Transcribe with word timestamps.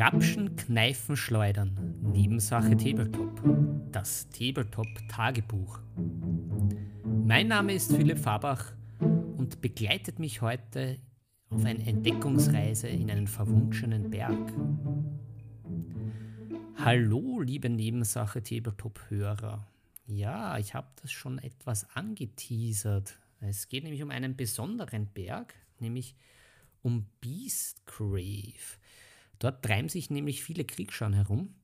Grapschen, 0.00 0.56
Kneifen, 0.56 1.14
Schleudern. 1.14 1.76
Nebensache 2.00 2.74
Tabletop. 2.74 3.38
Das 3.92 4.30
Tabletop-Tagebuch. 4.30 5.78
Mein 7.04 7.48
Name 7.48 7.74
ist 7.74 7.94
Philipp 7.94 8.18
Fabach 8.18 8.72
und 8.98 9.60
begleitet 9.60 10.18
mich 10.18 10.40
heute 10.40 10.98
auf 11.50 11.66
eine 11.66 11.86
Entdeckungsreise 11.86 12.88
in 12.88 13.10
einen 13.10 13.26
verwunschenen 13.26 14.08
Berg. 14.08 14.50
Hallo, 16.76 17.42
liebe 17.42 17.68
Nebensache 17.68 18.42
Tabletop-Hörer. 18.42 19.66
Ja, 20.06 20.56
ich 20.56 20.72
habe 20.72 20.88
das 21.02 21.12
schon 21.12 21.38
etwas 21.40 21.94
angeteasert. 21.94 23.18
Es 23.42 23.68
geht 23.68 23.84
nämlich 23.84 24.02
um 24.02 24.10
einen 24.10 24.34
besonderen 24.34 25.08
Berg, 25.08 25.52
nämlich 25.78 26.14
um 26.80 27.04
Beastgrave. 27.20 28.80
Dort 29.40 29.64
treiben 29.64 29.88
sich 29.88 30.10
nämlich 30.10 30.44
viele 30.44 30.64
Kriegsschauen 30.64 31.14
herum, 31.14 31.54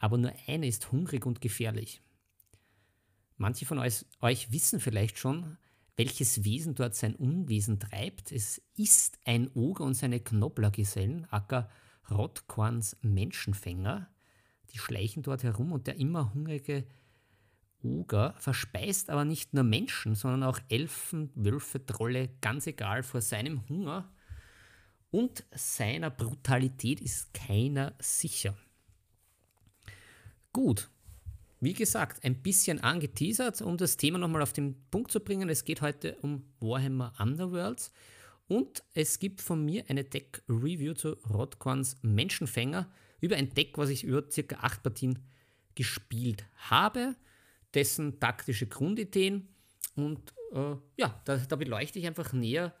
aber 0.00 0.18
nur 0.18 0.32
eine 0.48 0.66
ist 0.66 0.90
hungrig 0.90 1.24
und 1.24 1.40
gefährlich. 1.40 2.02
Manche 3.36 3.66
von 3.66 3.78
euch, 3.78 4.04
euch 4.20 4.50
wissen 4.50 4.80
vielleicht 4.80 5.18
schon, 5.18 5.58
welches 5.96 6.44
Wesen 6.44 6.74
dort 6.74 6.96
sein 6.96 7.14
Unwesen 7.14 7.78
treibt. 7.78 8.32
Es 8.32 8.62
ist 8.76 9.18
ein 9.24 9.50
Oger 9.54 9.84
und 9.84 9.94
seine 9.94 10.20
Knobblergesellen, 10.20 11.26
Acker 11.30 11.70
Rotkorns 12.10 12.96
Menschenfänger. 13.02 14.08
Die 14.70 14.78
schleichen 14.78 15.22
dort 15.22 15.42
herum 15.42 15.72
und 15.72 15.86
der 15.86 15.96
immer 15.96 16.32
hungrige 16.34 16.86
Oger 17.82 18.34
verspeist 18.38 19.10
aber 19.10 19.24
nicht 19.24 19.54
nur 19.54 19.64
Menschen, 19.64 20.14
sondern 20.14 20.44
auch 20.44 20.58
Elfen, 20.68 21.30
Wölfe, 21.34 21.84
Trolle, 21.84 22.30
ganz 22.40 22.66
egal, 22.66 23.02
vor 23.02 23.20
seinem 23.20 23.68
Hunger 23.68 24.10
und 25.12 25.44
seiner 25.54 26.10
Brutalität 26.10 27.00
ist 27.00 27.32
keiner 27.32 27.94
sicher. 28.00 28.56
Gut, 30.52 30.90
wie 31.60 31.74
gesagt, 31.74 32.24
ein 32.24 32.42
bisschen 32.42 32.80
angeteasert, 32.80 33.62
um 33.62 33.76
das 33.76 33.96
Thema 33.96 34.18
nochmal 34.18 34.42
auf 34.42 34.52
den 34.52 34.74
Punkt 34.90 35.12
zu 35.12 35.20
bringen. 35.20 35.48
Es 35.48 35.64
geht 35.64 35.80
heute 35.80 36.16
um 36.22 36.44
Warhammer 36.58 37.12
Underworlds 37.20 37.92
und 38.48 38.82
es 38.94 39.18
gibt 39.18 39.40
von 39.40 39.64
mir 39.64 39.84
eine 39.88 40.02
Deck-Review 40.02 40.94
zu 40.94 41.12
Rodcorns 41.30 41.96
Menschenfänger 42.02 42.90
über 43.20 43.36
ein 43.36 43.50
Deck, 43.50 43.78
was 43.78 43.90
ich 43.90 44.04
über 44.04 44.28
circa 44.30 44.56
acht 44.56 44.82
Partien 44.82 45.20
gespielt 45.74 46.44
habe, 46.56 47.14
dessen 47.74 48.18
taktische 48.18 48.66
Grundideen 48.66 49.48
und 49.94 50.34
äh, 50.52 50.76
ja, 50.96 51.20
da, 51.24 51.36
da 51.36 51.56
beleuchte 51.56 51.98
ich 51.98 52.06
einfach 52.06 52.32
näher, 52.32 52.74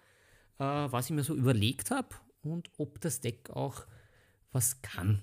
äh, 0.58 0.64
was 0.64 1.06
ich 1.06 1.12
mir 1.12 1.24
so 1.24 1.34
überlegt 1.34 1.90
habe 1.90 2.14
und 2.42 2.70
ob 2.78 3.00
das 3.00 3.20
Deck 3.20 3.50
auch 3.50 3.86
was 4.52 4.82
kann. 4.82 5.22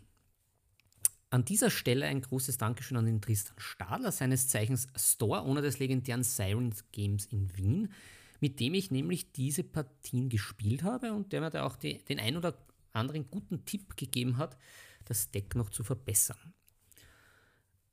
An 1.29 1.45
dieser 1.45 1.69
Stelle 1.69 2.07
ein 2.07 2.21
großes 2.21 2.57
Dankeschön 2.57 2.97
an 2.97 3.05
den 3.05 3.21
Tristan 3.21 3.59
Stadler, 3.59 4.11
seines 4.11 4.47
Zeichens 4.47 4.87
Store 4.95 5.41
Owner 5.41 5.61
des 5.61 5.77
legendären 5.77 6.23
Sirens 6.23 6.83
Games 6.91 7.25
in 7.27 7.55
Wien, 7.55 7.93
mit 8.39 8.59
dem 8.59 8.73
ich 8.73 8.89
nämlich 8.89 9.31
diese 9.31 9.63
Partien 9.63 10.29
gespielt 10.29 10.83
habe 10.83 11.13
und 11.13 11.31
der 11.31 11.41
mir 11.41 11.51
da 11.51 11.65
auch 11.65 11.75
die, 11.75 11.99
den 11.99 12.19
ein 12.19 12.35
oder 12.35 12.57
anderen 12.93 13.29
guten 13.29 13.65
Tipp 13.65 13.95
gegeben 13.95 14.37
hat, 14.37 14.57
das 15.05 15.29
Deck 15.29 15.55
noch 15.55 15.69
zu 15.69 15.83
verbessern. 15.83 16.53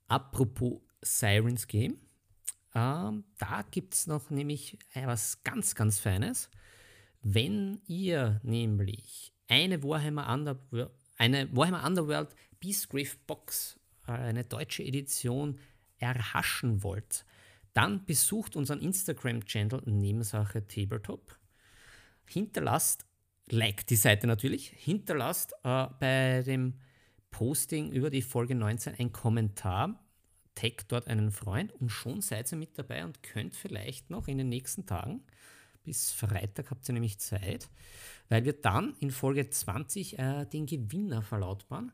Apropos 0.07 0.79
Sirens 1.01 1.67
Game, 1.67 1.99
ähm, 2.73 3.23
da 3.37 3.63
gibt 3.69 3.93
es 3.93 4.07
noch 4.07 4.29
nämlich 4.29 4.79
etwas 4.93 5.43
ganz, 5.43 5.75
ganz 5.75 5.99
Feines. 5.99 6.49
Wenn 7.29 7.81
ihr 7.87 8.39
nämlich 8.41 9.33
eine 9.49 9.83
Warhammer, 9.83 10.33
Underworld, 10.33 10.91
eine 11.17 11.53
Warhammer 11.53 11.85
Underworld 11.85 12.33
Beastgrave 12.61 13.17
Box, 13.27 13.77
äh, 14.07 14.13
eine 14.13 14.45
deutsche 14.45 14.81
Edition, 14.83 15.59
erhaschen 15.97 16.83
wollt, 16.83 17.25
dann 17.73 18.05
besucht 18.05 18.55
unseren 18.55 18.79
Instagram-Channel 18.79 19.81
Nebensache 19.87 20.65
Tabletop. 20.69 21.37
Hinterlasst, 22.29 23.05
like 23.49 23.85
die 23.87 23.97
Seite 23.97 24.25
natürlich, 24.25 24.69
hinterlasst 24.69 25.51
äh, 25.65 25.87
bei 25.99 26.43
dem 26.45 26.75
Posting 27.29 27.91
über 27.91 28.09
die 28.09 28.21
Folge 28.21 28.55
19 28.55 28.95
einen 28.95 29.11
Kommentar, 29.11 30.01
taggt 30.55 30.93
dort 30.93 31.07
einen 31.07 31.31
Freund 31.31 31.73
und 31.73 31.89
schon 31.89 32.21
seid 32.21 32.49
ihr 32.53 32.57
mit 32.57 32.77
dabei 32.77 33.03
und 33.03 33.21
könnt 33.21 33.53
vielleicht 33.53 34.11
noch 34.11 34.29
in 34.29 34.37
den 34.37 34.47
nächsten 34.47 34.85
Tagen 34.85 35.25
bis 35.87 36.11
Freitag 36.11 36.69
habt 36.69 36.87
ihr 36.89 36.93
nämlich 36.93 37.17
Zeit, 37.17 37.69
weil 38.27 38.43
wir 38.43 38.51
dann 38.51 38.93
in 38.99 39.09
Folge 39.09 39.49
20 39.49 40.19
äh, 40.19 40.45
den 40.45 40.65
Gewinner 40.65 41.21
verlautbaren. 41.21 41.93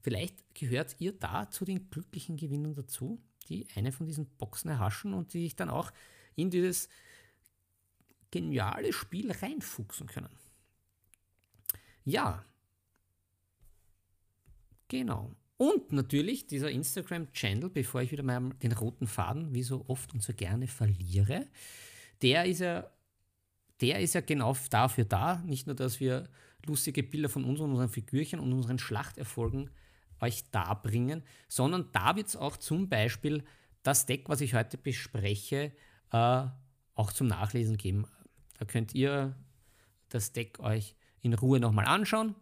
Vielleicht 0.00 0.56
gehört 0.56 0.96
ihr 0.98 1.12
da 1.12 1.48
zu 1.48 1.64
den 1.64 1.88
glücklichen 1.88 2.36
Gewinnern 2.36 2.74
dazu, 2.74 3.22
die 3.48 3.68
eine 3.76 3.92
von 3.92 4.06
diesen 4.06 4.26
Boxen 4.26 4.70
erhaschen 4.70 5.14
und 5.14 5.34
die 5.34 5.44
sich 5.44 5.54
dann 5.54 5.70
auch 5.70 5.92
in 6.34 6.50
dieses 6.50 6.88
geniale 8.32 8.92
Spiel 8.92 9.30
reinfuchsen 9.30 10.08
können. 10.08 10.36
Ja, 12.04 12.44
genau. 14.88 15.36
Und 15.58 15.92
natürlich 15.92 16.48
dieser 16.48 16.72
Instagram-Channel, 16.72 17.70
bevor 17.70 18.02
ich 18.02 18.10
wieder 18.10 18.24
mal 18.24 18.50
den 18.64 18.72
roten 18.72 19.06
Faden 19.06 19.54
wie 19.54 19.62
so 19.62 19.84
oft 19.86 20.12
und 20.12 20.24
so 20.24 20.32
gerne 20.34 20.66
verliere, 20.66 21.46
der 22.20 22.46
ist 22.46 22.58
ja 22.58 22.90
der 23.80 24.00
ist 24.00 24.14
ja 24.14 24.20
genau 24.20 24.56
dafür 24.70 25.04
da, 25.04 25.42
nicht 25.44 25.66
nur, 25.66 25.76
dass 25.76 26.00
wir 26.00 26.28
lustige 26.66 27.02
Bilder 27.02 27.28
von 27.28 27.44
uns 27.44 27.60
und 27.60 27.70
unseren 27.70 27.88
Figürchen 27.88 28.40
und 28.40 28.52
unseren 28.52 28.78
Schlachterfolgen 28.78 29.70
euch 30.20 30.50
darbringen, 30.50 31.22
sondern 31.48 31.90
da 31.92 32.16
wird 32.16 32.28
es 32.28 32.36
auch 32.36 32.56
zum 32.56 32.88
Beispiel 32.88 33.44
das 33.82 34.06
Deck, 34.06 34.28
was 34.28 34.40
ich 34.40 34.54
heute 34.54 34.76
bespreche, 34.76 35.72
äh, 36.12 36.46
auch 36.94 37.12
zum 37.12 37.28
Nachlesen 37.28 37.76
geben. 37.76 38.06
Da 38.58 38.64
könnt 38.64 38.94
ihr 38.94 39.36
das 40.08 40.32
Deck 40.32 40.58
euch 40.58 40.96
in 41.20 41.34
Ruhe 41.34 41.60
nochmal 41.60 41.86
anschauen, 41.86 42.34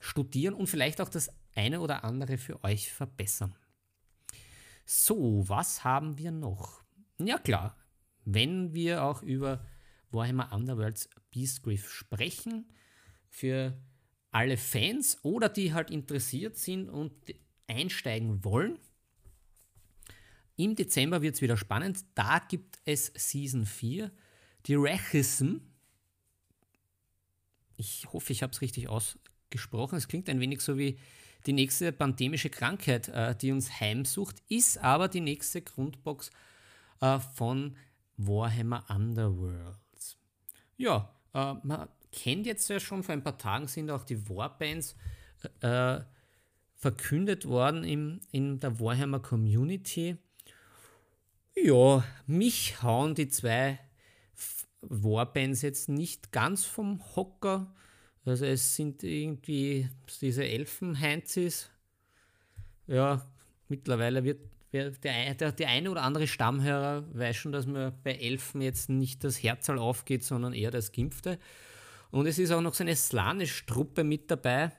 studieren 0.00 0.54
und 0.54 0.66
vielleicht 0.66 1.00
auch 1.00 1.08
das 1.08 1.30
eine 1.54 1.80
oder 1.80 2.04
andere 2.04 2.38
für 2.38 2.62
euch 2.64 2.92
verbessern. 2.92 3.54
So, 4.84 5.48
was 5.48 5.84
haben 5.84 6.18
wir 6.18 6.32
noch? 6.32 6.82
Ja 7.18 7.38
klar, 7.38 7.76
wenn 8.24 8.74
wir 8.74 9.04
auch 9.04 9.22
über 9.22 9.64
Warhammer 10.10 10.52
Underworlds 10.52 11.08
Beastgrave 11.30 11.78
sprechen. 11.78 12.66
Für 13.28 13.76
alle 14.32 14.56
Fans 14.56 15.18
oder 15.22 15.48
die 15.48 15.72
halt 15.72 15.90
interessiert 15.90 16.56
sind 16.56 16.88
und 16.88 17.12
einsteigen 17.66 18.44
wollen. 18.44 18.78
Im 20.56 20.74
Dezember 20.74 21.22
wird 21.22 21.36
es 21.36 21.42
wieder 21.42 21.56
spannend. 21.56 22.04
Da 22.14 22.38
gibt 22.38 22.78
es 22.84 23.12
Season 23.14 23.64
4. 23.64 24.10
Die 24.66 24.74
Rechism. 24.74 25.58
Ich 27.76 28.06
hoffe, 28.12 28.32
ich 28.32 28.42
habe 28.42 28.52
es 28.52 28.60
richtig 28.60 28.88
ausgesprochen. 28.88 29.96
Es 29.96 30.06
klingt 30.06 30.28
ein 30.28 30.40
wenig 30.40 30.60
so 30.60 30.76
wie 30.76 30.98
die 31.46 31.54
nächste 31.54 31.92
pandemische 31.92 32.50
Krankheit, 32.50 33.08
äh, 33.08 33.34
die 33.34 33.52
uns 33.52 33.80
heimsucht, 33.80 34.42
ist 34.48 34.78
aber 34.78 35.08
die 35.08 35.20
nächste 35.20 35.62
Grundbox 35.62 36.30
äh, 37.00 37.18
von 37.18 37.76
Warhammer 38.18 38.84
Underworld. 38.90 39.78
Ja, 40.80 41.14
äh, 41.34 41.54
man 41.62 41.90
kennt 42.10 42.46
jetzt 42.46 42.70
ja 42.70 42.80
schon, 42.80 43.02
vor 43.02 43.12
ein 43.12 43.22
paar 43.22 43.36
Tagen 43.36 43.68
sind 43.68 43.90
auch 43.90 44.02
die 44.02 44.30
Warbands 44.30 44.96
äh, 45.60 46.00
verkündet 46.74 47.46
worden 47.46 47.84
im, 47.84 48.20
in 48.32 48.60
der 48.60 48.80
Warhammer 48.80 49.20
Community. 49.20 50.16
Ja, 51.54 52.02
mich 52.26 52.82
hauen 52.82 53.14
die 53.14 53.28
zwei 53.28 53.78
Warbands 54.80 55.60
jetzt 55.60 55.90
nicht 55.90 56.32
ganz 56.32 56.64
vom 56.64 57.02
Hocker. 57.14 57.74
Also 58.24 58.46
es 58.46 58.74
sind 58.74 59.02
irgendwie 59.02 59.90
diese 60.22 60.46
Elfenheinzis. 60.46 61.70
Ja, 62.86 63.30
mittlerweile 63.68 64.24
wird 64.24 64.40
der, 64.72 64.90
der, 64.90 65.52
der 65.52 65.68
eine 65.68 65.90
oder 65.90 66.02
andere 66.02 66.26
Stammhörer 66.26 67.04
weiß 67.12 67.36
schon, 67.36 67.52
dass 67.52 67.66
mir 67.66 67.92
bei 68.04 68.12
Elfen 68.12 68.60
jetzt 68.60 68.88
nicht 68.88 69.24
das 69.24 69.42
Herzal 69.42 69.78
aufgeht, 69.78 70.22
sondern 70.24 70.52
eher 70.52 70.70
das 70.70 70.92
Gimpfte. 70.92 71.38
Und 72.10 72.26
es 72.26 72.38
ist 72.38 72.50
auch 72.50 72.60
noch 72.60 72.74
so 72.74 72.84
eine 72.84 72.96
Slanisch-Truppe 72.96 74.04
mit 74.04 74.30
dabei. 74.30 74.72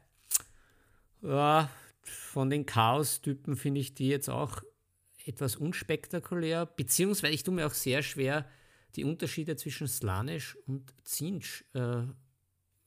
Ja, 1.21 1.69
von 2.01 2.49
den 2.49 2.65
Chaos-Typen 2.65 3.55
finde 3.55 3.81
ich 3.81 3.93
die 3.93 4.07
jetzt 4.07 4.29
auch 4.29 4.61
etwas 5.25 5.55
unspektakulär, 5.55 6.65
beziehungsweise 6.65 7.33
ich 7.33 7.43
tue 7.43 7.53
mir 7.53 7.67
auch 7.67 7.73
sehr 7.73 8.01
schwer, 8.01 8.45
die 8.95 9.05
Unterschiede 9.05 9.55
zwischen 9.55 9.87
Slanisch 9.87 10.57
und 10.65 10.93
Zinsch 11.03 11.63
äh, 11.73 12.01
äh, 12.01 12.03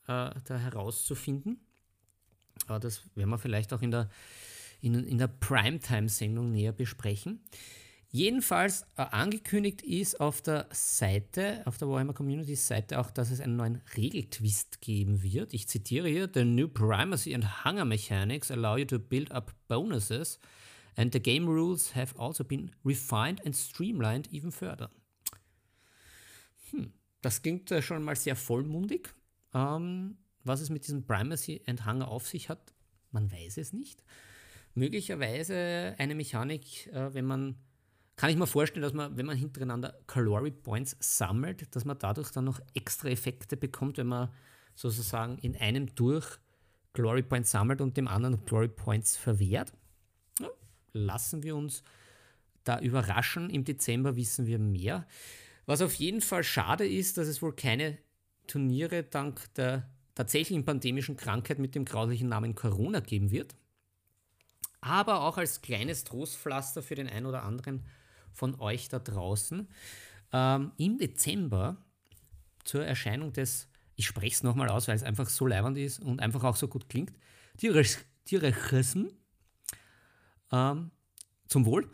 da 0.07 0.59
herauszufinden. 0.59 1.61
Aber 2.67 2.81
das 2.81 3.03
werden 3.15 3.31
wir 3.31 3.39
vielleicht 3.39 3.73
auch 3.73 3.83
in 3.83 3.91
der 3.91 4.11
in, 4.85 4.95
in 5.05 5.19
der 5.19 5.29
Primetime-Sendung 5.29 6.53
näher 6.53 6.73
besprechen. 6.73 7.41
Jedenfalls 8.11 8.83
äh, 8.97 9.03
angekündigt 9.03 9.83
ist 9.83 10.21
auf 10.21 10.41
der 10.41 10.69
Seite, 10.71 11.63
auf 11.65 11.79
der 11.79 11.89
Warhammer 11.89 12.13
Community 12.13 12.55
Seite 12.55 13.01
auch, 13.01 13.11
dass 13.11 13.33
es 13.33 13.41
einen 13.41 13.57
neuen 13.57 13.81
Regeltwist 13.97 14.81
geben 14.81 15.25
wird. 15.25 15.53
Ich 15.53 15.67
zitiere 15.67 16.09
hier: 16.09 16.31
The 16.33 16.45
new 16.45 16.69
primacy 16.69 17.35
and 17.35 17.65
hunger 17.65 17.85
mechanics 17.85 18.53
allow 18.53 18.77
you 18.77 18.85
to 18.85 19.01
build 19.01 19.33
up 19.33 19.53
bonuses, 19.67 20.39
and 20.95 21.13
the 21.13 21.19
game 21.19 21.47
rules 21.47 21.97
have 21.97 22.17
also 22.17 22.45
been 22.45 22.71
refined 22.85 23.45
and 23.45 23.57
streamlined 23.57 24.33
even 24.33 24.53
further. 24.53 24.91
Hm, 26.71 26.93
das 27.21 27.43
klingt 27.43 27.71
äh, 27.73 27.83
schon 27.83 28.05
mal 28.05 28.15
sehr 28.15 28.37
vollmundig. 28.37 29.13
Ähm, 29.55 30.19
was 30.45 30.61
es 30.61 30.71
mit 30.71 30.87
diesem 30.87 31.05
Primacy 31.05 31.63
and 31.67 31.85
Hunger 31.85 32.07
auf 32.09 32.29
sich 32.29 32.49
hat, 32.49 32.75
man 33.11 33.33
weiß 33.33 33.57
es 33.57 33.73
nicht. 33.73 34.05
Möglicherweise 34.75 35.95
eine 35.99 36.15
Mechanik, 36.15 36.89
äh, 36.89 37.15
wenn 37.15 37.25
man 37.25 37.57
kann 38.17 38.31
ich 38.31 38.37
mir 38.37 38.47
vorstellen, 38.47 38.83
dass 38.83 38.93
man, 38.93 39.17
wenn 39.17 39.27
man 39.27 39.37
hintereinander 39.37 39.99
Calorie 40.07 40.53
Points 40.53 40.97
sammelt, 41.01 41.75
dass 41.75 41.85
man 41.85 41.99
dadurch 41.99 42.31
dann 42.31 42.45
noch 42.45 42.61
extra 42.73 43.09
Effekte 43.09 43.57
bekommt, 43.57 43.99
wenn 43.99 44.07
man 44.07 44.29
sozusagen 44.75 45.39
in 45.39 45.57
einem 45.57 45.95
durch 45.95 46.39
Glory 46.93 47.23
Points 47.23 47.51
sammelt 47.51 47.81
und 47.81 47.97
dem 47.97 48.07
anderen 48.07 48.45
Glory 48.45 48.69
Points 48.69 49.17
verwehrt. 49.17 49.73
Ja, 50.41 50.49
lassen 50.93 51.43
wir 51.43 51.57
uns 51.57 51.83
da 52.63 52.79
überraschen. 52.79 53.51
Im 53.51 53.65
Dezember 53.65 54.15
wissen 54.15 54.47
wir 54.47 54.61
mehr. 54.61 55.07
Was 55.67 55.83
auf 55.83 55.95
jeden 55.95 56.21
Fall 56.21 56.45
schade 56.45 56.87
ist, 56.87 57.19
dass 57.19 57.27
es 57.27 57.43
wohl 57.43 57.55
keine 57.55 57.99
Turniere 58.47 59.03
dank 59.03 59.53
der 59.55 59.91
tatsächlichen 60.15 60.65
pandemischen 60.65 61.17
Krankheit 61.17 61.59
mit 61.59 61.75
dem 61.75 61.85
grauslichen 61.85 62.29
Namen 62.29 62.55
Corona 62.55 63.01
geben 63.01 63.33
wird. 63.33 63.57
Aber 64.85 65.23
auch 65.23 65.39
als 65.39 65.63
kleines 65.63 66.05
Trostpflaster 66.05 66.83
für 66.83 66.95
den 66.95 67.09
einen 67.09 67.25
oder 67.25 67.43
anderen 67.43 67.87
von 68.33 68.61
euch 68.61 68.91
da 68.91 68.99
draußen. 68.99 69.67
Ähm, 70.31 70.73
Im 70.77 70.99
Dezember 70.99 71.79
zur 72.65 72.85
Erscheinung 72.85 73.33
des, 73.33 73.67
ich 73.97 74.07
spreche 74.07 74.35
es 74.35 74.43
nochmal 74.43 74.69
aus, 74.69 74.87
weil 74.87 74.95
es 74.95 75.03
einfach 75.03 75.31
so 75.31 75.47
leibend 75.47 75.79
ist 75.79 76.01
und 76.01 76.21
einfach 76.21 76.45
auch 76.45 76.57
so 76.57 76.69
gut 76.69 76.91
klingt, 76.91 77.15
Tierechism, 77.57 79.07
ähm, 80.53 80.91
zum 81.49 81.65
Wohl, 81.65 81.91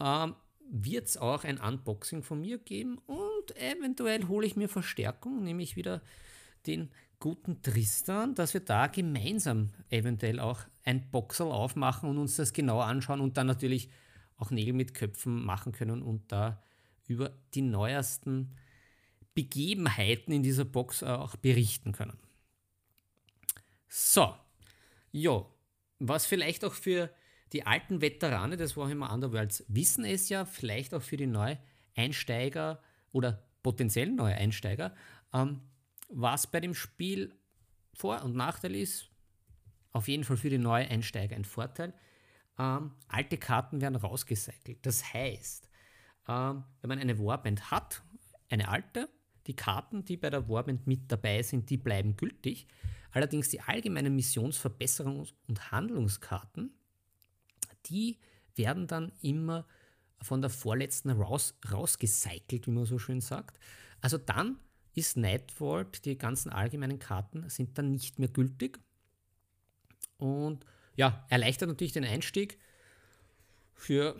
ähm, 0.00 0.34
wird 0.70 1.08
es 1.08 1.18
auch 1.18 1.44
ein 1.44 1.58
Unboxing 1.58 2.22
von 2.22 2.40
mir 2.40 2.56
geben 2.56 2.96
und 3.06 3.54
eventuell 3.56 4.28
hole 4.28 4.46
ich 4.46 4.56
mir 4.56 4.70
Verstärkung, 4.70 5.44
nämlich 5.44 5.76
wieder 5.76 6.00
den 6.66 6.90
guten 7.20 7.62
Tristan, 7.62 8.34
dass 8.34 8.54
wir 8.54 8.62
da 8.62 8.86
gemeinsam 8.86 9.70
eventuell 9.90 10.40
auch 10.40 10.60
ein 10.84 11.10
Boxel 11.10 11.46
aufmachen 11.46 12.08
und 12.08 12.18
uns 12.18 12.36
das 12.36 12.52
genau 12.52 12.80
anschauen 12.80 13.20
und 13.20 13.36
dann 13.36 13.46
natürlich 13.46 13.90
auch 14.36 14.50
Nägel 14.50 14.72
mit 14.72 14.94
Köpfen 14.94 15.44
machen 15.44 15.72
können 15.72 16.02
und 16.02 16.32
da 16.32 16.62
über 17.06 17.30
die 17.54 17.62
neuesten 17.62 18.56
Begebenheiten 19.34 20.32
in 20.32 20.42
dieser 20.42 20.64
Box 20.64 21.02
auch 21.02 21.36
berichten 21.36 21.92
können. 21.92 22.18
So, 23.86 24.34
ja, 25.12 25.44
was 25.98 26.24
vielleicht 26.24 26.64
auch 26.64 26.74
für 26.74 27.10
die 27.52 27.66
alten 27.66 28.00
Veteranen 28.00 28.58
des 28.58 28.76
Warhammer 28.76 29.12
Underworlds 29.12 29.64
wissen 29.68 30.04
es 30.04 30.28
ja, 30.28 30.44
vielleicht 30.44 30.94
auch 30.94 31.02
für 31.02 31.16
die 31.16 31.26
Neueinsteiger 31.26 32.80
oder 33.12 33.42
potenziell 33.62 34.10
Neueinsteiger, 34.10 34.94
ähm, 35.34 35.60
was 36.10 36.46
bei 36.46 36.60
dem 36.60 36.74
Spiel 36.74 37.34
Vor- 37.94 38.22
und 38.22 38.34
Nachteil 38.34 38.74
ist, 38.74 39.10
auf 39.92 40.08
jeden 40.08 40.24
Fall 40.24 40.36
für 40.36 40.50
die 40.50 40.58
Neueinsteiger 40.58 41.36
ein 41.36 41.44
Vorteil 41.44 41.94
ähm, 42.60 42.92
alte 43.08 43.38
Karten 43.38 43.80
werden 43.80 43.96
rausgecycelt. 43.96 44.84
Das 44.84 45.14
heißt, 45.14 45.68
ähm, 46.28 46.64
wenn 46.80 46.88
man 46.88 46.98
eine 46.98 47.18
Warband 47.18 47.70
hat, 47.70 48.02
eine 48.50 48.68
alte, 48.68 49.08
die 49.46 49.56
Karten, 49.56 50.04
die 50.04 50.18
bei 50.18 50.28
der 50.28 50.48
Warband 50.48 50.86
mit 50.86 51.10
dabei 51.10 51.42
sind, 51.42 51.70
die 51.70 51.78
bleiben 51.78 52.16
gültig. 52.16 52.66
Allerdings 53.12 53.48
die 53.48 53.60
allgemeinen 53.60 54.18
Missionsverbesserungs- 54.18 55.32
und 55.48 55.72
Handlungskarten, 55.72 56.74
die 57.86 58.18
werden 58.54 58.86
dann 58.86 59.12
immer 59.22 59.66
von 60.20 60.42
der 60.42 60.50
vorletzten 60.50 61.10
raus, 61.10 61.58
rausgecycelt, 61.72 62.66
wie 62.66 62.72
man 62.72 62.84
so 62.84 62.98
schön 62.98 63.22
sagt. 63.22 63.58
Also 64.02 64.18
dann 64.18 64.58
ist 64.94 65.16
Nightvault, 65.16 66.04
die 66.04 66.18
ganzen 66.18 66.50
allgemeinen 66.50 66.98
Karten 66.98 67.48
sind 67.48 67.78
dann 67.78 67.92
nicht 67.92 68.18
mehr 68.18 68.28
gültig. 68.28 68.80
Und 70.18 70.64
ja, 70.96 71.24
erleichtert 71.28 71.68
natürlich 71.68 71.92
den 71.92 72.04
Einstieg 72.04 72.58
für, 73.74 74.16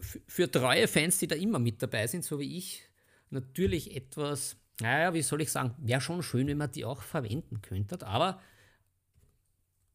für, 0.00 0.50
treue 0.50 0.86
Fans, 0.86 1.18
die 1.18 1.26
da 1.26 1.34
immer 1.34 1.58
mit 1.58 1.82
dabei 1.82 2.06
sind, 2.06 2.24
so 2.24 2.38
wie 2.38 2.56
ich. 2.56 2.82
Natürlich 3.30 3.96
etwas, 3.96 4.56
naja, 4.80 5.14
wie 5.14 5.22
soll 5.22 5.40
ich 5.40 5.50
sagen, 5.50 5.74
wäre 5.78 6.00
schon 6.00 6.22
schön, 6.22 6.46
wenn 6.46 6.58
man 6.58 6.70
die 6.70 6.84
auch 6.84 7.02
verwenden 7.02 7.62
könnte, 7.62 8.06
aber 8.06 8.40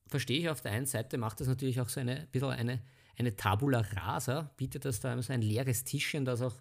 verstehe 0.07 0.39
ich 0.39 0.49
auf 0.49 0.61
der 0.61 0.71
einen 0.71 0.85
Seite, 0.85 1.17
macht 1.17 1.39
das 1.39 1.47
natürlich 1.47 1.79
auch 1.79 1.89
so 1.89 1.99
eine 1.99 2.21
ein 2.21 2.27
bisschen 2.27 2.49
eine, 2.49 2.81
eine 3.17 3.35
Tabula 3.35 3.81
rasa, 3.81 4.53
bietet 4.57 4.85
das 4.85 4.99
da 4.99 5.21
so 5.21 5.33
ein 5.33 5.41
leeres 5.41 5.83
Tischchen, 5.83 6.25
dass 6.25 6.41
auch 6.41 6.55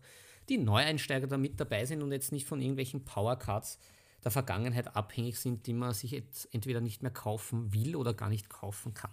die 0.48 0.58
Neueinsteiger 0.58 1.26
da 1.26 1.38
mit 1.38 1.60
dabei 1.60 1.84
sind 1.84 2.02
und 2.02 2.12
jetzt 2.12 2.32
nicht 2.32 2.46
von 2.46 2.60
irgendwelchen 2.60 3.04
Powercards 3.04 3.78
der 4.24 4.30
Vergangenheit 4.30 4.96
abhängig 4.96 5.38
sind, 5.38 5.66
die 5.66 5.72
man 5.72 5.92
sich 5.92 6.10
jetzt 6.10 6.52
entweder 6.52 6.80
nicht 6.80 7.02
mehr 7.02 7.12
kaufen 7.12 7.72
will 7.72 7.96
oder 7.96 8.14
gar 8.14 8.28
nicht 8.28 8.48
kaufen 8.48 8.94
kann. 8.94 9.12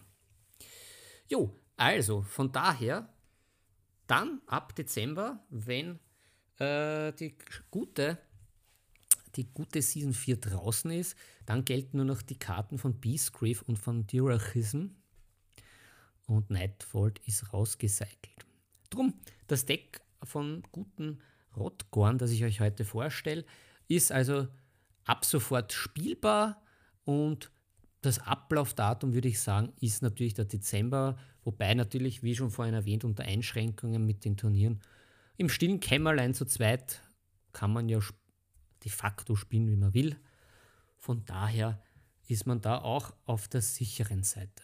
Jo, 1.28 1.54
also 1.78 2.22
von 2.22 2.52
daher, 2.52 3.10
dann 4.08 4.42
ab 4.48 4.76
Dezember, 4.76 5.44
wenn 5.50 6.00
äh, 6.60 7.12
die 7.14 7.36
gute 7.72 8.18
die 9.36 9.52
gute 9.52 9.82
Season 9.82 10.14
4 10.14 10.38
draußen 10.38 10.92
ist, 10.92 11.18
dann 11.46 11.66
gelten 11.66 11.98
nur 11.98 12.06
noch 12.06 12.22
die 12.22 12.38
Karten 12.38 12.78
von 12.78 13.00
Beastgrave 13.00 13.64
und 13.66 13.78
von 13.78 14.06
Durachism 14.06 14.90
und 16.28 16.50
Nightfall 16.50 17.14
ist 17.26 17.52
rausgecycelt. 17.52 18.46
Drum, 18.90 19.14
das 19.48 19.66
Deck 19.66 20.02
von 20.26 20.64
guten 20.72 21.20
Rotgorn, 21.56 22.18
das 22.18 22.32
ich 22.32 22.44
euch 22.44 22.60
heute 22.60 22.86
vorstelle, 22.86 23.46
ist 23.88 24.12
also 24.12 24.48
ab 25.06 25.26
sofort 25.26 25.74
spielbar 25.74 26.62
und 27.04 27.52
das 28.02 28.20
Ablaufdatum, 28.20 29.14
würde 29.14 29.30
ich 29.30 29.40
sagen, 29.40 29.72
ist 29.80 30.02
natürlich 30.02 30.34
der 30.34 30.46
Dezember, 30.46 31.18
wobei 31.44 31.74
natürlich, 31.74 32.24
wie 32.24 32.36
schon 32.36 32.52
vorhin 32.52 32.74
erwähnt, 32.74 33.06
unter 33.06 33.24
Einschränkungen 33.24 34.06
mit 34.06 34.26
den 34.26 34.36
Turnieren 34.36 34.82
im 35.38 35.50
stillen 35.50 35.80
Kämmerlein 35.80 36.34
zu 36.34 36.46
zweit 36.46 37.02
kann 37.54 37.74
man 37.74 37.90
ja 37.90 38.00
de 38.84 38.92
facto 38.92 39.36
spielen, 39.36 39.70
wie 39.70 39.76
man 39.76 39.94
will. 39.94 40.16
Von 40.98 41.26
daher 41.26 41.82
ist 42.28 42.46
man 42.46 42.62
da 42.62 42.78
auch 42.78 43.14
auf 43.26 43.48
der 43.48 43.62
sicheren 43.62 44.24
Seite. 44.24 44.64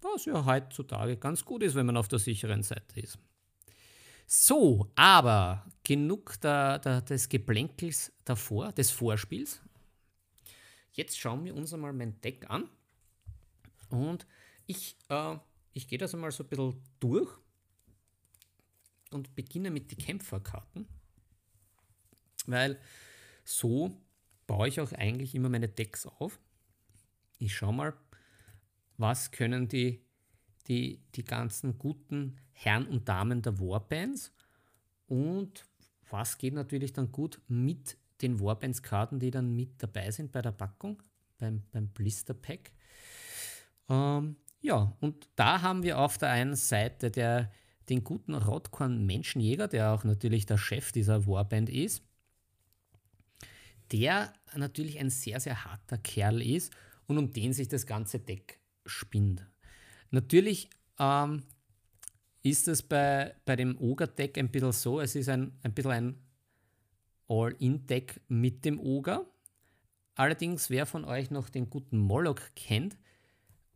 Was 0.00 0.24
ja 0.24 0.44
heutzutage 0.44 1.16
ganz 1.16 1.44
gut 1.44 1.62
ist, 1.62 1.74
wenn 1.74 1.86
man 1.86 1.96
auf 1.96 2.08
der 2.08 2.18
sicheren 2.18 2.62
Seite 2.62 3.00
ist. 3.00 3.18
So, 4.34 4.90
aber 4.94 5.66
genug 5.84 6.40
der, 6.40 6.78
der, 6.78 7.02
des 7.02 7.28
Geblänkels 7.28 8.10
davor, 8.24 8.72
des 8.72 8.90
Vorspiels. 8.90 9.60
Jetzt 10.94 11.18
schauen 11.18 11.44
wir 11.44 11.54
uns 11.54 11.74
einmal 11.74 11.92
mein 11.92 12.18
Deck 12.22 12.48
an. 12.48 12.66
Und 13.90 14.26
ich, 14.66 14.96
äh, 15.10 15.36
ich 15.74 15.86
gehe 15.86 15.98
das 15.98 16.14
einmal 16.14 16.30
so 16.32 16.44
ein 16.44 16.48
bisschen 16.48 16.82
durch 16.98 17.30
und 19.10 19.34
beginne 19.34 19.70
mit 19.70 19.90
den 19.90 19.98
Kämpferkarten. 19.98 20.88
Weil 22.46 22.80
so 23.44 24.00
baue 24.46 24.68
ich 24.68 24.80
auch 24.80 24.92
eigentlich 24.92 25.34
immer 25.34 25.50
meine 25.50 25.68
Decks 25.68 26.06
auf. 26.06 26.40
Ich 27.36 27.54
schaue 27.54 27.74
mal, 27.74 27.92
was 28.96 29.30
können 29.30 29.68
die 29.68 30.02
die, 30.72 31.02
die 31.14 31.24
ganzen 31.24 31.78
guten 31.78 32.38
Herren 32.52 32.86
und 32.86 33.08
Damen 33.08 33.42
der 33.42 33.60
Warbands. 33.60 34.32
Und 35.06 35.64
was 36.08 36.38
geht 36.38 36.54
natürlich 36.54 36.92
dann 36.92 37.12
gut 37.12 37.40
mit 37.46 37.98
den 38.22 38.40
Warbands-Karten, 38.40 39.18
die 39.18 39.30
dann 39.30 39.54
mit 39.54 39.82
dabei 39.82 40.10
sind 40.10 40.32
bei 40.32 40.40
der 40.40 40.52
Packung, 40.52 41.02
beim, 41.38 41.62
beim 41.72 41.88
Blister 41.88 42.34
Pack. 42.34 42.72
Ähm, 43.88 44.36
ja, 44.60 44.96
und 45.00 45.28
da 45.34 45.60
haben 45.60 45.82
wir 45.82 45.98
auf 45.98 46.16
der 46.18 46.30
einen 46.30 46.56
Seite 46.56 47.10
der, 47.10 47.50
den 47.88 48.04
guten 48.04 48.34
Rotkorn 48.34 49.04
Menschenjäger, 49.04 49.68
der 49.68 49.92
auch 49.92 50.04
natürlich 50.04 50.46
der 50.46 50.56
Chef 50.56 50.92
dieser 50.92 51.26
Warband 51.26 51.68
ist, 51.68 52.02
der 53.90 54.32
natürlich 54.56 54.98
ein 54.98 55.10
sehr, 55.10 55.40
sehr 55.40 55.64
harter 55.64 55.98
Kerl 55.98 56.40
ist 56.40 56.72
und 57.06 57.18
um 57.18 57.32
den 57.32 57.52
sich 57.52 57.68
das 57.68 57.84
ganze 57.84 58.20
Deck 58.20 58.60
spinnt. 58.86 59.44
Natürlich 60.12 60.68
ähm, 60.98 61.42
ist 62.42 62.68
es 62.68 62.82
bei, 62.82 63.34
bei 63.44 63.56
dem 63.56 63.78
Ogre-Deck 63.80 64.38
ein 64.38 64.50
bisschen 64.50 64.72
so, 64.72 65.00
es 65.00 65.16
ist 65.16 65.28
ein, 65.28 65.58
ein 65.62 65.72
bisschen 65.72 65.90
ein 65.90 66.18
All-In-Deck 67.28 68.20
mit 68.28 68.64
dem 68.64 68.78
Ogre. 68.78 69.26
Allerdings, 70.14 70.68
wer 70.68 70.84
von 70.84 71.04
euch 71.04 71.30
noch 71.30 71.48
den 71.48 71.70
guten 71.70 71.96
Moloch 71.96 72.40
kennt, 72.54 72.98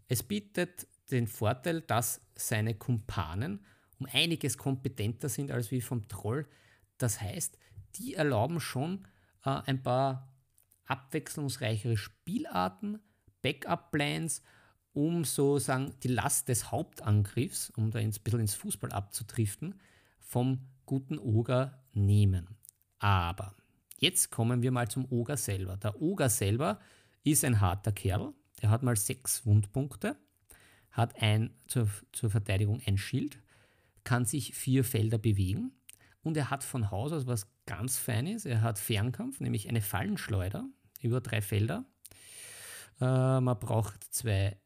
es 0.09 0.23
bietet 0.23 0.87
den 1.11 1.27
Vorteil, 1.27 1.81
dass 1.81 2.21
seine 2.35 2.75
Kumpanen 2.75 3.65
um 3.99 4.07
einiges 4.13 4.59
kompetenter 4.59 5.31
sind 5.31 5.51
als 5.51 5.71
wie 5.71 5.81
vom 5.81 6.07
Troll. 6.07 6.47
Das 6.99 7.21
heißt, 7.21 7.57
die 7.95 8.15
erlauben 8.15 8.61
schon 8.61 9.09
äh, 9.43 9.51
ein 9.65 9.83
paar 9.83 10.35
abwechslungsreichere 10.85 11.97
Spielarten, 11.97 13.01
Backup-Plans, 13.41 14.43
um 14.97 15.25
sozusagen 15.25 15.93
die 16.03 16.09
Last 16.09 16.49
des 16.49 16.71
Hauptangriffs, 16.71 17.69
um 17.77 17.91
da 17.91 17.99
ein 17.99 18.11
bisschen 18.11 18.41
ins 18.41 18.55
Fußball 18.55 18.93
abzudriften, 18.93 19.79
vom 20.21 20.61
guten 20.87 21.19
Oger 21.19 21.79
nehmen. 21.93 22.57
Aber 22.99 23.55
jetzt 23.99 24.31
kommen 24.31 24.63
wir 24.63 24.73
mal 24.73 24.89
zum 24.89 25.07
Oger 25.13 25.37
selber. 25.37 25.77
Der 25.77 26.01
Oger 26.01 26.31
selber 26.31 26.81
ist 27.25 27.45
ein 27.45 27.61
harter 27.61 27.93
Kerl, 27.93 28.33
der 28.63 28.71
hat 28.71 28.83
mal 28.83 28.97
sechs 28.97 29.45
Wundpunkte, 29.45 30.17
hat 30.91 31.21
ein, 31.21 31.51
zur, 31.67 31.91
zur 32.13 32.31
Verteidigung 32.31 32.81
ein 32.87 32.97
Schild, 32.97 33.39
kann 34.03 34.25
sich 34.25 34.55
vier 34.55 34.83
Felder 34.83 35.19
bewegen 35.19 35.73
und 36.23 36.39
er 36.39 36.49
hat 36.49 36.65
von 36.65 36.91
Haus 36.91 37.13
aus 37.13 37.27
was 37.27 37.49
ganz 37.67 37.99
Feines. 37.99 38.47
Er 38.47 38.63
hat 38.63 38.79
Fernkampf, 38.79 39.41
nämlich 39.41 39.69
eine 39.69 39.83
Fallenschleuder 39.83 40.67
über 41.03 41.21
drei 41.21 41.43
Felder. 41.43 41.85
Äh, 42.99 43.41
man 43.41 43.59
braucht 43.59 44.03
zwei 44.05 44.57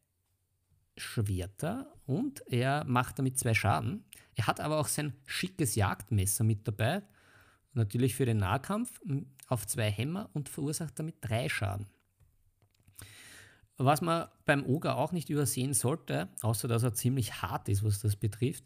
Schwerter 1.00 1.92
und 2.07 2.42
er 2.47 2.85
macht 2.85 3.19
damit 3.19 3.38
zwei 3.38 3.54
Schaden. 3.54 4.04
Er 4.35 4.47
hat 4.47 4.61
aber 4.61 4.78
auch 4.78 4.88
sein 4.88 5.14
schickes 5.26 5.75
Jagdmesser 5.75 6.45
mit 6.45 6.66
dabei, 6.66 7.02
natürlich 7.73 8.14
für 8.14 8.26
den 8.26 8.38
Nahkampf, 8.38 9.00
auf 9.49 9.66
zwei 9.66 9.90
Hämmer 9.90 10.30
und 10.33 10.49
verursacht 10.49 10.99
damit 10.99 11.16
drei 11.21 11.49
Schaden. 11.49 11.87
Was 13.76 14.02
man 14.02 14.28
beim 14.45 14.66
Oger 14.66 14.97
auch 14.97 15.12
nicht 15.12 15.30
übersehen 15.30 15.73
sollte, 15.73 16.28
außer 16.42 16.69
dass 16.69 16.83
er 16.83 16.95
ziemlich 16.95 17.40
hart 17.40 17.69
ist, 17.69 17.83
was 17.83 18.00
das 18.00 18.14
betrifft, 18.14 18.64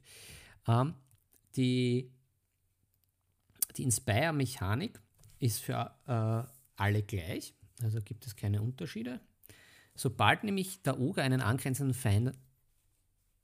ähm, 0.66 0.94
die, 1.54 2.10
die 3.76 3.84
Inspire-Mechanik 3.84 5.00
ist 5.38 5.60
für 5.60 5.94
äh, 6.06 6.48
alle 6.76 7.02
gleich, 7.04 7.54
also 7.80 8.00
gibt 8.00 8.26
es 8.26 8.34
keine 8.34 8.60
Unterschiede. 8.60 9.20
Sobald 9.94 10.44
nämlich 10.44 10.82
der 10.82 10.98
Oger 10.98 11.22
einen 11.22 11.40
angrenzenden 11.40 11.94
Feind 11.94 12.32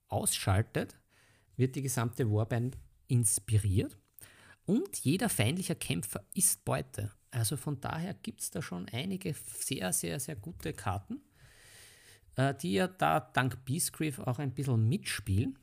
ausschaltet, 0.09 0.99
wird 1.57 1.77
die 1.77 1.83
gesamte 1.83 2.31
Warband 2.31 2.77
inspiriert 3.07 3.97
und 4.65 4.99
jeder 4.99 5.29
feindliche 5.29 5.75
Kämpfer 5.75 6.25
ist 6.35 6.65
Beute. 6.65 7.13
Also 7.31 7.57
von 7.57 7.81
daher 7.81 8.15
gibt 8.15 8.41
es 8.41 8.51
da 8.51 8.63
schon 8.63 8.89
einige 8.93 9.35
sehr, 9.35 9.93
sehr, 9.93 10.19
sehr 10.19 10.37
gute 10.37 10.73
Karten, 10.73 11.21
äh, 12.37 12.55
die 12.55 12.75
ja 12.75 12.89
da 12.89 13.21
dank 13.21 13.65
Beastgrief 13.65 14.19
auch 14.19 14.39
ein 14.39 14.53
bisschen 14.53 14.89
mitspielen. 14.89 15.59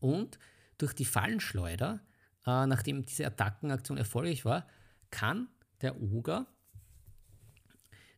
Und 0.00 0.38
durch 0.78 0.92
die 0.92 1.04
Fallenschleuder, 1.04 2.00
äh, 2.46 2.66
nachdem 2.66 3.04
diese 3.04 3.26
Attackenaktion 3.26 3.98
erfolgreich 3.98 4.44
war, 4.44 4.66
kann 5.10 5.48
der 5.80 6.00
Oger 6.00 6.46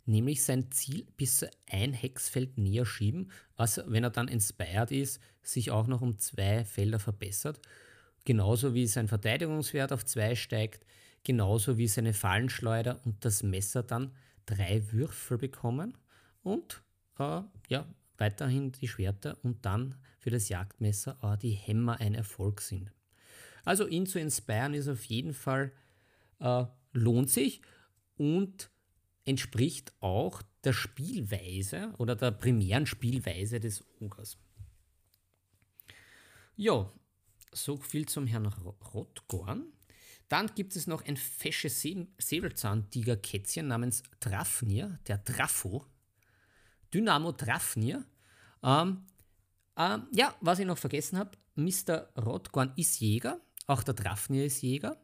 nämlich 0.07 0.43
sein 0.43 0.71
Ziel 0.71 1.07
bis 1.17 1.39
zu 1.39 1.51
ein 1.71 1.93
Hexfeld 1.93 2.59
näher 2.59 2.87
schieben, 2.87 3.31
was, 3.57 3.81
wenn 3.87 4.05
er 4.05 4.11
dann 4.11 4.29
inspired 4.29 4.91
ist, 4.91 5.21
sich 5.43 5.71
auch 5.71 5.87
noch 5.87 6.01
um 6.01 6.19
zwei 6.19 6.65
Felder 6.65 6.99
verbessert. 6.99 7.61
Genauso 8.25 8.75
wie 8.75 8.87
sein 8.87 9.09
Verteidigungswert 9.09 9.93
auf 9.93 10.05
zwei 10.05 10.35
steigt, 10.35 10.85
genauso 11.23 11.79
wie 11.79 11.89
seine 11.89 12.13
Fallenschleuder 12.13 13.01
und 13.05 13.25
das 13.25 13.43
Messer 13.43 13.83
dann 13.83 14.13
drei 14.47 14.93
Würfel 14.93 15.39
bekommen 15.39 15.97
und 16.43 16.83
äh, 17.19 17.43
ja, 17.69 17.87
weiterhin 18.19 18.73
die 18.73 18.89
Schwerter 18.89 19.37
und 19.43 19.65
dann 19.65 19.97
für 20.19 20.31
das 20.31 20.49
Jagdmesser 20.49 21.17
äh, 21.23 21.37
die 21.39 21.51
Hämmer 21.51 22.01
ein 22.01 22.15
Erfolg 22.15 22.61
sind. 22.61 22.93
Also 23.65 23.87
ihn 23.87 24.07
zu 24.07 24.21
inspirieren 24.21 24.75
ist 24.75 24.89
auf 24.89 25.05
jeden 25.05 25.35
Fall 25.35 25.73
äh, 26.41 26.65
lohnt 26.93 27.31
sich 27.31 27.61
und 28.17 28.71
entspricht 29.26 29.92
auch 30.00 30.40
der 30.64 30.73
Spielweise 30.73 31.92
oder 31.99 32.16
der 32.16 32.30
primären 32.30 32.87
Spielweise 32.87 33.61
des 33.61 33.85
Ogers. 34.00 34.38
Ja, 36.56 36.90
so 37.52 37.76
viel 37.76 38.06
zum 38.06 38.26
Herrn 38.26 38.47
Rotgorn. 38.47 39.66
Dann 40.28 40.47
gibt 40.54 40.75
es 40.75 40.87
noch 40.87 41.04
ein 41.04 41.16
fesches 41.16 41.83
Säbelzahntiger-Kätzchen 41.83 43.68
namens 43.68 44.02
Drafnir, 44.21 44.99
der 45.06 45.18
Drafo. 45.18 45.85
Dynamo 46.92 47.33
Drafnir. 47.33 48.04
Ähm, 48.62 49.06
ähm, 49.76 50.06
ja, 50.12 50.35
was 50.40 50.59
ich 50.59 50.66
noch 50.66 50.78
vergessen 50.78 51.18
habe, 51.18 51.33
Mr. 51.54 52.09
Rotgorn 52.16 52.73
ist 52.76 53.00
Jäger, 53.00 53.40
auch 53.66 53.83
der 53.83 53.95
Drafnir 53.95 54.47
ist 54.47 54.62
Jäger. 54.62 54.97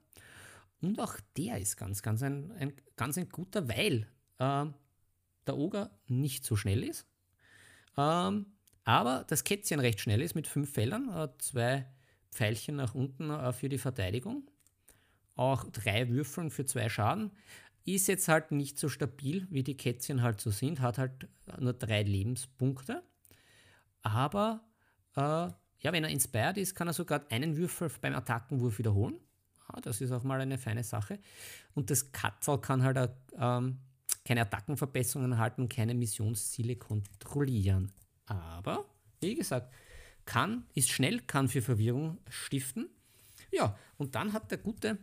Und 0.81 0.99
auch 1.01 1.15
der 1.37 1.59
ist 1.59 1.77
ganz, 1.77 2.03
ganz 2.03 2.23
ein, 2.23 2.51
ein 2.53 2.73
ganz 2.97 3.17
ein 3.17 3.29
guter, 3.29 3.69
weil 3.69 4.09
äh, 4.39 4.67
der 5.47 5.57
Oger 5.57 5.91
nicht 6.07 6.45
so 6.45 6.57
schnell 6.57 6.85
ist, 6.85 7.07
ähm, 7.97 8.47
aber 8.85 9.25
das 9.29 9.45
Kätzchen 9.45 9.81
recht 9.81 10.01
schnell 10.01 10.23
ist 10.23 10.35
mit 10.35 10.47
fünf 10.47 10.73
Feldern, 10.73 11.09
äh, 11.09 11.29
zwei 11.39 11.87
Pfeilchen 12.31 12.77
nach 12.77 12.95
unten 12.95 13.31
äh, 13.31 13.53
für 13.53 13.69
die 13.69 13.79
Verteidigung, 13.79 14.51
auch 15.37 15.65
drei 15.71 16.09
Würfeln 16.09 16.51
für 16.51 16.65
zwei 16.65 16.89
Schaden. 16.89 17.31
Ist 17.85 18.07
jetzt 18.07 18.29
halt 18.29 18.53
nicht 18.53 18.79
so 18.79 18.89
stabil, 18.89 19.47
wie 19.51 19.65
die 19.65 19.77
Kätzchen 19.77 20.23
halt 20.23 20.41
so 20.41 20.51
sind, 20.51 20.81
hat 20.81 20.99
halt 20.99 21.29
nur 21.59 21.73
drei 21.73 22.03
Lebenspunkte. 22.03 23.03
Aber 24.03 24.65
äh, 25.17 25.21
ja, 25.21 25.93
wenn 25.93 26.05
er 26.05 26.11
inspired 26.11 26.59
ist, 26.59 26.77
kann 26.77 26.87
er 26.87 26.93
sogar 26.93 27.25
einen 27.31 27.57
Würfel 27.57 27.91
beim 28.01 28.15
Attackenwurf 28.15 28.79
wiederholen. 28.79 29.17
Ja, 29.69 29.81
das 29.81 30.01
ist 30.01 30.13
auch 30.13 30.23
mal 30.23 30.41
eine 30.41 30.59
feine 30.59 30.85
Sache. 30.85 31.19
Und 31.75 31.91
das 31.91 32.13
Katzel 32.13 32.59
kann 32.59 32.85
halt 32.85 33.11
ähm, 33.37 33.79
keine 34.25 34.43
Attackenverbesserungen 34.43 35.33
erhalten, 35.33 35.69
keine 35.69 35.95
Missionsziele 35.95 36.77
kontrollieren. 36.77 37.93
Aber, 38.27 38.85
wie 39.21 39.35
gesagt, 39.35 39.73
kann, 40.25 40.65
ist 40.75 40.91
schnell, 40.91 41.21
kann 41.21 41.49
für 41.49 41.63
Verwirrung 41.63 42.19
stiften. 42.29 42.89
Ja, 43.51 43.77
und 43.99 44.15
dann 44.15 44.33
hat 44.33 44.51
der 44.51 44.59
gute, 44.59 44.99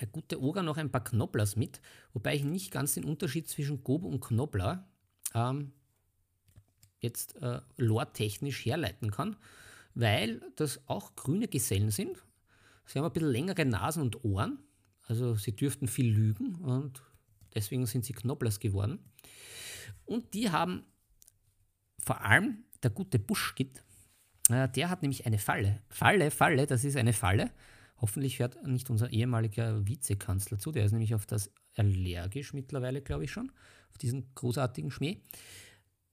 der 0.00 0.06
gute 0.08 0.40
Oger 0.40 0.62
noch 0.62 0.76
ein 0.76 0.90
paar 0.90 1.04
Knobblers 1.04 1.56
mit, 1.56 1.80
wobei 2.12 2.36
ich 2.36 2.44
nicht 2.44 2.70
ganz 2.70 2.94
den 2.94 3.04
Unterschied 3.04 3.48
zwischen 3.48 3.82
Gob 3.82 4.04
und 4.04 4.20
Knobbler 4.20 4.88
ähm, 5.34 5.72
jetzt 7.00 7.36
äh, 7.42 7.60
lore-technisch 7.76 8.64
herleiten 8.64 9.10
kann, 9.10 9.36
weil 9.94 10.40
das 10.56 10.80
auch 10.88 11.16
grüne 11.16 11.48
Gesellen 11.48 11.90
sind. 11.90 12.24
Sie 12.86 12.98
haben 12.98 13.06
ein 13.06 13.12
bisschen 13.12 13.30
längere 13.30 13.64
Nasen 13.64 14.02
und 14.02 14.24
Ohren, 14.24 14.60
also 15.06 15.34
sie 15.34 15.54
dürften 15.54 15.88
viel 15.88 16.12
lügen 16.12 16.54
und 16.56 17.02
Deswegen 17.54 17.86
sind 17.86 18.04
sie 18.04 18.12
Knobblers 18.12 18.60
geworden. 18.60 18.98
Und 20.04 20.34
die 20.34 20.50
haben 20.50 20.84
vor 21.98 22.22
allem 22.22 22.64
der 22.82 22.90
gute 22.90 23.18
Buschgit, 23.18 23.82
äh, 24.48 24.68
der 24.68 24.90
hat 24.90 25.02
nämlich 25.02 25.26
eine 25.26 25.38
Falle. 25.38 25.82
Falle, 25.88 26.30
Falle, 26.30 26.66
das 26.66 26.84
ist 26.84 26.96
eine 26.96 27.12
Falle. 27.12 27.50
Hoffentlich 28.00 28.40
hört 28.40 28.66
nicht 28.66 28.90
unser 28.90 29.10
ehemaliger 29.10 29.86
Vizekanzler 29.86 30.58
zu, 30.58 30.72
der 30.72 30.84
ist 30.84 30.92
nämlich 30.92 31.14
auf 31.14 31.26
das 31.26 31.52
allergisch 31.76 32.52
mittlerweile, 32.52 33.00
glaube 33.00 33.24
ich 33.24 33.30
schon, 33.30 33.52
auf 33.90 33.98
diesen 33.98 34.34
großartigen 34.34 34.90
Schmäh. 34.90 35.22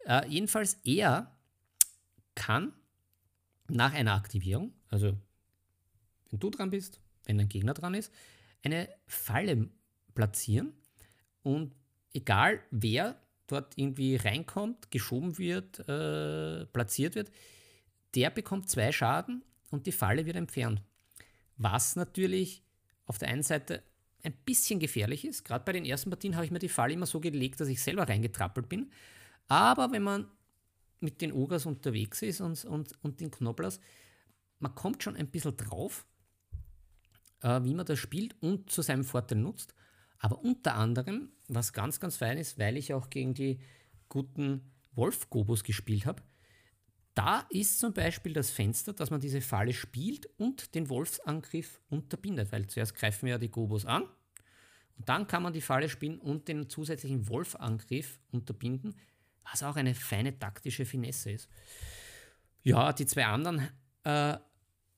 Äh, 0.05 0.27
jedenfalls, 0.27 0.75
er 0.83 1.35
kann 2.35 2.73
nach 3.67 3.93
einer 3.93 4.13
Aktivierung, 4.13 4.73
also 4.89 5.17
wenn 6.29 6.39
du 6.39 6.49
dran 6.49 6.69
bist, 6.69 7.01
wenn 7.25 7.39
ein 7.39 7.49
Gegner 7.49 7.73
dran 7.73 7.95
ist, 7.95 8.13
eine 8.63 8.89
Falle 9.07 9.69
platzieren 10.13 10.73
und 11.55 11.73
egal 12.13 12.61
wer 12.71 13.19
dort 13.47 13.73
irgendwie 13.77 14.15
reinkommt, 14.15 14.91
geschoben 14.91 15.37
wird, 15.37 15.79
äh, 15.87 16.65
platziert 16.67 17.15
wird, 17.15 17.31
der 18.15 18.29
bekommt 18.29 18.69
zwei 18.69 18.91
Schaden 18.91 19.43
und 19.71 19.87
die 19.87 19.91
Falle 19.91 20.25
wird 20.25 20.35
entfernt. 20.35 20.81
Was 21.57 21.95
natürlich 21.95 22.63
auf 23.05 23.17
der 23.17 23.29
einen 23.29 23.43
Seite 23.43 23.83
ein 24.23 24.33
bisschen 24.45 24.79
gefährlich 24.79 25.25
ist. 25.25 25.45
Gerade 25.45 25.63
bei 25.63 25.71
den 25.71 25.85
ersten 25.85 26.09
Partien 26.09 26.35
habe 26.35 26.45
ich 26.45 26.51
mir 26.51 26.59
die 26.59 26.69
Falle 26.69 26.93
immer 26.93 27.05
so 27.05 27.19
gelegt, 27.19 27.59
dass 27.59 27.67
ich 27.67 27.81
selber 27.81 28.07
reingetrappelt 28.07 28.67
bin. 28.67 28.91
Aber 29.47 29.91
wenn 29.91 30.03
man 30.03 30.27
mit 30.99 31.21
den 31.21 31.31
Ogers 31.31 31.65
unterwegs 31.65 32.21
ist 32.21 32.41
und, 32.41 32.65
und, 32.65 32.91
und 33.01 33.19
den 33.21 33.31
Knobblers, 33.31 33.79
man 34.59 34.75
kommt 34.75 35.01
schon 35.01 35.15
ein 35.15 35.27
bisschen 35.27 35.55
drauf, 35.55 36.05
äh, 37.41 37.63
wie 37.63 37.73
man 37.73 37.85
das 37.85 37.99
spielt 37.99 38.35
und 38.41 38.69
zu 38.69 38.81
seinem 38.81 39.05
Vorteil 39.05 39.37
nutzt. 39.37 39.73
Aber 40.19 40.39
unter 40.43 40.75
anderem, 40.75 41.31
was 41.47 41.73
ganz, 41.73 41.99
ganz 41.99 42.17
fein 42.17 42.37
ist, 42.37 42.59
weil 42.59 42.77
ich 42.77 42.93
auch 42.93 43.09
gegen 43.09 43.33
die 43.33 43.59
guten 44.09 44.71
Wolf-Gobos 44.93 45.63
gespielt 45.63 46.05
habe, 46.05 46.21
da 47.15 47.45
ist 47.49 47.79
zum 47.79 47.93
Beispiel 47.93 48.33
das 48.33 48.51
Fenster, 48.51 48.93
dass 48.93 49.11
man 49.11 49.19
diese 49.19 49.41
Falle 49.41 49.73
spielt 49.73 50.27
und 50.37 50.75
den 50.75 50.89
Wolfsangriff 50.89 51.81
unterbindet, 51.89 52.51
weil 52.51 52.67
zuerst 52.67 52.95
greifen 52.95 53.25
wir 53.25 53.31
ja 53.31 53.37
die 53.37 53.51
Gobos 53.51 53.85
an 53.85 54.03
und 54.99 55.07
dann 55.07 55.27
kann 55.27 55.43
man 55.43 55.53
die 55.53 55.61
Falle 55.61 55.89
spielen 55.89 56.19
und 56.19 56.47
den 56.47 56.69
zusätzlichen 56.69 57.27
Wolfangriff 57.29 58.19
unterbinden, 58.31 58.95
was 59.49 59.63
auch 59.63 59.77
eine 59.77 59.95
feine 59.95 60.37
taktische 60.37 60.85
Finesse 60.85 61.31
ist. 61.31 61.49
Ja, 62.63 62.91
die 62.91 63.05
zwei 63.05 63.25
anderen, 63.25 63.67
äh, 64.03 64.37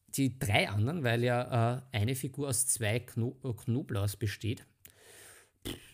die 0.10 0.38
drei 0.40 0.70
anderen, 0.70 1.04
weil 1.04 1.24
ja 1.24 1.78
äh, 1.78 1.82
eine 1.92 2.16
Figur 2.16 2.50
aus 2.50 2.68
zwei 2.68 3.00
Kno 3.00 3.40
äh, 3.44 3.54
Knoblaus 3.54 4.16
besteht, 4.16 4.66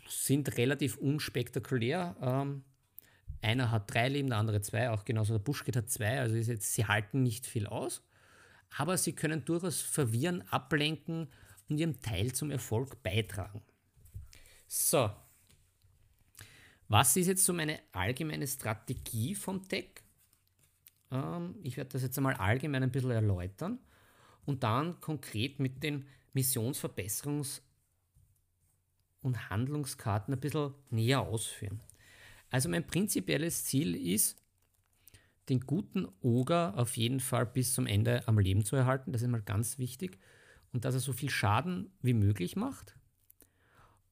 sind 0.10 0.58
relativ 0.58 0.98
unspektakulär. 0.98 2.16
Ähm, 2.22 2.64
einer 3.42 3.72
hat 3.72 3.94
drei 3.94 4.10
Leben, 4.10 4.30
der 4.30 4.40
andere 4.40 4.62
zwei, 4.62 4.90
auch 4.90 5.06
genauso 5.06 5.34
der 5.34 5.44
Buschkit 5.44 5.76
hat 5.76 5.90
zwei, 5.90 6.20
also 6.20 6.36
jetzt, 6.36 6.74
sie 6.74 6.86
halten 6.86 7.24
nicht 7.24 7.46
viel 7.46 7.68
aus, 7.68 8.02
aber 8.76 8.98
sie 8.98 9.14
können 9.14 9.46
durchaus 9.46 9.82
verwirren, 9.82 10.42
ablenken 10.50 11.28
und 11.70 11.78
ihren 11.78 12.02
Teil 12.02 12.34
zum 12.34 12.52
Erfolg 12.52 13.04
beitragen. 13.04 13.62
So, 14.68 15.12
was 16.88 17.16
ist 17.16 17.28
jetzt 17.28 17.46
so 17.46 17.54
meine 17.54 17.80
allgemeine 17.92 18.48
Strategie 18.48 19.36
vom 19.36 19.68
Deck? 19.68 20.04
Ähm, 21.12 21.56
ich 21.64 21.78
werde 21.78 21.92
das 21.92 22.02
jetzt 22.02 22.18
einmal 22.18 22.36
allgemein 22.36 22.84
ein 22.84 22.92
bisschen 22.92 23.12
erläutern 23.12 23.80
und 24.46 24.64
dann 24.64 25.00
konkret 25.00 25.60
mit 25.60 25.84
den 25.84 26.06
Missionsverbesserungs- 26.34 27.62
und 29.28 29.50
Handlungskarten 29.50 30.34
ein 30.34 30.40
bisschen 30.40 30.74
näher 30.90 31.22
ausführen. 31.22 31.82
Also 32.50 32.70
mein 32.70 32.88
prinzipielles 32.88 33.66
Ziel 33.66 33.96
ist, 33.96 34.42
den 35.50 35.62
guten 35.62 36.08
Oger 36.22 36.74
auf 36.78 36.98
jeden 36.98 37.20
Fall 37.20 37.46
bis 37.46 37.74
zum 37.74 37.88
Ende 37.88 38.28
am 38.28 38.40
Leben 38.40 38.66
zu 38.66 38.76
erhalten. 38.76 39.12
Das 39.12 39.22
ist 39.22 39.28
mal 39.28 39.42
ganz 39.42 39.78
wichtig. 39.78 40.18
Und 40.74 40.86
dass 40.86 40.94
er 40.94 41.00
so 41.00 41.14
viel 41.14 41.30
Schaden 41.30 41.92
wie 42.02 42.14
möglich 42.14 42.56
macht. 42.56 42.98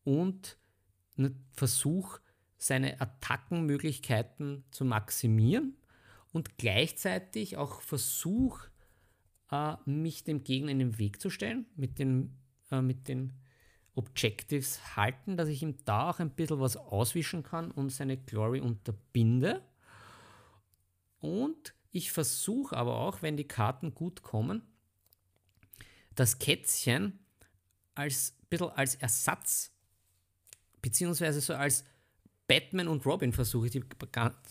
Und 0.04 0.58
Versuch, 1.54 2.20
seine 2.58 3.02
Attackenmöglichkeiten 3.02 4.64
zu 4.72 4.86
maximieren. 4.86 5.78
Und 6.32 6.58
gleichzeitig 6.58 7.58
auch 7.58 7.82
Versuch, 7.82 8.62
äh, 9.52 9.76
mich 9.86 10.24
dem 10.24 10.44
Gegner 10.44 10.72
in 10.72 10.80
den 10.80 10.98
Weg 10.98 11.22
zu 11.22 11.30
stellen, 11.30 11.66
mit 11.76 12.00
den, 12.00 12.38
äh, 12.72 12.82
mit 12.82 13.08
den 13.08 13.34
Objectives 13.96 14.96
halten, 14.96 15.38
dass 15.38 15.50
ich 15.50 15.62
ihm 15.62 15.78
da 15.86 16.10
auch 16.10 16.20
ein 16.20 16.30
bisschen 16.30 16.60
was 16.60 16.78
auswischen 16.78 17.44
kann 17.44 17.72
und 17.72 17.90
seine 17.90 18.18
Glory 18.18 18.60
unterbinde. 18.60 19.62
Und 21.20 21.74
ich 21.92 22.12
versuche 22.12 22.76
aber 22.76 22.98
auch, 22.98 23.22
wenn 23.22 23.38
die 23.38 23.48
Karten 23.48 23.96
gut 23.96 24.22
kommen, 24.22 24.62
das 26.14 26.40
Kätzchen 26.40 27.20
als 27.96 28.36
bisschen 28.50 28.70
als 28.70 28.96
Ersatz, 28.96 29.72
beziehungsweise 30.82 31.42
so 31.42 31.54
als 31.54 31.86
Batman 32.48 32.88
und 32.88 33.06
Robin 33.06 33.34
versuche 33.34 33.68
ich 33.68 33.72
die, 33.72 33.84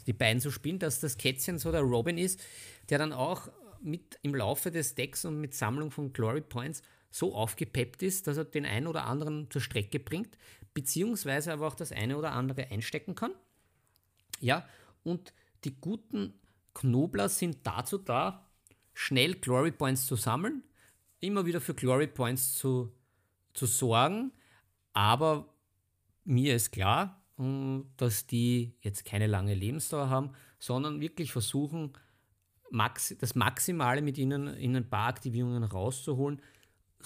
die 0.06 0.12
beiden 0.12 0.40
zu 0.40 0.50
spielen, 0.50 0.78
dass 0.78 1.00
das 1.00 1.16
Kätzchen 1.16 1.58
so 1.58 1.70
der 1.70 1.82
Robin 1.82 2.18
ist, 2.18 2.40
der 2.88 2.98
dann 2.98 3.12
auch 3.12 3.48
mit 3.80 4.18
im 4.22 4.34
Laufe 4.34 4.70
des 4.70 4.94
Decks 4.94 5.24
und 5.24 5.40
mit 5.40 5.54
Sammlung 5.54 5.90
von 5.90 6.12
Glory 6.12 6.40
Points 6.40 6.82
so 7.14 7.32
aufgepeppt 7.32 8.02
ist, 8.02 8.26
dass 8.26 8.38
er 8.38 8.44
den 8.44 8.66
einen 8.66 8.88
oder 8.88 9.06
anderen 9.06 9.48
zur 9.48 9.60
Strecke 9.60 10.00
bringt, 10.00 10.36
beziehungsweise 10.74 11.52
aber 11.52 11.68
auch 11.68 11.76
das 11.76 11.92
eine 11.92 12.18
oder 12.18 12.32
andere 12.32 12.72
einstecken 12.72 13.14
kann. 13.14 13.30
Ja, 14.40 14.68
und 15.04 15.32
die 15.62 15.80
guten 15.80 16.34
Knobler 16.74 17.28
sind 17.28 17.58
dazu 17.62 17.98
da, 17.98 18.50
schnell 18.94 19.36
Glory 19.36 19.70
Points 19.70 20.06
zu 20.06 20.16
sammeln, 20.16 20.64
immer 21.20 21.46
wieder 21.46 21.60
für 21.60 21.74
Glory 21.74 22.08
Points 22.08 22.54
zu, 22.54 22.92
zu 23.52 23.66
sorgen, 23.66 24.32
aber 24.92 25.54
mir 26.24 26.56
ist 26.56 26.72
klar, 26.72 27.22
äh, 27.38 27.80
dass 27.96 28.26
die 28.26 28.74
jetzt 28.80 29.04
keine 29.04 29.28
lange 29.28 29.54
Lebensdauer 29.54 30.10
haben, 30.10 30.32
sondern 30.58 31.00
wirklich 31.00 31.30
versuchen, 31.30 31.92
das 33.20 33.36
Maximale 33.36 34.02
mit 34.02 34.18
ihnen 34.18 34.48
in 34.48 34.74
ein 34.74 34.90
paar 34.90 35.06
Aktivierungen 35.06 35.62
rauszuholen, 35.62 36.42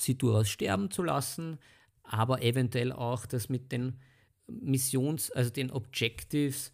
sie 0.01 0.17
durchaus 0.17 0.49
sterben 0.49 0.91
zu 0.91 1.03
lassen, 1.03 1.59
aber 2.03 2.43
eventuell 2.43 2.93
auch 2.93 3.27
das 3.27 3.49
mit 3.49 3.73
den 3.73 3.99
Missions, 4.47 5.31
also 5.31 5.51
den 5.51 5.71
Objectives 5.71 6.73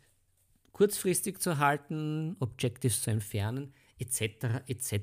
kurzfristig 0.72 1.40
zu 1.40 1.58
halten, 1.58 2.36
Objectives 2.40 3.02
zu 3.02 3.10
entfernen, 3.10 3.72
etc. 3.98 4.62
etc. 4.66 4.94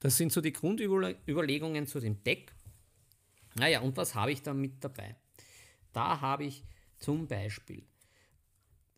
Das 0.00 0.16
sind 0.16 0.32
so 0.32 0.40
die 0.40 0.52
Grundüberlegungen 0.52 1.86
zu 1.86 2.00
dem 2.00 2.22
Deck. 2.22 2.52
Naja, 3.54 3.80
und 3.80 3.96
was 3.96 4.14
habe 4.14 4.32
ich 4.32 4.42
da 4.42 4.54
mit 4.54 4.82
dabei? 4.82 5.16
Da 5.92 6.20
habe 6.20 6.44
ich 6.44 6.64
zum 6.98 7.26
Beispiel, 7.26 7.86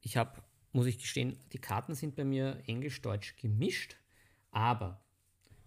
ich 0.00 0.16
habe, 0.16 0.42
muss 0.72 0.86
ich 0.86 0.98
gestehen, 0.98 1.38
die 1.52 1.58
Karten 1.58 1.94
sind 1.94 2.14
bei 2.14 2.24
mir 2.24 2.62
englisch-deutsch 2.66 3.36
gemischt, 3.36 3.96
aber 4.50 5.02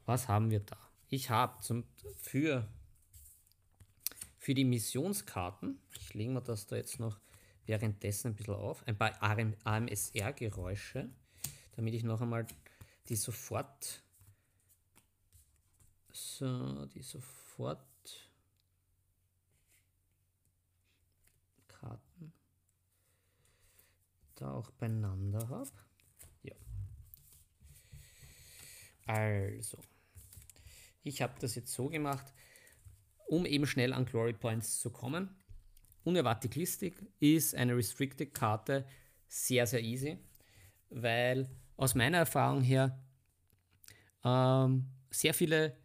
was 0.06 0.28
haben 0.28 0.52
wir 0.52 0.60
da? 0.60 0.78
Ich 1.14 1.30
habe 1.30 1.86
für, 2.18 2.68
für 4.40 4.54
die 4.56 4.66
Missionskarten, 4.66 5.80
ich 5.94 6.16
lege 6.16 6.32
mir 6.32 6.42
das 6.42 6.66
da 6.66 6.76
jetzt 6.76 7.00
noch 7.00 7.20
währenddessen 7.68 8.30
ein 8.30 8.36
bisschen 8.36 8.56
auf, 8.56 8.82
ein 8.88 8.98
paar 8.98 9.22
AMSR-Geräusche, 9.22 11.08
damit 11.76 11.94
ich 11.94 12.04
noch 12.04 12.20
einmal 12.20 12.48
die 13.10 13.16
sofort 13.16 14.02
so, 16.12 16.88
die 16.88 17.04
sofort 17.04 18.32
Karten 21.68 22.34
da 24.34 24.52
auch 24.52 24.72
beieinander 24.72 25.48
habe. 25.48 25.70
Ja. 26.42 26.56
Also, 29.06 29.78
ich 31.04 31.22
habe 31.22 31.34
das 31.40 31.56
jetzt 31.56 31.74
so 31.74 31.90
gemacht, 31.90 32.34
um 33.28 33.46
eben 33.46 33.66
schnell 33.66 33.94
an 33.94 34.06
Glory 34.06 34.34
Points 34.34 34.80
zu 34.80 34.90
kommen. 34.90 35.30
Unerwartet 36.04 36.56
listig 36.56 36.96
ist 37.20 37.56
eine 37.56 37.76
Restricted-Karte 37.76 38.86
sehr, 39.28 39.66
sehr 39.66 39.82
easy, 39.82 40.18
weil 40.90 41.50
aus 41.78 41.96
meiner 41.96 42.20
Erfahrung 42.20 42.62
her 42.62 43.00
ähm, 44.24 44.90
sehr 45.10 45.34
viele 45.34 45.78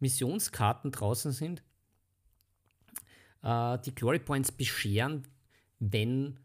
Missionskarten 0.00 0.90
draußen 0.90 1.32
sind, 1.32 1.62
äh, 3.42 3.78
die 3.78 3.94
Glory 3.94 4.18
Points 4.18 4.52
bescheren, 4.52 5.26
wenn 5.78 6.40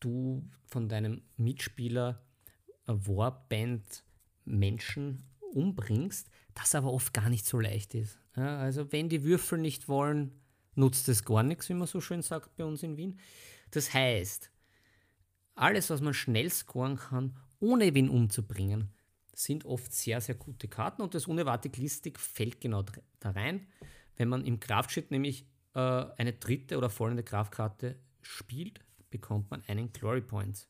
du 0.00 0.48
von 0.66 0.88
deinem 0.88 1.22
Mitspieler 1.36 2.24
Warband 2.86 4.04
Menschen 4.44 5.24
umbringst, 5.52 6.30
das 6.54 6.74
aber 6.74 6.92
oft 6.92 7.12
gar 7.14 7.28
nicht 7.28 7.46
so 7.46 7.58
leicht 7.60 7.94
ist. 7.94 8.18
Ja, 8.36 8.58
also 8.58 8.92
wenn 8.92 9.08
die 9.08 9.24
Würfel 9.24 9.58
nicht 9.58 9.88
wollen, 9.88 10.32
nutzt 10.74 11.08
es 11.08 11.24
gar 11.24 11.42
nichts, 11.42 11.68
wie 11.68 11.74
man 11.74 11.86
so 11.86 12.00
schön 12.00 12.22
sagt 12.22 12.56
bei 12.56 12.64
uns 12.64 12.82
in 12.82 12.96
Wien. 12.96 13.18
Das 13.70 13.92
heißt, 13.92 14.50
alles, 15.54 15.90
was 15.90 16.00
man 16.00 16.14
schnell 16.14 16.50
scoren 16.50 16.96
kann, 16.96 17.36
ohne 17.60 17.94
wen 17.94 18.08
umzubringen, 18.08 18.92
sind 19.34 19.64
oft 19.64 19.92
sehr, 19.92 20.20
sehr 20.20 20.34
gute 20.34 20.68
Karten 20.68 21.02
und 21.02 21.14
das 21.14 21.26
unerwartet 21.26 21.76
listig 21.76 22.18
fällt 22.18 22.60
genau 22.60 22.84
da 23.20 23.30
rein. 23.30 23.66
Wenn 24.16 24.28
man 24.28 24.44
im 24.44 24.60
Kraftschild 24.60 25.10
nämlich 25.10 25.46
äh, 25.74 25.78
eine 25.78 26.34
dritte 26.34 26.76
oder 26.76 26.90
folgende 26.90 27.22
Kraftkarte 27.22 27.96
spielt, 28.20 28.80
bekommt 29.10 29.50
man 29.50 29.62
einen 29.68 29.92
Glory 29.92 30.20
Point. 30.20 30.68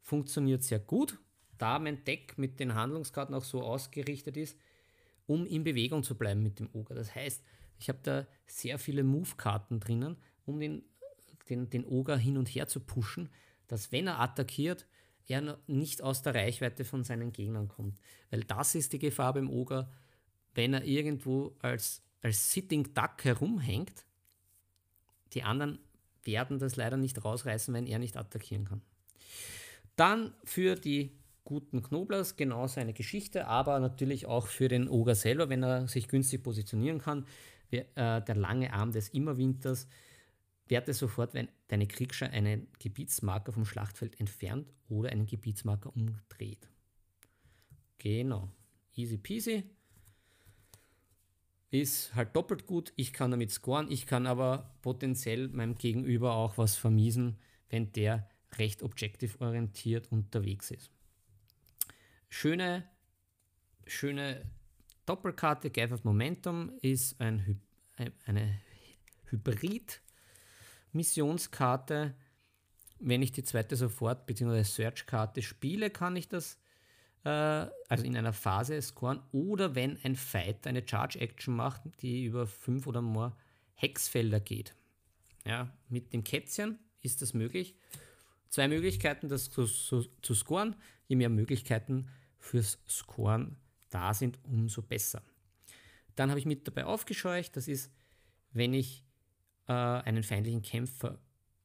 Funktioniert 0.00 0.62
sehr 0.62 0.78
gut, 0.78 1.18
da 1.58 1.78
mein 1.78 2.04
Deck 2.04 2.36
mit 2.38 2.60
den 2.60 2.74
Handlungskarten 2.74 3.34
auch 3.34 3.44
so 3.44 3.62
ausgerichtet 3.62 4.36
ist, 4.36 4.58
um 5.30 5.46
in 5.46 5.62
Bewegung 5.62 6.02
zu 6.02 6.16
bleiben 6.16 6.42
mit 6.42 6.58
dem 6.58 6.68
Ogre. 6.72 6.96
Das 6.96 7.14
heißt, 7.14 7.40
ich 7.78 7.88
habe 7.88 8.00
da 8.02 8.26
sehr 8.46 8.80
viele 8.80 9.04
Move-Karten 9.04 9.78
drinnen, 9.78 10.16
um 10.44 10.58
den, 10.58 10.82
den, 11.48 11.70
den 11.70 11.84
Ogre 11.84 12.18
hin 12.18 12.36
und 12.36 12.48
her 12.48 12.66
zu 12.66 12.80
pushen, 12.80 13.30
dass 13.68 13.92
wenn 13.92 14.08
er 14.08 14.18
attackiert, 14.18 14.88
er 15.28 15.56
nicht 15.68 16.02
aus 16.02 16.22
der 16.22 16.34
Reichweite 16.34 16.84
von 16.84 17.04
seinen 17.04 17.32
Gegnern 17.32 17.68
kommt. 17.68 18.00
Weil 18.30 18.42
das 18.42 18.74
ist 18.74 18.92
die 18.92 18.98
Gefahr 18.98 19.32
beim 19.32 19.48
Ogre, 19.48 19.88
wenn 20.56 20.74
er 20.74 20.82
irgendwo 20.82 21.56
als, 21.60 22.02
als 22.22 22.50
Sitting 22.50 22.92
Duck 22.92 23.22
herumhängt, 23.22 24.04
die 25.32 25.44
anderen 25.44 25.78
werden 26.24 26.58
das 26.58 26.74
leider 26.74 26.96
nicht 26.96 27.24
rausreißen, 27.24 27.72
wenn 27.72 27.86
er 27.86 28.00
nicht 28.00 28.16
attackieren 28.16 28.64
kann. 28.64 28.82
Dann 29.94 30.34
für 30.42 30.74
die 30.74 31.19
guten 31.50 31.82
Knoblers 31.82 32.36
genau 32.36 32.68
seine 32.68 32.92
Geschichte, 32.92 33.48
aber 33.48 33.80
natürlich 33.80 34.26
auch 34.26 34.46
für 34.46 34.68
den 34.68 34.88
Oger 34.88 35.16
selber, 35.16 35.48
wenn 35.48 35.64
er 35.64 35.88
sich 35.88 36.06
günstig 36.06 36.44
positionieren 36.44 37.00
kann. 37.00 37.26
Äh, 37.72 37.82
der 38.22 38.36
lange 38.36 38.72
Arm 38.72 38.92
des 38.92 39.08
Immerwinters 39.08 39.88
werte 40.68 40.94
sofort, 40.94 41.34
wenn 41.34 41.48
deine 41.66 41.88
Kriegsschar 41.88 42.30
einen 42.30 42.68
Gebietsmarker 42.78 43.50
vom 43.50 43.64
Schlachtfeld 43.64 44.20
entfernt 44.20 44.72
oder 44.88 45.10
einen 45.10 45.26
Gebietsmarker 45.26 45.92
umdreht. 45.92 46.68
Genau. 47.98 48.48
Easy 48.94 49.18
peasy. 49.18 49.64
Ist 51.72 52.14
halt 52.14 52.36
doppelt 52.36 52.64
gut. 52.64 52.92
Ich 52.94 53.12
kann 53.12 53.32
damit 53.32 53.50
scoren. 53.50 53.90
Ich 53.90 54.06
kann 54.06 54.28
aber 54.28 54.76
potenziell 54.82 55.48
meinem 55.48 55.74
Gegenüber 55.74 56.36
auch 56.36 56.58
was 56.58 56.76
vermiesen, 56.76 57.38
wenn 57.70 57.90
der 57.92 58.28
recht 58.52 58.84
objektiv 58.84 59.40
orientiert 59.40 60.12
unterwegs 60.12 60.70
ist 60.70 60.92
schöne, 62.30 62.88
schöne 63.86 64.50
Doppelkarte 65.04 65.70
of 65.92 66.04
Momentum 66.04 66.72
ist 66.80 67.20
ein, 67.20 67.60
eine 68.24 68.58
Hybrid-Missionskarte. 69.26 72.14
Wenn 72.98 73.20
ich 73.22 73.32
die 73.32 73.44
zweite 73.44 73.76
sofort 73.76 74.24
bzw. 74.26 74.62
Search-Karte 74.62 75.42
spiele, 75.42 75.90
kann 75.90 76.16
ich 76.16 76.28
das 76.28 76.58
äh, 77.24 77.28
also 77.28 78.04
in 78.04 78.16
einer 78.16 78.32
Phase 78.32 78.80
scoren. 78.80 79.20
Oder 79.32 79.74
wenn 79.74 79.98
ein 80.02 80.16
Fighter 80.16 80.70
eine 80.70 80.86
Charge-Action 80.86 81.54
macht, 81.54 81.82
die 82.00 82.24
über 82.24 82.46
fünf 82.46 82.86
oder 82.86 83.02
mehr 83.02 83.36
Hexfelder 83.74 84.40
geht. 84.40 84.74
Ja, 85.46 85.72
mit 85.88 86.12
dem 86.12 86.24
Kätzchen 86.24 86.78
ist 87.00 87.22
das 87.22 87.34
möglich. 87.34 87.74
Zwei 88.48 88.68
Möglichkeiten, 88.68 89.28
das 89.28 89.50
zu, 89.50 89.64
zu, 89.64 90.02
zu 90.22 90.34
scoren. 90.34 90.76
Je 91.06 91.16
mehr 91.16 91.28
Möglichkeiten 91.28 92.08
fürs 92.40 92.78
Scoren 92.88 93.56
da 93.90 94.12
sind, 94.14 94.38
umso 94.44 94.82
besser. 94.82 95.22
Dann 96.16 96.30
habe 96.30 96.40
ich 96.40 96.46
mit 96.46 96.66
dabei 96.66 96.84
aufgescheucht, 96.84 97.56
das 97.56 97.68
ist, 97.68 97.92
wenn 98.52 98.74
ich 98.74 99.04
äh, 99.68 99.72
einen 99.72 100.22
feindlichen 100.22 100.62
Kämpfer 100.62 101.18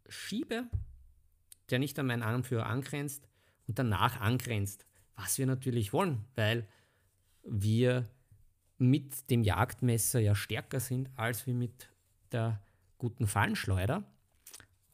schiebe, 0.07 0.65
der 1.69 1.79
nicht 1.79 1.97
an 1.97 2.07
meinen 2.07 2.23
Anführer 2.23 2.67
angrenzt 2.67 3.27
und 3.67 3.79
danach 3.79 4.21
angrenzt, 4.21 4.85
was 5.15 5.37
wir 5.37 5.47
natürlich 5.47 5.93
wollen, 5.93 6.25
weil 6.35 6.67
wir 7.43 8.07
mit 8.77 9.29
dem 9.29 9.43
Jagdmesser 9.43 10.19
ja 10.19 10.35
stärker 10.35 10.79
sind 10.79 11.09
als 11.15 11.47
wir 11.47 11.53
mit 11.53 11.89
der 12.31 12.61
guten 12.97 13.27
Fallenschleuder. 13.27 14.03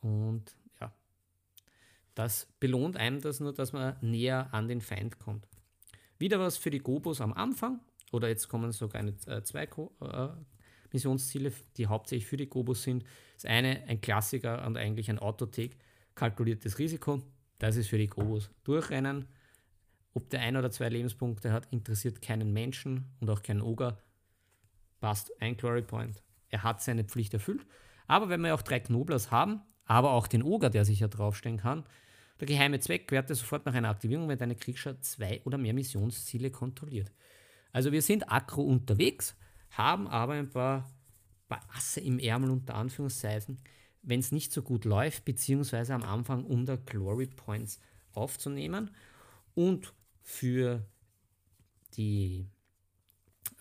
Und 0.01 0.55
ja, 0.79 0.93
das 2.13 2.47
belohnt 2.59 2.97
einem 2.97 3.21
das 3.21 3.39
nur, 3.39 3.53
dass 3.53 3.73
man 3.73 3.97
näher 4.01 4.53
an 4.53 4.67
den 4.67 4.81
Feind 4.81 5.19
kommt. 5.19 5.47
Wieder 6.21 6.39
was 6.39 6.57
für 6.57 6.69
die 6.69 6.79
Gobos 6.79 7.19
am 7.19 7.33
Anfang, 7.33 7.79
oder 8.11 8.27
jetzt 8.27 8.47
kommen 8.47 8.71
sogar 8.71 9.01
eine, 9.01 9.15
äh, 9.25 9.41
zwei 9.41 9.63
äh, 9.63 10.27
Missionsziele, 10.93 11.51
die 11.77 11.87
hauptsächlich 11.87 12.27
für 12.27 12.37
die 12.37 12.47
Gobos 12.47 12.83
sind. 12.83 13.03
Das 13.35 13.45
eine, 13.45 13.83
ein 13.87 14.01
Klassiker 14.01 14.65
und 14.67 14.77
eigentlich 14.77 15.09
ein 15.09 15.17
Autothek, 15.17 15.77
kalkuliertes 16.13 16.77
Risiko. 16.77 17.23
Das 17.57 17.75
ist 17.75 17.87
für 17.87 17.97
die 17.97 18.05
Gobos. 18.05 18.51
Durchrennen, 18.63 19.27
ob 20.13 20.29
der 20.29 20.41
ein 20.41 20.55
oder 20.57 20.69
zwei 20.69 20.89
Lebenspunkte 20.89 21.51
hat, 21.51 21.65
interessiert 21.71 22.21
keinen 22.21 22.53
Menschen 22.53 23.05
und 23.19 23.29
auch 23.31 23.41
keinen 23.41 23.61
Oger. 23.61 23.97
Passt, 24.99 25.31
ein 25.41 25.57
Glory 25.57 25.81
Point. 25.81 26.21
Er 26.49 26.61
hat 26.61 26.83
seine 26.83 27.03
Pflicht 27.03 27.33
erfüllt. 27.33 27.65
Aber 28.05 28.29
wenn 28.29 28.41
wir 28.41 28.53
auch 28.53 28.61
drei 28.61 28.79
Knoblers 28.79 29.31
haben, 29.31 29.61
aber 29.85 30.11
auch 30.11 30.27
den 30.27 30.43
Oger, 30.43 30.69
der 30.69 30.85
sich 30.85 30.99
ja 30.99 31.07
draufstellen 31.07 31.57
kann, 31.57 31.83
der 32.41 32.47
geheime 32.47 32.79
Zweck 32.79 33.11
werte 33.11 33.35
sofort 33.35 33.67
nach 33.67 33.75
einer 33.75 33.89
Aktivierung, 33.89 34.27
wenn 34.27 34.37
deine 34.39 34.55
Kriegsschar 34.55 34.99
zwei 35.01 35.41
oder 35.45 35.59
mehr 35.59 35.75
Missionsziele 35.75 36.49
kontrolliert. 36.49 37.11
Also 37.71 37.91
wir 37.91 38.01
sind 38.01 38.31
aggro 38.31 38.63
unterwegs, 38.63 39.35
haben 39.69 40.07
aber 40.07 40.33
ein 40.33 40.49
paar, 40.49 40.91
paar 41.47 41.63
Asse 41.75 41.99
im 42.01 42.17
Ärmel 42.17 42.49
unter 42.49 42.73
Anführungszeichen, 42.73 43.59
wenn 44.01 44.19
es 44.19 44.31
nicht 44.31 44.51
so 44.51 44.63
gut 44.63 44.85
läuft, 44.85 45.23
beziehungsweise 45.23 45.93
am 45.93 46.01
Anfang 46.01 46.43
um 46.43 46.65
der 46.65 46.77
Glory 46.77 47.27
Points 47.27 47.79
aufzunehmen. 48.11 48.89
Und 49.53 49.93
für 50.23 50.83
die, 51.93 52.49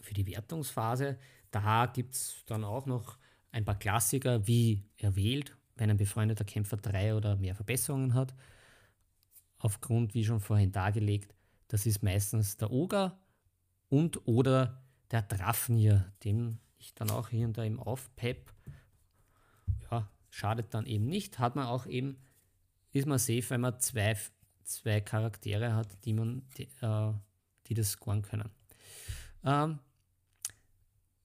für 0.00 0.14
die 0.14 0.26
Wertungsphase, 0.26 1.18
da 1.50 1.84
gibt 1.84 2.14
es 2.14 2.44
dann 2.46 2.64
auch 2.64 2.86
noch 2.86 3.18
ein 3.52 3.66
paar 3.66 3.78
Klassiker, 3.78 4.46
wie 4.46 4.84
er 4.96 5.16
wählt, 5.16 5.54
wenn 5.76 5.90
ein 5.90 5.98
befreundeter 5.98 6.44
Kämpfer 6.44 6.78
drei 6.78 7.14
oder 7.14 7.36
mehr 7.36 7.54
Verbesserungen 7.54 8.14
hat 8.14 8.34
aufgrund, 9.60 10.14
wie 10.14 10.24
schon 10.24 10.40
vorhin 10.40 10.72
dargelegt, 10.72 11.34
das 11.68 11.86
ist 11.86 12.02
meistens 12.02 12.56
der 12.56 12.72
Oger 12.72 13.20
und 13.88 14.26
oder 14.26 14.82
der 15.10 15.22
Drafnir, 15.22 16.12
dem 16.24 16.58
ich 16.78 16.94
dann 16.94 17.10
auch 17.10 17.28
hier 17.28 17.46
und 17.46 17.56
da 17.56 17.64
eben 17.64 17.78
aufpepp. 17.78 18.52
Ja, 19.90 20.10
schadet 20.30 20.74
dann 20.74 20.86
eben 20.86 21.06
nicht. 21.06 21.38
Hat 21.38 21.56
man 21.56 21.66
auch 21.66 21.86
eben, 21.86 22.16
ist 22.92 23.06
man 23.06 23.18
safe, 23.18 23.50
wenn 23.50 23.60
man 23.60 23.78
zwei, 23.80 24.16
zwei 24.64 25.00
Charaktere 25.00 25.74
hat, 25.74 26.04
die 26.04 26.14
man, 26.14 26.42
die, 26.56 26.68
äh, 26.80 27.12
die 27.66 27.74
das 27.74 27.92
scoren 27.92 28.22
können. 28.22 28.50
Ähm, 29.44 29.78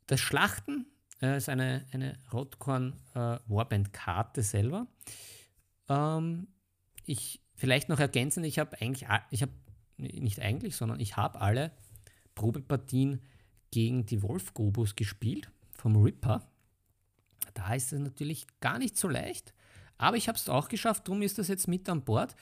das 0.07 0.19
Schlachten 0.19 0.85
äh, 1.21 1.37
ist 1.37 1.49
eine, 1.49 1.85
eine 1.91 2.17
Rotkorn 2.31 2.93
äh, 3.13 3.39
Warband-Karte 3.47 4.43
selber. 4.43 4.87
Ähm, 5.89 6.47
ich 7.05 7.44
Vielleicht 7.55 7.89
noch 7.89 7.99
ergänzen, 7.99 8.43
ich 8.43 8.59
habe 8.59 8.79
eigentlich, 8.81 9.07
ich 9.31 9.41
habe 9.41 9.51
nicht 9.97 10.39
eigentlich, 10.41 10.75
sondern 10.75 10.99
ich 10.99 11.15
habe 11.15 11.39
alle 11.41 11.71
Probepartien 12.35 13.21
gegen 13.71 14.05
die 14.05 14.21
Wolf-Gobus 14.21 14.95
gespielt 14.95 15.49
vom 15.73 15.95
Ripper. 15.95 16.47
Da 17.53 17.73
ist 17.73 17.93
es 17.93 17.99
natürlich 17.99 18.45
gar 18.59 18.77
nicht 18.77 18.97
so 18.97 19.07
leicht, 19.07 19.53
aber 19.97 20.17
ich 20.17 20.27
habe 20.27 20.37
es 20.37 20.49
auch 20.49 20.67
geschafft, 20.67 21.07
darum 21.07 21.21
ist 21.21 21.37
das 21.37 21.47
jetzt 21.47 21.67
mit 21.67 21.87
an 21.87 22.03
Bord. 22.03 22.35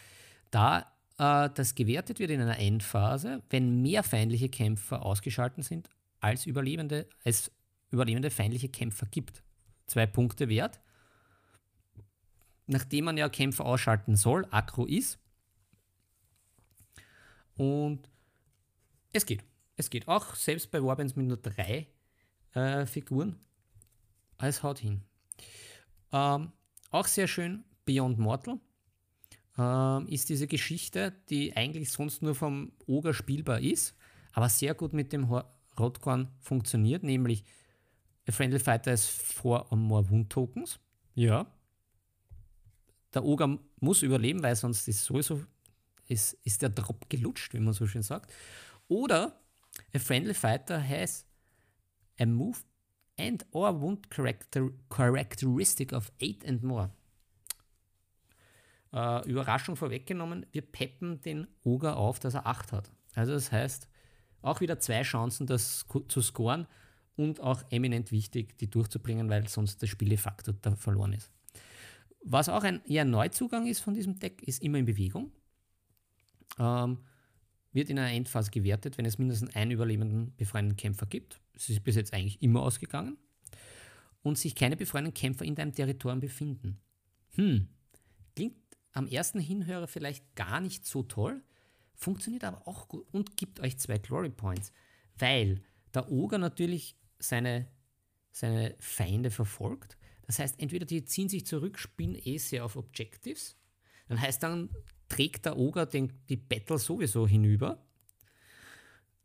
Da 0.50 0.92
äh, 1.18 1.50
das 1.54 1.76
gewertet 1.76 2.20
wird 2.20 2.32
in 2.32 2.42
einer 2.42 2.60
Endphase, 2.60 3.42
wenn 3.50 3.82
mehr 3.82 4.04
feindliche 4.04 4.50
Kämpfer 4.50 5.06
ausgeschaltet 5.06 5.64
sind, 5.64 5.90
als 6.20 6.46
überlebende, 6.46 7.08
es 7.24 7.52
überlebende 7.92 8.32
feindliche 8.32 8.70
Kämpfer 8.70 9.06
gibt. 9.08 9.44
Zwei 9.86 10.06
Punkte 10.06 10.50
wert 10.50 10.80
nachdem 12.74 13.06
man 13.06 13.18
ja 13.18 13.30
Kämpfer 13.30 13.66
ausschalten 13.66 14.16
soll, 14.16 14.46
aggro 14.52 14.86
ist. 14.86 15.20
Und 17.56 18.10
es 19.14 19.26
geht. 19.26 19.44
Es 19.76 19.90
geht 19.90 20.08
auch 20.08 20.36
selbst 20.36 20.70
bei 20.72 20.84
Warbands 20.84 21.16
mit 21.16 21.28
nur 21.28 21.38
drei 21.38 21.88
äh, 22.54 22.86
Figuren. 22.86 23.38
Es 24.38 24.62
haut 24.62 24.80
hin. 24.80 25.02
Ähm, 26.12 26.52
auch 26.92 27.08
sehr 27.08 27.28
schön, 27.28 27.64
Beyond 27.86 28.20
Mortal 28.20 28.60
ähm, 29.58 30.08
ist 30.08 30.30
diese 30.30 30.48
Geschichte, 30.48 31.14
die 31.30 31.56
eigentlich 31.56 31.92
sonst 31.92 32.22
nur 32.22 32.36
vom 32.36 32.72
Oger 32.88 33.14
spielbar 33.14 33.60
ist, 33.60 33.96
aber 34.34 34.50
sehr 34.50 34.74
gut 34.74 34.94
mit 34.94 35.14
dem 35.14 35.30
Rotkorn 35.80 36.30
funktioniert, 36.40 37.04
nämlich 37.04 37.44
A 38.28 38.32
Friendly 38.32 38.60
Fighter 38.60 38.94
ist 38.94 39.08
4 39.08 39.72
or 39.72 39.78
more 39.78 40.10
Wound 40.10 40.30
Tokens. 40.30 40.80
Ja, 41.14 41.46
der 43.14 43.24
Oger 43.24 43.60
muss 43.80 44.02
überleben, 44.02 44.44
weil 44.44 44.56
sonst 44.56 44.88
ist 44.88 45.04
sowieso 45.04 45.42
ist, 46.08 46.34
ist 46.44 46.62
der 46.62 46.70
Drop 46.70 47.10
gelutscht, 47.10 47.54
wie 47.54 47.60
man 47.60 47.74
so 47.74 47.88
schön 47.88 48.04
sagt. 48.04 48.32
Oder 48.88 49.40
a 49.94 50.00
friendly 50.00 50.34
fighter 50.34 50.82
has 50.82 51.26
a 52.20 52.26
move 52.26 52.60
and 53.18 53.46
or 53.52 53.80
wound 53.82 54.10
character, 54.10 54.70
characteristic 54.90 55.94
of 55.94 56.12
8 56.22 56.48
and 56.48 56.64
more. 56.64 56.92
Äh, 58.92 59.28
Überraschung 59.30 59.76
vorweggenommen, 59.76 60.46
wir 60.52 60.62
peppen 60.62 61.22
den 61.22 61.48
Oger 61.64 61.98
auf, 61.98 62.20
dass 62.20 62.34
er 62.34 62.46
8 62.46 62.72
hat. 62.72 62.92
Also 63.16 63.34
das 63.34 63.52
heißt, 63.52 63.88
auch 64.42 64.60
wieder 64.62 64.80
zwei 64.80 65.04
Chancen, 65.04 65.48
das 65.48 65.86
zu 66.10 66.22
scoren 66.22 66.68
und 67.16 67.40
auch 67.40 67.64
eminent 67.70 68.12
wichtig, 68.12 68.58
die 68.58 68.70
durchzubringen, 68.70 69.30
weil 69.30 69.48
sonst 69.48 69.82
der 69.82 69.88
Spielefaktor 69.88 70.56
da 70.62 70.76
verloren 70.76 71.14
ist. 71.14 71.32
Was 72.24 72.50
auch 72.50 72.64
ein 72.64 72.84
eher 72.86 73.06
Neuzugang 73.06 73.68
ist 73.68 73.82
von 73.82 73.94
diesem 73.94 74.18
Deck, 74.20 74.42
ist 74.44 74.62
immer 74.64 74.78
in 74.78 74.86
Bewegung. 74.86 75.32
Ähm, 76.58 77.00
wird 77.74 77.90
in 77.90 78.00
einer 78.00 78.12
Endphase 78.12 78.52
gewertet, 78.52 78.98
wenn 78.98 79.06
es 79.06 79.18
mindestens 79.18 79.56
einen 79.56 79.72
überlebenden 79.72 80.36
befreienden 80.36 80.78
Kämpfer 80.78 81.06
gibt. 81.06 81.42
Es 81.54 81.70
ist 81.70 81.84
bis 81.84 81.96
jetzt 81.96 82.14
eigentlich 82.14 82.42
immer 82.42 82.62
ausgegangen. 82.62 83.18
Und 84.22 84.38
sich 84.38 84.56
keine 84.56 84.78
befreienden 84.78 85.14
Kämpfer 85.14 85.44
in 85.44 85.56
deinem 85.56 85.74
Territorium 85.74 86.22
befinden. 86.22 86.80
Hm, 87.32 87.68
klingt 88.36 88.56
am 88.94 89.08
ersten 89.08 89.40
Hinhörer 89.40 89.88
vielleicht 89.88 90.36
gar 90.36 90.62
nicht 90.62 90.86
so 90.86 91.04
toll, 91.04 91.44
funktioniert 91.96 92.44
aber 92.44 92.68
auch 92.68 92.88
gut 92.88 93.06
und 93.12 93.36
gibt 93.36 93.60
euch 93.60 93.78
zwei 93.80 93.98
Glory 93.98 94.30
Points, 94.30 94.72
weil 95.18 95.62
der 95.94 96.12
Oger 96.12 96.38
natürlich 96.38 96.96
seine, 97.20 97.68
seine 98.32 98.76
Feinde 98.80 99.32
verfolgt 99.32 99.98
das 100.28 100.40
heißt, 100.40 100.60
entweder 100.60 100.86
die 100.86 101.04
ziehen 101.06 101.30
sich 101.30 101.46
zurück, 101.46 101.78
spielen 101.78 102.16
eh 102.16 102.38
sehr 102.38 102.66
auf 102.66 102.76
Objectives. 102.76 103.58
Dann 104.08 104.20
heißt 104.20 104.44
dann, 104.44 104.70
trägt 105.10 105.46
der 105.46 105.58
Oger 105.58 105.86
den, 105.86 106.14
die 106.30 106.38
Battle 106.38 106.78
sowieso 106.78 107.28
hinüber. 107.28 107.86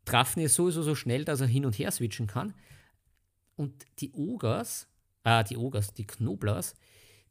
Trafen 0.05 0.41
ist 0.41 0.55
sowieso 0.55 0.83
so 0.83 0.95
schnell, 0.95 1.25
dass 1.25 1.41
er 1.41 1.47
hin 1.47 1.65
und 1.65 1.77
her 1.77 1.91
switchen 1.91 2.27
kann. 2.27 2.53
Und 3.55 3.85
die 3.99 4.11
Ogers, 4.13 4.87
äh, 5.23 5.43
die 5.43 5.57
Ogers, 5.57 5.93
die 5.93 6.07
Knoblers, 6.07 6.75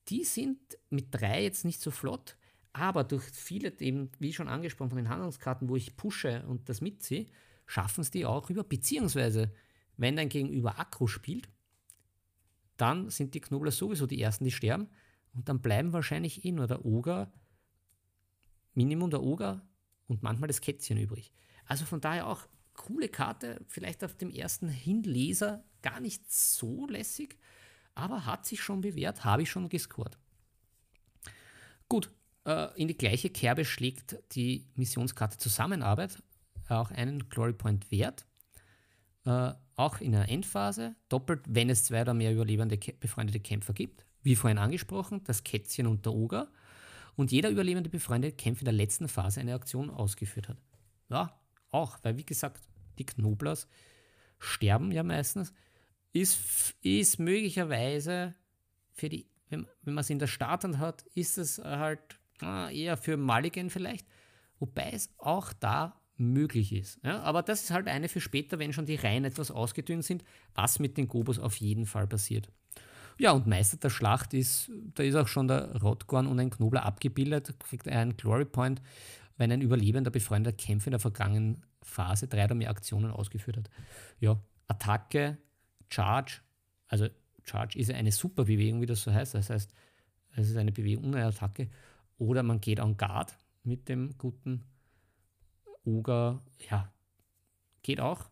die 0.08 0.24
sind 0.24 0.58
mit 0.90 1.08
drei 1.10 1.42
jetzt 1.42 1.64
nicht 1.64 1.80
so 1.80 1.90
flott, 1.90 2.36
aber 2.72 3.04
durch 3.04 3.24
viele, 3.24 3.72
eben, 3.80 4.10
wie 4.18 4.32
schon 4.32 4.48
angesprochen, 4.48 4.90
von 4.90 4.98
den 4.98 5.08
Handlungskarten, 5.08 5.68
wo 5.68 5.76
ich 5.76 5.96
pushe 5.96 6.44
und 6.46 6.68
das 6.68 6.80
mitziehe, 6.80 7.26
schaffen 7.66 8.02
es 8.02 8.10
die 8.10 8.24
auch 8.24 8.50
über, 8.50 8.64
beziehungsweise, 8.64 9.52
wenn 9.96 10.16
dein 10.16 10.28
Gegenüber 10.28 10.78
Akku 10.78 11.06
spielt, 11.06 11.48
dann 12.78 13.10
sind 13.10 13.34
die 13.34 13.40
Knobler 13.40 13.70
sowieso 13.70 14.06
die 14.06 14.20
ersten, 14.20 14.44
die 14.44 14.50
sterben. 14.50 14.88
Und 15.34 15.48
dann 15.48 15.60
bleiben 15.60 15.92
wahrscheinlich 15.92 16.44
eh 16.44 16.52
nur 16.52 16.66
der 16.66 16.84
Oger, 16.84 17.30
Minimum 18.74 19.10
der 19.10 19.22
Oger 19.22 19.62
und 20.06 20.22
manchmal 20.22 20.48
das 20.48 20.60
Kätzchen 20.60 20.98
übrig. 20.98 21.32
Also 21.66 21.84
von 21.84 22.00
daher 22.00 22.26
auch 22.26 22.48
coole 22.74 23.08
Karte, 23.08 23.60
vielleicht 23.66 24.02
auf 24.04 24.16
dem 24.16 24.30
ersten 24.30 24.68
Hinleser 24.68 25.64
gar 25.82 26.00
nicht 26.00 26.30
so 26.32 26.86
lässig, 26.86 27.36
aber 27.94 28.24
hat 28.24 28.46
sich 28.46 28.62
schon 28.62 28.80
bewährt, 28.80 29.24
habe 29.24 29.42
ich 29.42 29.50
schon 29.50 29.68
gescored. 29.68 30.16
Gut, 31.88 32.10
äh, 32.46 32.80
in 32.80 32.88
die 32.88 32.96
gleiche 32.96 33.30
Kerbe 33.30 33.64
schlägt 33.64 34.16
die 34.32 34.70
Missionskarte 34.76 35.38
Zusammenarbeit 35.38 36.22
auch 36.68 36.90
einen 36.90 37.28
Glory 37.28 37.52
Point 37.52 37.90
wert. 37.90 38.26
Äh, 39.28 39.52
auch 39.76 40.00
in 40.00 40.12
der 40.12 40.30
Endphase, 40.30 40.96
doppelt, 41.10 41.42
wenn 41.46 41.68
es 41.68 41.84
zwei 41.84 42.00
oder 42.00 42.14
mehr 42.14 42.32
überlebende 42.32 42.78
befreundete 42.78 43.40
Kämpfer 43.40 43.74
gibt. 43.74 44.06
Wie 44.22 44.34
vorhin 44.34 44.56
angesprochen, 44.56 45.22
das 45.24 45.44
Kätzchen 45.44 45.86
und 45.86 46.06
der 46.06 46.14
Oger. 46.14 46.50
Und 47.14 47.30
jeder 47.30 47.50
überlebende 47.50 47.90
befreundete 47.90 48.34
Kämpfer 48.34 48.62
in 48.62 48.66
der 48.66 48.74
letzten 48.74 49.06
Phase 49.06 49.40
eine 49.40 49.52
Aktion 49.52 49.90
ausgeführt 49.90 50.48
hat. 50.48 50.56
Ja, 51.10 51.38
auch, 51.70 51.98
weil 52.02 52.16
wie 52.16 52.24
gesagt, 52.24 52.62
die 52.98 53.04
Knoblers 53.04 53.68
sterben 54.38 54.92
ja 54.92 55.02
meistens. 55.02 55.52
Ist, 56.14 56.74
ist 56.80 57.18
möglicherweise 57.18 58.34
für 58.94 59.10
die, 59.10 59.26
wenn, 59.50 59.66
wenn 59.82 59.92
man 59.92 60.02
es 60.02 60.10
in 60.10 60.18
der 60.18 60.26
Starthand 60.26 60.78
hat, 60.78 61.02
ist 61.14 61.36
es 61.36 61.58
halt 61.58 62.18
äh, 62.40 62.74
eher 62.74 62.96
für 62.96 63.18
Mulligan 63.18 63.68
vielleicht. 63.68 64.06
Wobei 64.58 64.90
es 64.90 65.10
auch 65.18 65.52
da 65.52 65.97
möglich 66.18 66.72
ist. 66.72 66.98
Ja, 67.04 67.20
aber 67.20 67.42
das 67.42 67.62
ist 67.62 67.70
halt 67.70 67.88
eine 67.88 68.08
für 68.08 68.20
später, 68.20 68.58
wenn 68.58 68.72
schon 68.72 68.86
die 68.86 68.96
Reihen 68.96 69.24
etwas 69.24 69.50
ausgedünnt 69.50 70.04
sind, 70.04 70.24
was 70.54 70.78
mit 70.78 70.96
den 70.96 71.08
Gobos 71.08 71.38
auf 71.38 71.56
jeden 71.56 71.86
Fall 71.86 72.06
passiert. 72.06 72.50
Ja, 73.18 73.32
und 73.32 73.46
Meister 73.46 73.76
der 73.76 73.90
Schlacht 73.90 74.32
ist, 74.32 74.70
da 74.94 75.02
ist 75.02 75.16
auch 75.16 75.26
schon 75.26 75.48
der 75.48 75.80
Rotgorn 75.80 76.26
und 76.26 76.38
ein 76.38 76.50
Knobler 76.50 76.84
abgebildet, 76.84 77.54
kriegt 77.60 77.86
er 77.86 78.00
einen 78.00 78.16
Glory 78.16 78.44
Point, 78.44 78.80
wenn 79.36 79.50
ein 79.50 79.60
überlebender 79.60 80.10
befreundeter 80.10 80.56
Kämpfer 80.56 80.88
in 80.88 80.92
der 80.92 81.00
vergangenen 81.00 81.64
Phase 81.82 82.28
drei 82.28 82.44
oder 82.44 82.54
mehr 82.54 82.70
Aktionen 82.70 83.10
ausgeführt 83.10 83.56
hat. 83.56 83.70
Ja, 84.20 84.40
Attacke, 84.68 85.38
Charge, 85.88 86.40
also 86.86 87.08
Charge 87.44 87.78
ist 87.78 87.90
eine 87.90 88.12
super 88.12 88.44
Bewegung, 88.44 88.80
wie 88.82 88.86
das 88.86 89.02
so 89.02 89.12
heißt. 89.12 89.34
Das 89.34 89.50
heißt, 89.50 89.72
es 90.36 90.50
ist 90.50 90.56
eine 90.56 90.72
Bewegung 90.72 91.06
ohne 91.06 91.24
Attacke. 91.24 91.68
Oder 92.18 92.42
man 92.42 92.60
geht 92.60 92.78
en 92.78 92.96
Guard 92.96 93.36
mit 93.62 93.88
dem 93.88 94.16
guten 94.18 94.64
Oger, 95.88 96.42
ja, 96.70 96.92
geht 97.82 98.00
auch. 98.00 98.30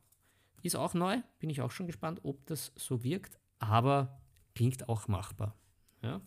Ist 0.62 0.76
auch 0.76 0.92
neu, 0.92 1.22
bin 1.38 1.48
ich 1.48 1.62
auch 1.62 1.70
schon 1.70 1.86
gespannt, 1.86 2.20
ob 2.22 2.44
das 2.46 2.72
so 2.76 3.02
wirkt, 3.02 3.38
aber 3.58 4.20
klingt 4.54 4.88
auch 4.88 5.08
machbar. 5.08 5.56
Ja. 6.02 6.20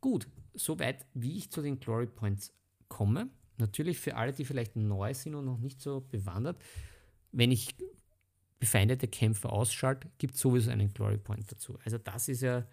Gut, 0.00 0.26
soweit 0.54 1.06
wie 1.14 1.38
ich 1.38 1.50
zu 1.50 1.62
den 1.62 1.78
Glory 1.78 2.06
Points 2.06 2.52
komme. 2.88 3.28
Natürlich 3.58 4.00
für 4.00 4.16
alle, 4.16 4.32
die 4.32 4.44
vielleicht 4.44 4.74
neu 4.74 5.14
sind 5.14 5.36
und 5.36 5.44
noch 5.44 5.58
nicht 5.58 5.80
so 5.80 6.00
bewandert, 6.00 6.60
wenn 7.30 7.52
ich 7.52 7.76
befeindete 8.58 9.06
Kämpfer 9.06 9.52
ausschalte, 9.52 10.10
gibt 10.18 10.34
es 10.34 10.40
sowieso 10.40 10.70
einen 10.70 10.92
Glory 10.92 11.18
Point 11.18 11.52
dazu. 11.52 11.78
Also 11.84 11.98
das 11.98 12.28
ist 12.28 12.42
ja 12.42 12.66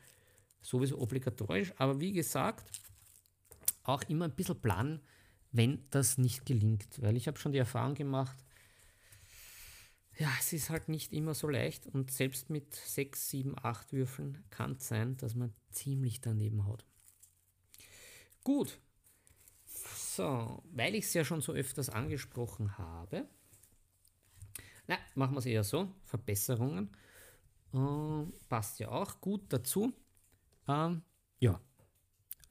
sowieso 0.62 1.00
obligatorisch, 1.00 1.74
aber 1.78 2.00
wie 2.00 2.14
gesagt, 2.14 2.72
auch 3.84 4.02
immer 4.04 4.26
ein 4.26 4.36
bisschen 4.36 4.60
planen, 4.60 5.02
wenn 5.52 5.86
das 5.90 6.18
nicht 6.18 6.46
gelingt. 6.46 7.02
Weil 7.02 7.18
ich 7.18 7.28
habe 7.28 7.38
schon 7.38 7.52
die 7.52 7.58
Erfahrung 7.58 7.96
gemacht, 7.96 8.38
ja, 10.18 10.30
es 10.40 10.54
ist 10.54 10.70
halt 10.70 10.90
nicht 10.90 11.14
immer 11.14 11.34
so 11.34 11.48
leicht 11.48 11.88
und 11.88 12.12
selbst 12.12 12.50
mit 12.50 12.74
6, 12.74 13.30
7, 13.30 13.56
8 13.62 13.94
Würfeln 13.94 14.44
kann 14.50 14.74
es 14.74 14.88
sein, 14.88 15.18
dass 15.18 15.36
man 15.36 15.54
ziemlich 15.72 16.22
daneben 16.22 16.66
haut. 16.66 16.86
Gut. 18.44 18.80
So, 19.66 20.62
weil 20.74 20.96
ich 20.96 21.06
es 21.06 21.14
ja 21.14 21.24
schon 21.24 21.42
so 21.42 21.54
öfters 21.54 21.90
angesprochen 21.90 22.78
habe, 22.78 23.28
na, 24.88 24.98
machen 25.16 25.36
wir 25.36 25.40
es 25.40 25.46
eher 25.46 25.64
so, 25.64 25.94
Verbesserungen. 26.04 26.90
Äh, 27.74 28.26
passt 28.50 28.80
ja 28.80 28.90
auch 28.90 29.22
gut 29.22 29.42
dazu. 29.54 29.94
Ähm, 30.68 31.02
ja, 31.40 31.62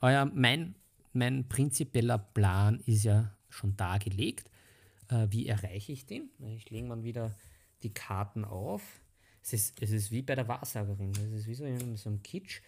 euer, 0.00 0.24
mein 0.24 0.74
mein 1.12 1.48
prinzipieller 1.48 2.18
Plan 2.18 2.80
ist 2.86 3.04
ja 3.04 3.34
schon 3.48 3.76
dargelegt. 3.76 4.50
Äh, 5.08 5.26
wie 5.30 5.46
erreiche 5.46 5.92
ich 5.92 6.06
den? 6.06 6.30
Ich 6.56 6.70
lege 6.70 6.86
mal 6.86 7.02
wieder 7.02 7.36
die 7.82 7.92
Karten 7.92 8.44
auf. 8.44 8.82
Es 9.42 9.52
ist, 9.52 9.82
es 9.82 9.90
ist 9.90 10.10
wie 10.10 10.22
bei 10.22 10.34
der 10.34 10.48
Wahrsagerin. 10.48 11.12
Es 11.12 11.40
ist 11.40 11.46
wie 11.46 11.54
so 11.54 11.64
in 11.64 11.96
so 11.96 12.10
einem 12.10 12.22
Kitsch. 12.22 12.60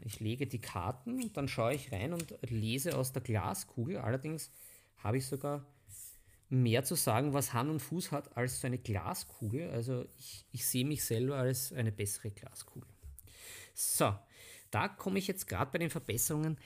Ich 0.00 0.18
lege 0.18 0.46
die 0.46 0.60
Karten 0.60 1.22
und 1.22 1.36
dann 1.36 1.46
schaue 1.46 1.74
ich 1.74 1.92
rein 1.92 2.12
und 2.12 2.34
lese 2.42 2.96
aus 2.96 3.12
der 3.12 3.22
Glaskugel. 3.22 3.98
Allerdings 3.98 4.50
habe 4.96 5.18
ich 5.18 5.26
sogar 5.26 5.64
mehr 6.48 6.82
zu 6.82 6.94
sagen, 6.94 7.34
was 7.34 7.52
Hand 7.52 7.70
und 7.70 7.80
Fuß 7.80 8.10
hat, 8.10 8.36
als 8.36 8.60
so 8.60 8.66
eine 8.66 8.78
Glaskugel. 8.78 9.70
Also 9.70 10.06
ich, 10.16 10.46
ich 10.50 10.66
sehe 10.66 10.84
mich 10.84 11.04
selber 11.04 11.36
als 11.36 11.72
eine 11.72 11.92
bessere 11.92 12.30
Glaskugel. 12.30 12.88
So, 13.74 14.14
da 14.70 14.88
komme 14.88 15.18
ich 15.18 15.28
jetzt 15.28 15.46
gerade 15.46 15.70
bei 15.70 15.78
den 15.78 15.90
Verbesserungen 15.90 16.58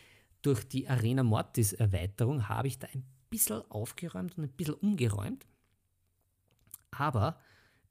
durch 0.43 0.69
die 0.69 0.89
Arena 0.89 1.23
Mortis 1.23 1.73
Erweiterung 1.73 2.49
habe 2.49 2.69
ich 2.69 2.79
da 2.79 2.89
ein 2.93 3.05
bisschen 3.31 3.63
aufgeräumt 3.71 4.37
und 4.37 4.45
ein 4.45 4.53
bisschen 4.53 4.75
umgeräumt. 4.75 5.47
Aber 6.91 7.41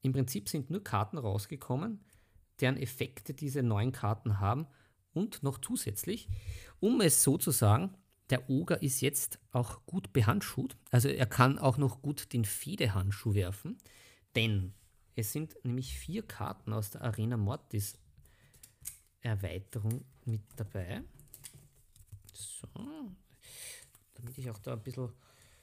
im 0.02 0.12
Prinzip 0.12 0.48
sind 0.48 0.70
nur 0.70 0.84
Karten 0.84 1.18
rausgekommen, 1.18 2.04
deren 2.60 2.76
Effekte 2.76 3.34
diese 3.34 3.62
neuen 3.62 3.92
Karten 3.92 4.38
haben 4.38 4.66
und 5.12 5.42
noch 5.42 5.58
zusätzlich, 5.58 6.28
um 6.80 7.00
es 7.00 7.22
so 7.22 7.38
zu 7.38 7.50
sagen, 7.50 7.96
der 8.30 8.48
Oger 8.48 8.82
ist 8.82 9.00
jetzt 9.00 9.40
auch 9.50 9.84
gut 9.84 10.12
behandschuht, 10.12 10.76
also 10.90 11.08
er 11.08 11.26
kann 11.26 11.58
auch 11.58 11.76
noch 11.76 12.00
gut 12.02 12.32
den 12.32 12.44
Fehdehandschuh 12.44 13.34
werfen, 13.34 13.78
denn 14.36 14.74
es 15.14 15.32
sind 15.32 15.56
nämlich 15.64 15.98
vier 15.98 16.22
Karten 16.22 16.72
aus 16.72 16.90
der 16.90 17.02
Arena 17.02 17.36
Mortis 17.36 17.98
Erweiterung 19.20 20.04
mit 20.24 20.42
dabei. 20.56 21.02
So. 22.32 22.68
Damit 24.14 24.38
ich 24.38 24.50
auch 24.50 24.58
da 24.58 24.74
ein 24.74 24.82
bisschen 24.82 25.12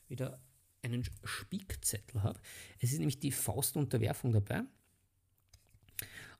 wieder 0.08 0.40
einen 0.82 1.04
Spickzettel 1.24 2.24
habe. 2.24 2.40
Es 2.80 2.92
ist 2.92 3.00
nämlich 3.00 3.20
die 3.20 3.32
Faustunterwerfung 3.32 4.32
dabei. 4.32 4.64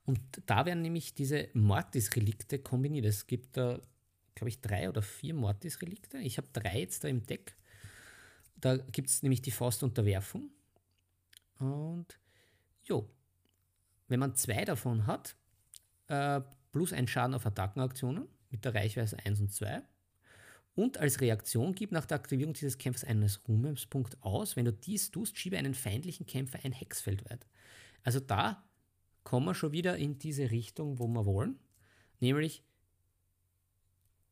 Und 0.04 0.20
da 0.46 0.66
werden 0.66 0.82
nämlich 0.82 1.14
diese 1.14 1.48
Mortis-Relikte 1.52 2.58
kombiniert. 2.58 3.04
Es 3.04 3.26
gibt 3.26 3.56
da, 3.56 3.80
glaube 4.34 4.48
ich, 4.48 4.60
drei 4.60 4.88
oder 4.88 5.02
vier 5.02 5.34
Mortis-Relikte. 5.34 6.18
Ich 6.18 6.38
habe 6.38 6.48
drei 6.52 6.80
jetzt 6.80 7.04
da 7.04 7.08
im 7.08 7.26
Deck. 7.26 7.54
Da 8.56 8.76
gibt 8.76 9.10
es 9.10 9.22
nämlich 9.22 9.42
die 9.42 9.50
Faustunterwerfung. 9.50 10.50
Und 11.58 12.18
jo, 12.84 13.08
wenn 14.08 14.20
man 14.20 14.34
zwei 14.34 14.64
davon 14.64 15.06
hat, 15.06 15.36
äh, 16.08 16.40
plus 16.72 16.92
ein 16.92 17.06
Schaden 17.06 17.34
auf 17.34 17.46
Attackenaktionen 17.46 18.26
mit 18.50 18.64
der 18.64 18.74
Reichweite 18.74 19.16
1 19.24 19.40
und 19.40 19.52
2, 19.52 19.82
und 20.74 20.98
als 20.98 21.20
Reaktion 21.20 21.74
gib 21.74 21.92
nach 21.92 22.06
der 22.06 22.16
Aktivierung 22.16 22.54
dieses 22.54 22.78
Kämpfers 22.78 23.04
einen 23.04 23.28
Ruhmspunkt 23.48 24.22
aus. 24.22 24.56
Wenn 24.56 24.64
du 24.64 24.72
dies 24.72 25.10
tust, 25.10 25.36
schiebe 25.36 25.58
einen 25.58 25.74
feindlichen 25.74 26.26
Kämpfer 26.26 26.60
ein 26.62 26.72
Hexfeld 26.72 27.28
weit. 27.30 27.46
Also 28.02 28.20
da 28.20 28.64
kommen 29.24 29.46
wir 29.46 29.54
schon 29.54 29.72
wieder 29.72 29.96
in 29.96 30.18
diese 30.18 30.50
Richtung, 30.50 30.98
wo 30.98 31.06
wir 31.08 31.26
wollen. 31.26 31.58
Nämlich 32.20 32.62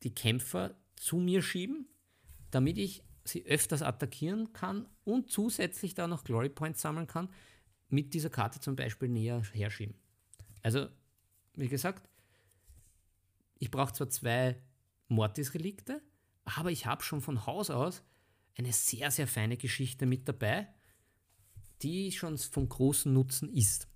die 0.02 0.14
Kämpfer 0.14 0.76
zu 0.96 1.16
mir 1.16 1.42
schieben, 1.42 1.86
damit 2.50 2.78
ich 2.78 3.02
sie 3.24 3.44
öfters 3.44 3.82
attackieren 3.82 4.52
kann 4.52 4.88
und 5.04 5.30
zusätzlich 5.30 5.94
da 5.94 6.06
noch 6.06 6.24
Glory 6.24 6.48
Points 6.48 6.80
sammeln 6.80 7.06
kann, 7.06 7.28
mit 7.88 8.14
dieser 8.14 8.30
Karte 8.30 8.60
zum 8.60 8.76
Beispiel 8.76 9.08
näher 9.08 9.42
herschieben. 9.52 9.94
Also, 10.62 10.88
wie 11.54 11.68
gesagt, 11.68 12.08
ich 13.58 13.70
brauche 13.70 13.92
zwar 13.92 14.08
zwei 14.08 14.60
Mortis-Relikte, 15.08 16.02
aber 16.56 16.70
ich 16.70 16.86
habe 16.86 17.02
schon 17.02 17.20
von 17.20 17.46
Haus 17.46 17.70
aus 17.70 18.02
eine 18.56 18.72
sehr, 18.72 19.10
sehr 19.10 19.26
feine 19.26 19.56
Geschichte 19.56 20.06
mit 20.06 20.28
dabei, 20.28 20.68
die 21.82 22.10
schon 22.12 22.38
von 22.38 22.68
großem 22.68 23.12
Nutzen 23.12 23.52
ist. 23.52 23.88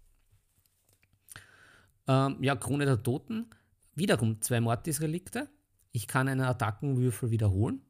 Ähm, 2.06 2.36
ja, 2.40 2.54
Krone 2.56 2.84
der 2.84 3.02
Toten, 3.02 3.50
wiederum 3.94 4.40
zwei 4.40 4.60
Mortis-Relikte. 4.60 5.48
Ich 5.90 6.06
kann 6.06 6.28
einen 6.28 6.42
Attackenwürfel 6.42 7.30
wiederholen. 7.30 7.82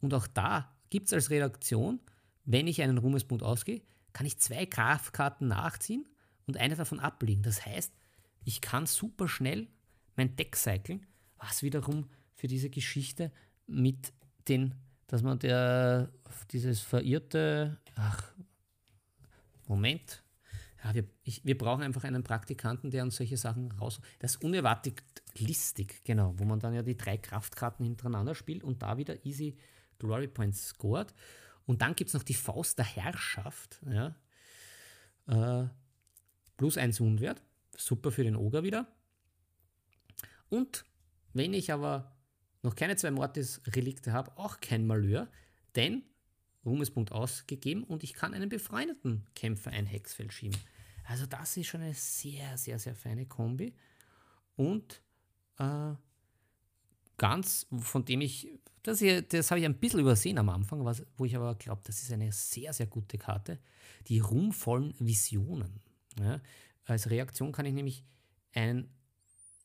Und 0.00 0.14
auch 0.14 0.26
da 0.26 0.74
gibt 0.90 1.08
es 1.08 1.12
als 1.12 1.30
Redaktion, 1.30 2.00
wenn 2.44 2.66
ich 2.66 2.80
einen 2.82 2.98
Ruhmespunkt 2.98 3.42
ausgehe, 3.42 3.82
kann 4.12 4.26
ich 4.26 4.38
zwei 4.38 4.64
Kraftkarten 4.64 5.48
nachziehen 5.48 6.06
und 6.46 6.56
eine 6.56 6.76
davon 6.76 7.00
ablegen. 7.00 7.42
Das 7.42 7.66
heißt, 7.66 7.92
ich 8.44 8.60
kann 8.60 8.86
super 8.86 9.28
schnell 9.28 9.68
mein 10.16 10.36
Deck 10.36 10.56
cyclen, 10.56 11.06
was 11.36 11.62
wiederum 11.62 12.08
für 12.34 12.46
diese 12.46 12.70
Geschichte 12.70 13.30
mit 13.68 14.12
den, 14.48 14.74
dass 15.06 15.22
man 15.22 15.38
der, 15.38 16.10
dieses 16.50 16.80
verirrte, 16.80 17.78
ach, 17.94 18.32
Moment, 19.66 20.24
ja, 20.82 20.94
wir, 20.94 21.04
ich, 21.24 21.44
wir 21.44 21.58
brauchen 21.58 21.82
einfach 21.82 22.04
einen 22.04 22.22
Praktikanten, 22.22 22.90
der 22.90 23.02
uns 23.02 23.16
solche 23.16 23.36
Sachen 23.36 23.70
raus. 23.72 24.00
Das 24.18 24.36
unerwartet 24.36 25.02
listig, 25.36 26.02
genau, 26.04 26.34
wo 26.38 26.44
man 26.44 26.60
dann 26.60 26.74
ja 26.74 26.82
die 26.82 26.96
drei 26.96 27.16
Kraftkarten 27.18 27.84
hintereinander 27.84 28.34
spielt 28.34 28.64
und 28.64 28.82
da 28.82 28.96
wieder 28.96 29.24
easy 29.24 29.56
Glory 29.98 30.28
Points 30.28 30.68
scored. 30.68 31.14
Und 31.66 31.82
dann 31.82 31.94
gibt 31.94 32.08
es 32.08 32.14
noch 32.14 32.22
die 32.22 32.34
Faust 32.34 32.78
der 32.78 32.86
Herrschaft. 32.86 33.80
Ja. 33.90 34.14
Äh, 35.26 35.68
plus 36.56 36.78
1 36.78 37.00
Wundwert. 37.00 37.42
Super 37.76 38.10
für 38.10 38.24
den 38.24 38.36
Oger 38.36 38.62
wieder. 38.62 38.86
Und 40.48 40.84
wenn 41.34 41.52
ich 41.52 41.72
aber 41.72 42.16
noch 42.62 42.74
keine 42.74 42.96
zwei 42.96 43.10
Mortis-Relikte 43.10 44.12
habe, 44.12 44.36
auch 44.36 44.60
kein 44.60 44.86
Malheur, 44.86 45.28
denn 45.76 46.02
Ruhmespunkt 46.64 47.12
ausgegeben 47.12 47.84
und 47.84 48.02
ich 48.02 48.14
kann 48.14 48.34
einen 48.34 48.48
befreundeten 48.48 49.26
Kämpfer 49.34 49.70
ein 49.70 49.86
Hexfeld 49.86 50.32
schieben. 50.32 50.58
Also 51.04 51.26
das 51.26 51.56
ist 51.56 51.68
schon 51.68 51.80
eine 51.80 51.94
sehr, 51.94 52.58
sehr, 52.58 52.78
sehr 52.78 52.94
feine 52.94 53.26
Kombi. 53.26 53.74
Und 54.56 55.00
äh, 55.58 55.94
ganz, 57.16 57.66
von 57.78 58.04
dem 58.04 58.20
ich, 58.20 58.48
das, 58.82 59.02
das 59.28 59.50
habe 59.50 59.60
ich 59.60 59.66
ein 59.66 59.78
bisschen 59.78 60.00
übersehen 60.00 60.38
am 60.38 60.50
Anfang, 60.50 60.84
was, 60.84 61.04
wo 61.16 61.24
ich 61.24 61.34
aber 61.34 61.54
glaube, 61.54 61.82
das 61.84 62.02
ist 62.02 62.12
eine 62.12 62.30
sehr, 62.32 62.72
sehr 62.72 62.86
gute 62.86 63.16
Karte. 63.16 63.58
Die 64.08 64.18
ruhmvollen 64.18 64.94
Visionen. 64.98 65.80
Ja, 66.18 66.40
als 66.84 67.08
Reaktion 67.08 67.52
kann 67.52 67.66
ich 67.66 67.72
nämlich 67.72 68.04
einen, 68.52 68.90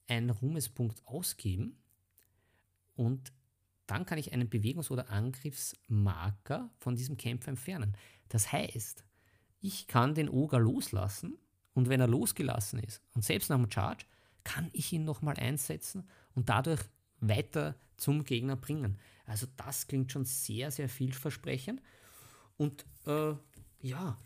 einen 0.07 0.29
Ruhmespunkt 0.29 1.05
ausgeben 1.05 1.77
und 2.95 3.33
dann 3.87 4.05
kann 4.05 4.17
ich 4.17 4.31
einen 4.33 4.49
Bewegungs- 4.49 4.91
oder 4.91 5.09
Angriffsmarker 5.09 6.69
von 6.79 6.95
diesem 6.95 7.17
Kämpfer 7.17 7.49
entfernen. 7.49 7.97
Das 8.29 8.51
heißt, 8.51 9.03
ich 9.59 9.87
kann 9.87 10.15
den 10.15 10.29
Oger 10.29 10.59
loslassen 10.59 11.37
und 11.73 11.89
wenn 11.89 12.01
er 12.01 12.07
losgelassen 12.07 12.79
ist 12.79 13.01
und 13.13 13.23
selbst 13.23 13.49
nach 13.49 13.57
dem 13.57 13.71
Charge, 13.71 14.05
kann 14.43 14.69
ich 14.73 14.91
ihn 14.91 15.05
nochmal 15.05 15.35
einsetzen 15.37 16.07
und 16.35 16.49
dadurch 16.49 16.81
weiter 17.19 17.75
zum 17.97 18.23
Gegner 18.25 18.55
bringen. 18.55 18.99
Also 19.25 19.47
das 19.55 19.87
klingt 19.87 20.11
schon 20.11 20.25
sehr, 20.25 20.71
sehr 20.71 20.89
vielversprechend. 20.89 21.81
Und 22.57 22.85
äh, 23.05 23.33
ja, 23.81 24.17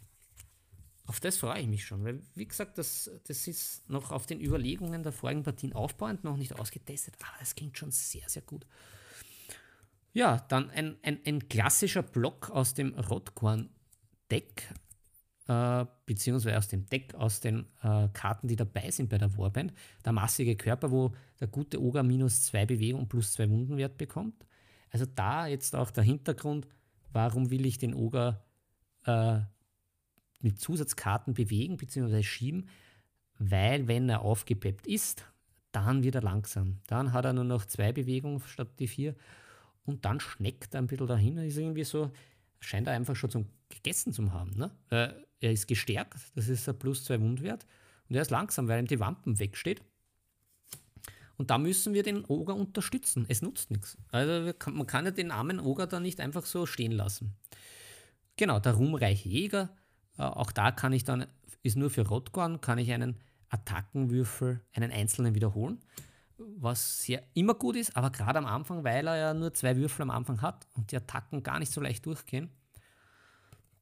auf 1.08 1.22
das 1.22 1.38
freue 1.38 1.62
ich 1.62 1.68
mich 1.68 1.86
schon, 1.86 2.04
weil 2.04 2.22
wie 2.36 2.48
gesagt, 2.48 2.78
das, 2.78 3.10
das 3.26 3.48
ist 3.48 3.90
noch 3.90 4.12
auf 4.12 4.26
den 4.26 4.42
Überlegungen 4.42 5.04
der 5.04 5.14
vorigen 5.14 5.44
Partien 5.44 5.74
aufbauend, 5.74 6.24
noch 6.24 6.38
nicht 6.38 6.60
ausgetestet, 6.60 7.16
aber 7.22 7.40
das 7.40 7.56
klingt 7.56 7.78
schon 7.78 7.92
sehr, 7.92 8.28
sehr 8.28 8.42
gut. 8.42 8.66
Ja, 10.14 10.38
dann 10.50 10.70
ein, 10.72 10.98
ein, 11.04 11.20
ein 11.26 11.48
klassischer 11.48 12.04
Block 12.04 12.50
aus 12.50 12.74
dem 12.74 12.94
Rotkorn-Deck, 12.94 14.74
äh, 15.48 15.86
beziehungsweise 16.06 16.58
aus 16.58 16.68
dem 16.68 16.86
Deck, 16.88 17.16
aus 17.16 17.40
den 17.40 17.68
äh, 17.82 18.10
Karten, 18.10 18.48
die 18.48 18.56
dabei 18.58 18.92
sind 18.92 19.10
bei 19.10 19.18
der 19.18 19.38
Warband. 19.38 19.74
Der 20.04 20.12
massige 20.12 20.58
Körper, 20.58 20.92
wo 20.92 21.14
der 21.40 21.48
gute 21.48 21.82
Oger 21.82 22.04
minus 22.04 22.44
zwei 22.44 22.66
Bewegung 22.66 23.08
plus 23.08 23.34
zwei 23.34 23.50
Wundenwert 23.50 23.98
bekommt. 23.98 24.46
Also 24.90 25.06
da 25.06 25.48
jetzt 25.48 25.76
auch 25.76 25.92
der 25.92 26.04
Hintergrund, 26.04 26.68
warum 27.14 27.50
will 27.50 27.66
ich 27.66 27.78
den 27.78 27.94
Oger 27.94 28.44
äh, 29.06 29.40
mit 30.40 30.60
Zusatzkarten 30.60 31.34
bewegen 31.34 31.78
bzw. 31.78 32.24
schieben, 32.24 32.70
weil 33.40 33.88
wenn 33.88 34.10
er 34.10 34.22
aufgepeppt 34.22 34.88
ist, 34.88 35.26
dann 35.72 36.04
wird 36.04 36.16
er 36.16 36.22
langsam. 36.22 36.80
Dann 36.88 37.14
hat 37.14 37.26
er 37.26 37.34
nur 37.34 37.44
noch 37.44 37.66
zwei 37.66 37.92
Bewegungen 37.92 38.42
statt 38.48 38.70
die 38.80 38.88
vier 38.88 39.16
und 39.86 40.06
dann 40.06 40.20
schneckt 40.20 40.74
er 40.74 40.82
ein 40.82 40.88
bisschen 40.88 41.08
dahin. 41.08 41.38
Ist 41.38 41.58
irgendwie 41.58 41.84
so, 41.84 42.12
scheint 42.60 42.88
er 42.88 42.94
einfach 42.94 43.16
schon 43.16 43.30
zum 43.30 43.48
gegessen 43.70 44.14
zu 44.14 44.32
haben. 44.32 44.52
Ne? 44.56 44.72
Er 44.90 45.52
ist 45.52 45.68
gestärkt, 45.68 46.16
das 46.36 46.48
ist 46.48 46.68
ein 46.68 46.80
plus 46.80 47.04
zwei 47.04 47.20
Wundwert 47.22 47.66
und 48.10 48.16
er 48.16 48.22
ist 48.22 48.32
langsam, 48.32 48.68
weil 48.68 48.80
ihm 48.80 48.88
die 48.88 49.00
Wampen 49.00 49.40
wegsteht. 49.40 49.82
Und 51.36 51.52
da 51.52 51.60
müssen 51.60 51.94
wir 51.94 52.02
den 52.02 52.26
Oger 52.26 52.56
unterstützen. 52.56 53.26
Es 53.28 53.44
nutzt 53.44 53.70
nichts. 53.70 53.98
Also 54.12 54.52
man 54.72 54.88
kann 54.88 55.06
ja 55.06 55.12
den 55.12 55.30
armen 55.30 55.60
Oger 55.60 55.86
da 55.86 56.00
nicht 56.00 56.20
einfach 56.20 56.46
so 56.46 56.66
stehen 56.66 56.92
lassen. 56.92 57.36
Genau, 58.38 58.60
der 58.60 58.74
ruhmreiche 58.74 59.30
Jäger 59.30 59.70
auch 60.24 60.52
da 60.52 60.72
kann 60.72 60.94
ich 60.94 61.04
dann, 61.04 61.26
ist 61.64 61.78
nur 61.78 61.90
für 61.90 62.08
Rotgorn, 62.08 62.62
kann 62.62 62.78
ich 62.78 62.92
einen 62.92 63.18
Attackenwürfel, 63.50 64.62
einen 64.74 64.92
einzelnen 64.92 65.36
wiederholen, 65.36 65.80
was 66.38 67.04
sehr 67.04 67.24
immer 67.34 67.54
gut 67.56 67.76
ist, 67.76 67.96
aber 67.96 68.10
gerade 68.10 68.40
am 68.40 68.46
Anfang, 68.46 68.84
weil 68.84 69.08
er 69.08 69.18
ja 69.18 69.34
nur 69.34 69.54
zwei 69.54 69.76
Würfel 69.76 70.04
am 70.04 70.12
Anfang 70.12 70.42
hat 70.42 70.68
und 70.74 70.92
die 70.92 70.98
Attacken 70.98 71.44
gar 71.44 71.60
nicht 71.60 71.72
so 71.72 71.82
leicht 71.82 72.06
durchgehen. 72.06 72.50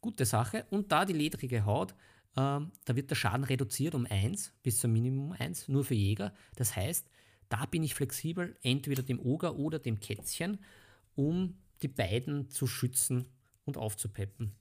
Gute 0.01 0.25
Sache. 0.25 0.65
Und 0.69 0.91
da 0.91 1.03
die 1.03 1.13
ledrige 1.13 1.65
Haut, 1.65 1.91
äh, 1.91 1.95
da 2.35 2.95
wird 2.95 3.09
der 3.09 3.15
Schaden 3.15 3.43
reduziert 3.43 3.95
um 3.95 4.05
1 4.05 4.53
bis 4.61 4.79
zum 4.79 4.93
Minimum 4.93 5.33
1, 5.33 5.67
nur 5.67 5.83
für 5.83 5.95
Jäger. 5.95 6.33
Das 6.55 6.75
heißt, 6.75 7.09
da 7.49 7.65
bin 7.65 7.83
ich 7.83 7.95
flexibel, 7.95 8.57
entweder 8.61 9.03
dem 9.03 9.19
Oger 9.19 9.55
oder 9.55 9.79
dem 9.79 9.99
Kätzchen, 9.99 10.59
um 11.15 11.57
die 11.81 11.87
beiden 11.87 12.49
zu 12.49 12.67
schützen 12.67 13.25
und 13.65 13.77
aufzupeppen. 13.77 14.53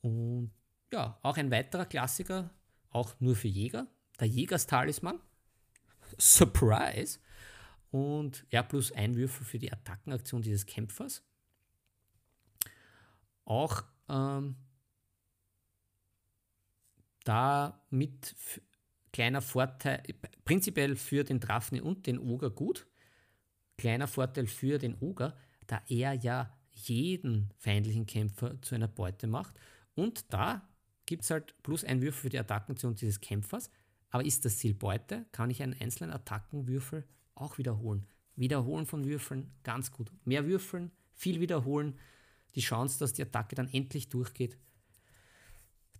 Und 0.00 0.50
ja, 0.92 1.18
auch 1.22 1.36
ein 1.36 1.50
weiterer 1.50 1.86
Klassiker, 1.86 2.50
auch 2.90 3.18
nur 3.18 3.34
für 3.34 3.48
Jäger, 3.48 3.86
der 4.20 4.28
Jägerstalisman. 4.28 5.18
Surprise! 6.18 7.18
Und 7.90 8.46
R 8.50 8.62
plus 8.62 8.92
ein 8.92 9.16
Würfel 9.16 9.44
für 9.44 9.58
die 9.58 9.72
Attackenaktion 9.72 10.42
dieses 10.42 10.64
Kämpfers. 10.64 11.22
Auch 13.44 13.82
ähm, 14.08 14.56
da 17.24 17.84
mit 17.90 18.34
kleiner 19.12 19.42
Vorteil, 19.42 20.02
prinzipiell 20.44 20.96
für 20.96 21.24
den 21.24 21.40
Drafne 21.40 21.82
und 21.82 22.06
den 22.06 22.18
Oger 22.18 22.50
gut. 22.50 22.86
Kleiner 23.76 24.06
Vorteil 24.08 24.46
für 24.46 24.78
den 24.78 24.96
Oger, 25.00 25.36
da 25.66 25.82
er 25.88 26.14
ja 26.14 26.56
jeden 26.70 27.52
feindlichen 27.58 28.06
Kämpfer 28.06 28.60
zu 28.62 28.74
einer 28.74 28.88
Beute 28.88 29.26
macht. 29.26 29.58
Und 29.94 30.32
da 30.32 30.66
gibt 31.12 31.24
es 31.24 31.30
halt 31.30 31.54
plus 31.62 31.84
ein 31.84 32.00
Würfel 32.00 32.22
für 32.22 32.28
die 32.30 32.38
Attackenaktion 32.38 32.94
dieses 32.94 33.20
Kämpfers. 33.20 33.70
Aber 34.08 34.24
ist 34.24 34.46
das 34.46 34.56
Ziel 34.56 34.72
Beute, 34.72 35.26
kann 35.30 35.50
ich 35.50 35.62
einen 35.62 35.78
einzelnen 35.78 36.10
Attackenwürfel 36.10 37.04
auch 37.34 37.58
wiederholen. 37.58 38.06
Wiederholen 38.34 38.86
von 38.86 39.04
Würfeln, 39.04 39.52
ganz 39.62 39.90
gut. 39.90 40.10
Mehr 40.24 40.46
würfeln, 40.46 40.90
viel 41.12 41.38
wiederholen. 41.40 41.98
Die 42.54 42.62
Chance, 42.62 42.98
dass 42.98 43.12
die 43.12 43.20
Attacke 43.20 43.54
dann 43.54 43.68
endlich 43.68 44.08
durchgeht, 44.08 44.56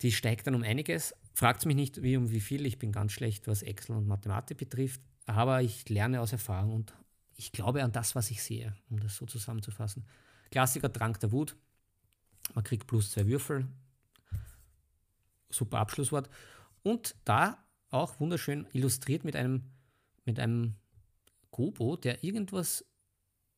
die 0.01 0.13
steigt 0.13 0.47
dann 0.47 0.55
um 0.55 0.63
einiges. 0.63 1.15
Fragt 1.35 1.67
mich 1.67 1.77
nicht, 1.77 2.03
wie 2.03 2.17
um 2.17 2.31
wie 2.31 2.41
viel. 2.41 2.65
Ich 2.65 2.79
bin 2.79 2.91
ganz 2.91 3.13
schlecht, 3.13 3.47
was 3.49 3.63
Excel 3.63 3.97
und 3.97 4.07
Mathematik 4.07 4.57
betrifft. 4.57 5.03
Aber 5.27 5.61
ich 5.61 5.91
lerne 5.91 6.23
aus 6.23 6.33
Erfahrung 6.33 6.73
und 6.73 6.95
ich 7.37 7.53
glaube 7.53 7.85
an 7.85 7.93
das, 7.93 8.15
was 8.15 8.31
ich 8.31 8.43
sehe, 8.43 8.75
um 8.89 8.99
das 8.99 9.15
so 9.17 9.27
zusammenzufassen. 9.27 10.07
Klassiker 10.51 10.91
Trank 10.91 11.21
der 11.21 11.33
Wut. 11.33 11.55
Man 12.55 12.65
kriegt 12.65 12.87
plus 12.87 13.11
zwei 13.11 13.27
Würfel, 13.27 13.69
super 15.55 15.79
Abschlusswort. 15.79 16.29
Und 16.83 17.15
da 17.25 17.59
auch 17.91 18.19
wunderschön 18.21 18.67
illustriert 18.73 19.25
mit 19.25 19.37
einem, 19.37 19.63
mit 20.25 20.41
einem 20.41 20.75
Gobo, 21.51 21.97
der 21.97 22.25
irgendwas, 22.25 22.85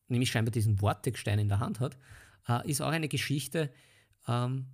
nämlich 0.09 0.31
scheinbar 0.31 0.53
diesen 0.53 0.79
Vortexstein 0.79 1.39
in 1.39 1.49
der 1.49 1.61
Hand 1.61 1.81
hat, 1.81 1.97
äh, 2.49 2.69
ist 2.69 2.81
auch 2.81 2.91
eine 2.91 3.09
Geschichte, 3.09 3.73
ähm, 4.27 4.67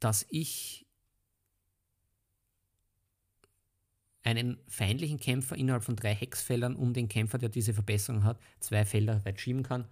dass 0.00 0.26
ich 0.28 0.86
einen 4.22 4.58
feindlichen 4.68 5.18
Kämpfer 5.18 5.56
innerhalb 5.56 5.84
von 5.84 5.96
drei 5.96 6.14
Hexfeldern 6.14 6.76
um 6.76 6.94
den 6.94 7.08
Kämpfer, 7.08 7.38
der 7.38 7.50
diese 7.50 7.74
Verbesserung 7.74 8.24
hat, 8.24 8.40
zwei 8.58 8.84
Felder 8.84 9.24
weit 9.24 9.40
schieben 9.40 9.62
kann. 9.62 9.86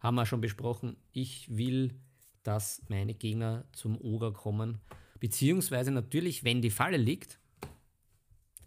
Haben 0.00 0.16
wir 0.16 0.26
schon 0.26 0.40
besprochen. 0.40 0.96
Ich 1.12 1.56
will, 1.56 1.94
dass 2.42 2.82
meine 2.88 3.14
Gegner 3.14 3.64
zum 3.72 4.00
Oger 4.00 4.32
kommen 4.32 4.80
Beziehungsweise 5.20 5.90
natürlich, 5.90 6.44
wenn 6.44 6.62
die 6.62 6.70
Falle 6.70 6.96
liegt, 6.96 7.38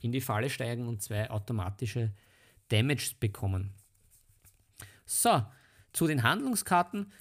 in 0.02 0.12
die 0.12 0.22
Falle 0.22 0.50
steigen 0.50 0.88
und 0.88 1.02
zwei 1.02 1.30
automatische 1.30 2.14
Damage 2.70 3.16
bekommen. 3.20 3.74
So, 5.06 5.44
zu 5.92 6.08
den 6.08 6.24
Handlungskarten 6.24 7.12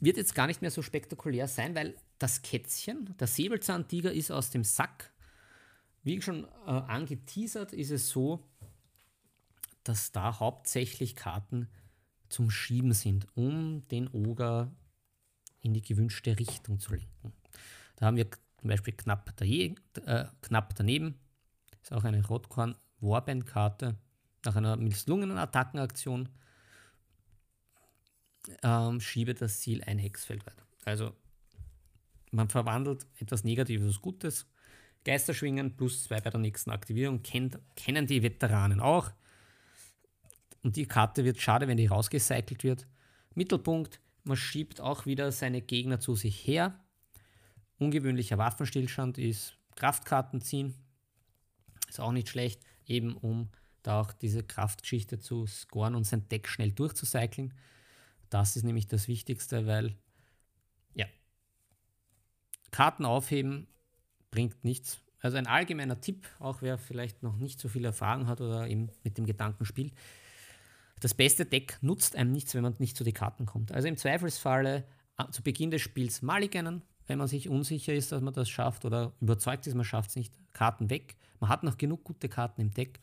wird 0.00 0.16
jetzt 0.16 0.34
gar 0.34 0.46
nicht 0.46 0.60
mehr 0.60 0.70
so 0.70 0.82
spektakulär 0.82 1.48
sein, 1.48 1.74
weil 1.74 1.96
das 2.18 2.42
Kätzchen, 2.42 3.16
der 3.18 3.26
Säbelzahntiger, 3.26 4.12
ist 4.12 4.30
aus 4.30 4.50
dem 4.50 4.64
Sack. 4.64 5.12
Wie 6.02 6.20
schon 6.20 6.44
äh, 6.66 6.70
angeteasert, 6.70 7.72
ist 7.72 7.90
es 7.90 8.10
so, 8.10 8.46
dass 9.84 10.12
da 10.12 10.38
hauptsächlich 10.38 11.16
Karten 11.16 11.68
zum 12.28 12.50
Schieben 12.50 12.92
sind, 12.92 13.26
um 13.36 13.86
den 13.88 14.08
Oger 14.08 14.72
in 15.60 15.72
die 15.72 15.82
gewünschte 15.82 16.38
Richtung 16.38 16.78
zu 16.78 16.94
lenken. 16.94 17.32
Da 17.96 18.06
haben 18.06 18.16
wir 18.16 18.30
zum 18.30 18.68
Beispiel 18.70 18.94
knapp, 18.94 19.36
daje, 19.36 19.74
äh, 20.06 20.24
knapp 20.42 20.74
daneben, 20.74 21.18
ist 21.82 21.92
auch 21.92 22.04
eine 22.04 22.26
Rotkorn-Warband-Karte 22.26 23.96
nach 24.44 24.56
einer 24.56 24.76
misslungenen 24.76 25.38
Attackenaktion. 25.38 26.28
Ähm, 28.62 29.00
schiebe 29.00 29.34
das 29.34 29.60
Ziel 29.60 29.82
ein 29.84 29.98
Hexfeld 29.98 30.46
weiter. 30.46 30.66
Also 30.84 31.14
man 32.30 32.48
verwandelt 32.48 33.06
etwas 33.18 33.44
Negatives 33.44 34.00
Gutes. 34.00 34.46
Geisterschwingen 35.04 35.76
plus 35.76 36.04
zwei 36.04 36.20
bei 36.20 36.30
der 36.30 36.40
nächsten 36.40 36.70
Aktivierung 36.70 37.22
kennt, 37.22 37.58
kennen 37.76 38.06
die 38.06 38.22
Veteranen 38.22 38.80
auch. 38.80 39.12
Und 40.62 40.76
die 40.76 40.86
Karte 40.86 41.24
wird 41.24 41.38
schade, 41.40 41.68
wenn 41.68 41.76
die 41.76 41.86
rausgecycelt 41.86 42.64
wird. 42.64 42.86
Mittelpunkt, 43.34 44.00
man 44.24 44.36
schiebt 44.36 44.80
auch 44.80 45.04
wieder 45.04 45.30
seine 45.30 45.60
Gegner 45.60 46.00
zu 46.00 46.14
sich 46.14 46.46
her 46.46 46.83
ungewöhnlicher 47.78 48.38
Waffenstillstand 48.38 49.18
ist 49.18 49.56
Kraftkarten 49.76 50.40
ziehen. 50.40 50.74
Ist 51.88 52.00
auch 52.00 52.12
nicht 52.12 52.28
schlecht, 52.28 52.62
eben 52.86 53.16
um 53.16 53.48
da 53.82 54.00
auch 54.00 54.12
diese 54.12 54.42
Kraftgeschichte 54.42 55.18
zu 55.18 55.46
scoren 55.46 55.94
und 55.94 56.04
sein 56.04 56.28
Deck 56.28 56.48
schnell 56.48 56.72
durchzucyclen. 56.72 57.52
Das 58.30 58.56
ist 58.56 58.64
nämlich 58.64 58.86
das 58.86 59.08
Wichtigste, 59.08 59.66
weil 59.66 59.94
ja, 60.94 61.06
Karten 62.70 63.04
aufheben 63.04 63.68
bringt 64.30 64.64
nichts. 64.64 65.00
Also 65.20 65.36
ein 65.36 65.46
allgemeiner 65.46 66.00
Tipp, 66.00 66.26
auch 66.38 66.60
wer 66.60 66.76
vielleicht 66.76 67.22
noch 67.22 67.36
nicht 67.36 67.60
so 67.60 67.68
viel 67.68 67.84
Erfahrung 67.84 68.26
hat 68.26 68.40
oder 68.40 68.66
eben 68.68 68.90
mit 69.04 69.16
dem 69.16 69.26
Gedanken 69.26 69.64
spielt. 69.64 69.94
Das 71.00 71.14
beste 71.14 71.46
Deck 71.46 71.78
nutzt 71.82 72.16
einem 72.16 72.32
nichts, 72.32 72.54
wenn 72.54 72.62
man 72.62 72.74
nicht 72.78 72.96
zu 72.96 73.04
den 73.04 73.14
Karten 73.14 73.46
kommt. 73.46 73.72
Also 73.72 73.88
im 73.88 73.96
Zweifelsfalle 73.96 74.84
äh, 75.18 75.30
zu 75.30 75.42
Beginn 75.42 75.70
des 75.70 75.82
Spiels 75.82 76.22
Mulliganen, 76.22 76.82
wenn 77.06 77.18
man 77.18 77.28
sich 77.28 77.48
unsicher 77.48 77.94
ist, 77.94 78.12
dass 78.12 78.22
man 78.22 78.34
das 78.34 78.48
schafft 78.48 78.84
oder 78.84 79.12
überzeugt 79.20 79.66
ist, 79.66 79.74
man 79.74 79.84
schafft 79.84 80.10
es 80.10 80.16
nicht, 80.16 80.34
Karten 80.52 80.90
weg. 80.90 81.16
Man 81.40 81.50
hat 81.50 81.62
noch 81.62 81.76
genug 81.76 82.04
gute 82.04 82.28
Karten 82.28 82.60
im 82.60 82.70
Deck 82.70 83.00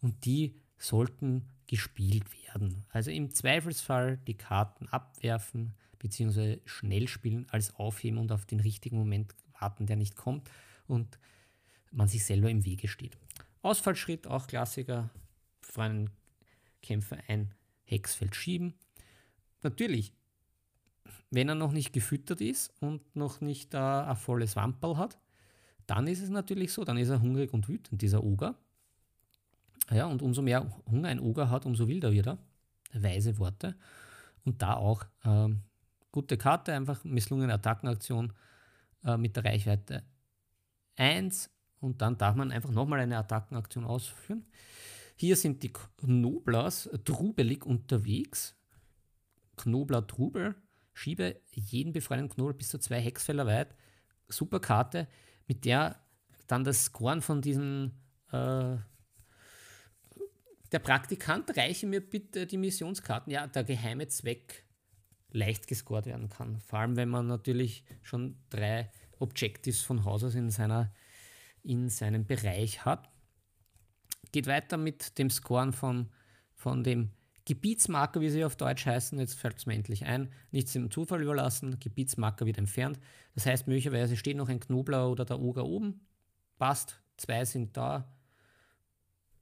und 0.00 0.24
die 0.24 0.54
sollten 0.76 1.44
gespielt 1.66 2.24
werden. 2.44 2.84
Also 2.90 3.10
im 3.10 3.30
Zweifelsfall 3.32 4.18
die 4.26 4.36
Karten 4.36 4.88
abwerfen 4.88 5.74
bzw. 5.98 6.58
schnell 6.64 7.08
spielen 7.08 7.46
als 7.50 7.74
aufheben 7.76 8.18
und 8.18 8.32
auf 8.32 8.46
den 8.46 8.60
richtigen 8.60 8.96
Moment 8.96 9.34
warten, 9.60 9.86
der 9.86 9.96
nicht 9.96 10.16
kommt 10.16 10.48
und 10.86 11.18
man 11.90 12.08
sich 12.08 12.24
selber 12.24 12.50
im 12.50 12.64
Wege 12.64 12.88
steht. 12.88 13.16
Ausfallschritt, 13.62 14.26
auch 14.26 14.46
Klassiker, 14.46 15.10
für 15.60 15.82
einen 15.82 16.10
Kämpfer 16.82 17.18
ein 17.28 17.54
Hexfeld 17.84 18.34
schieben. 18.34 18.74
Natürlich, 19.62 20.12
wenn 21.30 21.48
er 21.48 21.54
noch 21.54 21.72
nicht 21.72 21.92
gefüttert 21.92 22.40
ist 22.40 22.72
und 22.80 23.14
noch 23.14 23.40
nicht 23.40 23.74
äh, 23.74 23.78
ein 23.78 24.16
volles 24.16 24.56
Wamperl 24.56 24.96
hat, 24.96 25.18
dann 25.86 26.06
ist 26.06 26.22
es 26.22 26.28
natürlich 26.28 26.72
so, 26.72 26.84
dann 26.84 26.98
ist 26.98 27.08
er 27.08 27.20
hungrig 27.20 27.52
und 27.52 27.68
wütend, 27.68 28.02
dieser 28.02 28.22
Oger. 28.22 28.56
Ja, 29.90 30.06
und 30.06 30.20
umso 30.22 30.42
mehr 30.42 30.70
Hunger 30.90 31.08
ein 31.08 31.20
Oger 31.20 31.50
hat, 31.50 31.64
umso 31.64 31.88
wilder 31.88 32.12
wird 32.12 32.26
er. 32.26 32.38
Weise 32.92 33.38
Worte. 33.38 33.74
Und 34.44 34.62
da 34.62 34.74
auch 34.74 35.04
ähm, 35.24 35.62
gute 36.12 36.36
Karte, 36.36 36.74
einfach 36.74 37.04
misslungene 37.04 37.54
Attackenaktion 37.54 38.32
äh, 39.04 39.16
mit 39.16 39.36
der 39.36 39.44
Reichweite 39.44 40.02
1 40.96 41.50
und 41.80 42.02
dann 42.02 42.18
darf 42.18 42.34
man 42.34 42.50
einfach 42.50 42.70
nochmal 42.70 43.00
eine 43.00 43.18
Attackenaktion 43.18 43.84
ausführen. 43.84 44.44
Hier 45.16 45.36
sind 45.36 45.62
die 45.62 45.72
Knoblers 45.72 46.90
trubelig 47.04 47.64
unterwegs. 47.64 48.54
Knobler 49.56 50.06
Trubel. 50.06 50.54
Schiebe 50.98 51.40
jeden 51.52 51.92
befreiten 51.92 52.28
Knobel 52.28 52.54
bis 52.54 52.70
zu 52.70 52.78
zwei 52.78 53.00
Hexfeller 53.00 53.46
weit. 53.46 53.74
Super 54.28 54.58
Karte, 54.58 55.06
mit 55.46 55.64
der 55.64 56.00
dann 56.48 56.64
das 56.64 56.86
Scoren 56.86 57.22
von 57.22 57.40
diesen 57.40 57.92
äh, 58.32 58.76
der 60.72 60.80
Praktikant 60.80 61.56
reiche 61.56 61.86
mir 61.86 62.00
bitte 62.00 62.46
die 62.46 62.58
Missionskarten. 62.58 63.32
Ja, 63.32 63.46
der 63.46 63.64
geheime 63.64 64.08
Zweck 64.08 64.64
leicht 65.30 65.66
gescored 65.66 66.06
werden 66.06 66.28
kann. 66.28 66.60
Vor 66.60 66.80
allem, 66.80 66.96
wenn 66.96 67.08
man 67.08 67.26
natürlich 67.26 67.84
schon 68.02 68.36
drei 68.50 68.90
Objectives 69.18 69.80
von 69.80 70.04
Haus 70.04 70.24
aus 70.24 70.34
in, 70.34 70.50
seiner, 70.50 70.92
in 71.62 71.88
seinem 71.88 72.26
Bereich 72.26 72.84
hat. 72.84 73.08
Geht 74.32 74.46
weiter 74.46 74.76
mit 74.76 75.18
dem 75.18 75.30
Scoren 75.30 75.72
von, 75.72 76.10
von 76.54 76.84
dem 76.84 77.12
Gebietsmarker, 77.48 78.20
wie 78.20 78.28
sie 78.28 78.44
auf 78.44 78.56
Deutsch 78.56 78.84
heißen. 78.84 79.18
Jetzt 79.18 79.34
fällt 79.34 79.56
es 79.56 79.64
mir 79.64 79.72
endlich 79.72 80.04
ein. 80.04 80.28
Nichts 80.50 80.74
dem 80.74 80.90
Zufall 80.90 81.22
überlassen. 81.22 81.80
Gebietsmarker 81.80 82.44
wird 82.44 82.58
entfernt. 82.58 83.00
Das 83.34 83.46
heißt, 83.46 83.66
möglicherweise 83.66 84.18
steht 84.18 84.36
noch 84.36 84.50
ein 84.50 84.60
Knobler 84.60 85.08
oder 85.08 85.24
der 85.24 85.40
Oger 85.40 85.64
oben. 85.64 86.06
Passt. 86.58 87.00
Zwei 87.16 87.46
sind 87.46 87.74
da. 87.74 88.12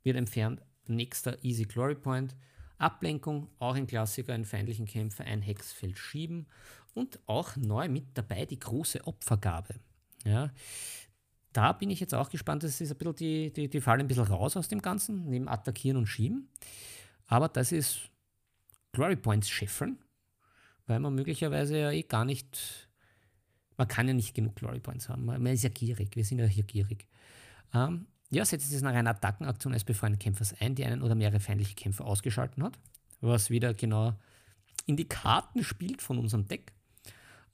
Wird 0.04 0.16
entfernt. 0.16 0.62
Nächster 0.86 1.42
Easy 1.42 1.64
Glory 1.64 1.96
Point. 1.96 2.36
Ablenkung, 2.78 3.48
auch 3.58 3.74
ein 3.74 3.88
Klassiker, 3.88 4.34
einen 4.34 4.44
feindlichen 4.44 4.86
Kämpfer, 4.86 5.24
ein 5.24 5.42
Hexfeld 5.42 5.98
schieben. 5.98 6.46
Und 6.94 7.18
auch 7.26 7.56
neu 7.56 7.88
mit 7.88 8.04
dabei 8.14 8.46
die 8.46 8.60
große 8.60 9.04
Opfergabe. 9.04 9.74
Ja, 10.24 10.52
da 11.52 11.72
bin 11.72 11.90
ich 11.90 11.98
jetzt 11.98 12.14
auch 12.14 12.30
gespannt. 12.30 12.62
Das 12.62 12.80
ist 12.80 12.92
ein 12.92 12.98
bisschen 12.98 13.16
die, 13.16 13.52
die, 13.52 13.68
die 13.68 13.80
fallen 13.80 14.00
ein 14.00 14.06
bisschen 14.06 14.28
raus 14.28 14.56
aus 14.56 14.68
dem 14.68 14.80
Ganzen, 14.80 15.28
neben 15.28 15.48
Attackieren 15.48 15.96
und 15.96 16.06
Schieben. 16.06 16.48
Aber 17.26 17.48
das 17.48 17.72
ist 17.72 18.10
Glory 18.92 19.16
Points 19.16 19.48
scheffeln, 19.48 19.98
weil 20.86 21.00
man 21.00 21.14
möglicherweise 21.14 21.78
ja 21.78 21.90
eh 21.90 22.02
gar 22.02 22.24
nicht, 22.24 22.88
man 23.76 23.88
kann 23.88 24.08
ja 24.08 24.14
nicht 24.14 24.34
genug 24.34 24.56
Glory 24.56 24.80
Points 24.80 25.08
haben. 25.08 25.24
Man 25.24 25.46
ist 25.46 25.64
ja 25.64 25.70
gierig, 25.70 26.14
wir 26.16 26.24
sind 26.24 26.38
ja 26.38 26.46
hier 26.46 26.64
gierig. 26.64 27.06
Ähm, 27.74 28.06
ja, 28.30 28.44
setzt 28.44 28.72
es 28.72 28.82
nach 28.82 28.94
einer 28.94 29.10
Attackenaktion 29.10 29.72
eines 29.72 29.84
befreundeten 29.84 30.24
Kämpfers 30.24 30.54
ein, 30.60 30.74
die 30.74 30.84
einen 30.84 31.02
oder 31.02 31.14
mehrere 31.14 31.40
feindliche 31.40 31.74
Kämpfer 31.74 32.04
ausgeschalten 32.04 32.62
hat, 32.62 32.78
was 33.20 33.50
wieder 33.50 33.74
genau 33.74 34.18
in 34.86 34.96
die 34.96 35.08
Karten 35.08 35.62
spielt 35.64 36.02
von 36.02 36.18
unserem 36.18 36.46
Deck. 36.46 36.72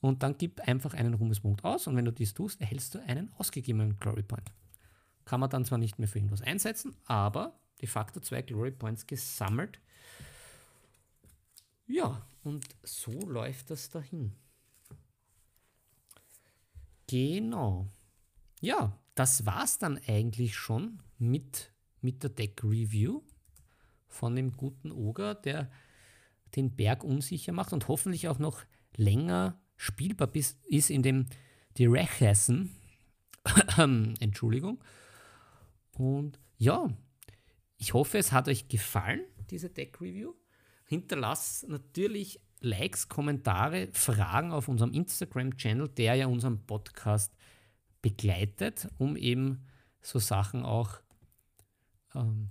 Und 0.00 0.22
dann 0.22 0.36
gib 0.36 0.60
einfach 0.66 0.94
einen 0.94 1.14
Ruhmespunkt 1.14 1.64
aus 1.64 1.86
und 1.86 1.96
wenn 1.96 2.04
du 2.04 2.12
dies 2.12 2.34
tust, 2.34 2.60
erhältst 2.60 2.94
du 2.94 2.98
einen 3.06 3.30
ausgegebenen 3.38 3.98
Glory 3.98 4.22
Point. 4.22 4.52
Kann 5.24 5.40
man 5.40 5.50
dann 5.50 5.64
zwar 5.64 5.78
nicht 5.78 5.98
mehr 5.98 6.08
für 6.08 6.18
irgendwas 6.18 6.42
einsetzen, 6.42 6.96
aber 7.06 7.58
de 7.82 7.88
facto 7.88 8.20
zwei 8.20 8.42
Glory 8.42 8.70
Points 8.70 9.06
gesammelt. 9.06 9.80
Ja, 11.86 12.24
und 12.44 12.64
so 12.82 13.12
läuft 13.28 13.70
das 13.70 13.90
dahin. 13.90 14.32
Genau. 17.08 17.88
Ja, 18.60 18.98
das 19.14 19.44
war 19.44 19.64
es 19.64 19.78
dann 19.78 20.00
eigentlich 20.06 20.56
schon 20.56 21.02
mit, 21.18 21.72
mit 22.00 22.22
der 22.22 22.30
Deck-Review 22.30 23.20
von 24.08 24.36
dem 24.36 24.56
guten 24.56 24.92
Oger, 24.92 25.34
der 25.34 25.70
den 26.56 26.74
Berg 26.74 27.02
unsicher 27.04 27.52
macht 27.52 27.72
und 27.72 27.88
hoffentlich 27.88 28.28
auch 28.28 28.38
noch 28.38 28.62
länger 28.96 29.60
spielbar 29.76 30.28
bis, 30.28 30.58
ist, 30.68 30.90
in 30.90 31.02
dem 31.02 31.26
die 31.76 31.86
Rechessen, 31.86 32.76
Entschuldigung. 33.76 34.82
Und 35.92 36.38
ja, 36.58 36.88
ich 37.82 37.94
hoffe, 37.94 38.16
es 38.16 38.30
hat 38.30 38.46
euch 38.46 38.68
gefallen, 38.68 39.22
diese 39.50 39.68
Deck-Review. 39.68 40.34
Hinterlasst 40.84 41.68
natürlich 41.68 42.38
Likes, 42.60 43.08
Kommentare, 43.08 43.88
Fragen 43.92 44.52
auf 44.52 44.68
unserem 44.68 44.92
Instagram-Channel, 44.92 45.88
der 45.88 46.14
ja 46.14 46.28
unseren 46.28 46.64
Podcast 46.64 47.34
begleitet, 48.00 48.86
um 48.98 49.16
eben 49.16 49.66
so 50.00 50.20
Sachen 50.20 50.62
auch 50.62 51.00
ähm, 52.14 52.50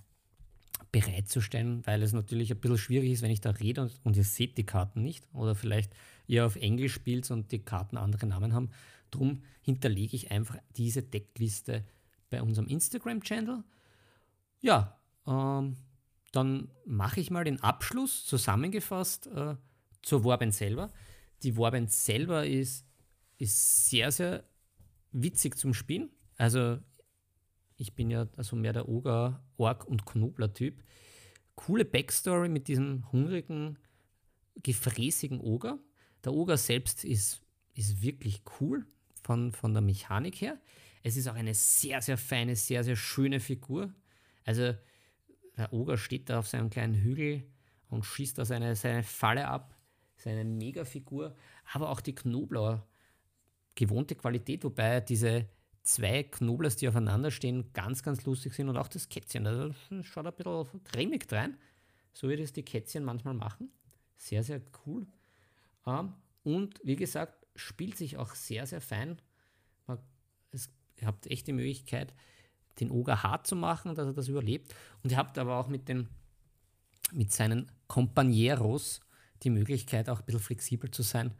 bereitzustellen, 0.91 1.88
weil 1.88 2.03
es 2.03 2.11
natürlich 2.11 2.51
ein 2.51 2.59
bisschen 2.59 2.77
schwierig 2.77 3.11
ist, 3.11 3.21
wenn 3.21 3.32
ich 3.32 3.39
da 3.39 3.51
rede 3.51 3.84
und, 3.84 4.01
und 4.03 4.17
ihr 4.17 4.25
seht 4.25 4.57
die 4.57 4.65
Karten 4.65 5.01
nicht 5.01 5.25
oder 5.34 5.55
vielleicht 5.55 5.95
ihr 6.27 6.45
auf 6.45 6.57
Englisch 6.57 6.93
spielt 6.93 7.32
und 7.32 7.53
die 7.53 7.63
Karten 7.63 7.95
andere 7.95 8.25
Namen 8.25 8.53
haben. 8.53 8.69
Drum 9.11 9.43
hinterlege 9.61 10.13
ich 10.13 10.29
einfach 10.29 10.57
diese 10.75 11.03
Deckliste 11.03 11.86
bei 12.29 12.41
unserem 12.41 12.67
Instagram-Channel. 12.67 13.63
Ja, 14.59 14.97
ähm, 15.28 15.78
dann 16.32 16.72
mache 16.86 17.19
ich 17.19 17.32
mal 17.32 17.43
den 17.43 17.61
Abschluss 17.61 18.26
zusammengefasst 18.26 19.28
äh, 19.28 19.55
zur 20.01 20.24
Warband 20.24 20.53
selber. 20.53 20.91
Die 21.43 21.57
Warband 21.57 21.91
selber 21.91 22.45
ist, 22.45 22.86
ist 23.38 23.89
sehr, 23.89 24.11
sehr 24.11 24.43
witzig 25.11 25.57
zum 25.57 25.74
Spielen. 25.74 26.09
Also 26.38 26.80
ich 27.78 27.95
bin 27.95 28.09
ja 28.09 28.28
also 28.38 28.55
mehr 28.55 28.74
der 28.74 28.88
Oger, 28.88 29.43
Ork 29.57 29.86
und 29.86 30.05
Knobler-Typ. 30.05 30.84
Coole 31.55 31.84
Backstory 31.84 32.47
mit 32.47 32.67
diesem 32.67 33.11
hungrigen, 33.11 33.78
gefräßigen 34.63 35.41
Oger. 35.41 35.80
Der 36.24 36.34
Oger 36.34 36.57
selbst 36.57 37.03
ist, 37.03 37.41
ist 37.74 38.01
wirklich 38.01 38.43
cool 38.59 38.86
von, 39.24 39.51
von 39.51 39.74
der 39.74 39.82
Mechanik 39.82 40.41
her. 40.41 40.59
Es 41.03 41.17
ist 41.17 41.28
auch 41.28 41.36
eine 41.36 41.53
sehr, 41.53 42.01
sehr 42.01 42.17
feine, 42.17 42.55
sehr, 42.55 42.84
sehr 42.84 42.95
schöne 42.95 43.39
Figur. 43.39 43.93
Also 44.45 44.74
der 45.58 45.74
Oger 45.74 45.97
steht 45.97 46.30
da 46.30 46.39
auf 46.39 46.47
seinem 46.47 46.70
kleinen 46.70 46.95
Hügel 46.95 47.43
und 47.89 48.06
schießt 48.06 48.38
da 48.38 48.45
seine, 48.45 48.76
seine 48.76 49.04
Falle 49.04 49.47
ab. 49.47 49.76
Seine 50.16 50.45
Mega-Figur. 50.45 51.36
Aber 51.74 51.89
auch 51.89 51.99
die 51.99 52.16
Knobler 52.16 52.88
gewohnte 53.76 54.16
Qualität, 54.16 54.64
wobei 54.64 55.02
diese 55.02 55.47
zwei 55.84 56.24
Knoblers, 56.24 56.76
die 56.76 56.88
aufeinander 56.88 57.32
stehen, 57.32 57.74
ganz, 57.74 58.04
ganz 58.04 58.26
lustig 58.26 58.54
sind 58.54 58.70
und 58.70 58.78
auch 58.78 58.88
das 58.88 59.10
Kätzchen. 59.10 59.47
Also 59.47 59.74
schaut 60.04 60.28
ein 60.28 60.34
bisschen 60.34 60.84
cremig 60.84 61.32
rein, 61.32 61.58
so 62.14 62.30
wie 62.30 62.38
das 62.38 62.54
die 62.54 62.64
Kätzchen 62.64 63.04
manchmal 63.04 63.34
machen. 63.34 63.72
Sehr, 64.18 64.43
sehr 64.43 64.62
cool. 64.86 65.08
Ähm, 65.88 66.14
und 66.43 66.80
wie 66.84 66.95
gesagt, 66.95 67.47
spielt 67.56 67.97
sich 67.97 68.18
auch 68.18 68.36
sehr, 68.36 68.68
sehr 68.68 68.82
fein. 68.82 69.20
Es, 70.52 70.70
ihr 70.99 71.08
habt 71.08 71.28
echt 71.28 71.47
die 71.47 71.54
Möglichkeit, 71.54 72.14
den 72.80 72.91
Oger 72.91 73.24
hart 73.24 73.47
zu 73.47 73.55
machen, 73.55 73.95
dass 73.95 74.07
er 74.07 74.13
das 74.13 74.28
überlebt. 74.28 74.74
Und 75.03 75.11
ihr 75.11 75.17
habt 75.17 75.38
aber 75.38 75.57
auch 75.57 75.67
mit, 75.67 75.88
den, 75.88 76.07
mit 77.11 77.32
seinen 77.32 77.72
Companeros 77.88 79.01
die 79.43 79.49
Möglichkeit, 79.49 80.09
auch 80.09 80.19
ein 80.19 80.26
bisschen 80.26 80.41
flexibel 80.41 80.91
zu 80.91 81.01
sein 81.01 81.34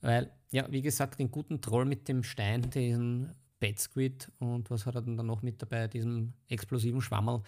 Weil, 0.00 0.32
ja, 0.50 0.70
wie 0.70 0.82
gesagt, 0.82 1.18
den 1.18 1.30
guten 1.30 1.60
Troll 1.60 1.84
mit 1.84 2.08
dem 2.08 2.22
Stein, 2.22 2.70
den 2.70 3.32
Bad 3.60 3.78
Squid 3.78 4.30
und 4.38 4.70
was 4.70 4.86
hat 4.86 4.96
er 4.96 5.02
dann 5.02 5.14
noch 5.26 5.42
mit 5.42 5.62
dabei, 5.62 5.86
diesem 5.86 6.32
explosiven 6.48 7.00
Schwammerl, 7.00 7.42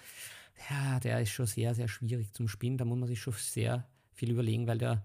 ja, 0.70 1.00
der 1.00 1.20
ist 1.20 1.30
schon 1.30 1.46
sehr, 1.46 1.74
sehr 1.74 1.88
schwierig 1.88 2.32
zum 2.32 2.46
Spielen. 2.46 2.78
Da 2.78 2.84
muss 2.84 2.98
man 2.98 3.08
sich 3.08 3.20
schon 3.20 3.32
sehr 3.32 3.88
viel 4.12 4.30
überlegen, 4.30 4.66
weil 4.68 4.78
der 4.78 5.04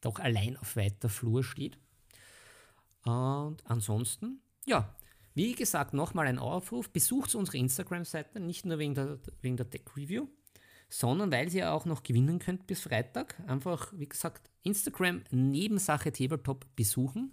doch 0.00 0.18
allein 0.18 0.56
auf 0.56 0.76
weiter 0.76 1.10
Flur 1.10 1.44
steht. 1.44 1.78
Und 3.04 3.58
ansonsten, 3.64 4.40
ja, 4.66 4.94
wie 5.34 5.54
gesagt, 5.54 5.94
nochmal 5.94 6.26
ein 6.26 6.38
Aufruf, 6.38 6.90
besucht 6.90 7.34
unsere 7.34 7.58
Instagram-Seite, 7.58 8.40
nicht 8.40 8.66
nur 8.66 8.78
wegen 8.78 8.94
der, 8.94 9.18
wegen 9.40 9.56
der 9.56 9.70
Tech-Review, 9.70 10.26
sondern 10.88 11.30
weil 11.30 11.54
ihr 11.54 11.72
auch 11.72 11.84
noch 11.84 12.02
gewinnen 12.02 12.38
könnt 12.38 12.66
bis 12.66 12.80
Freitag. 12.80 13.40
Einfach, 13.46 13.92
wie 13.96 14.08
gesagt, 14.08 14.50
Instagram 14.62 15.22
Nebensache 15.30 16.12
Tabletop 16.12 16.66
besuchen 16.74 17.32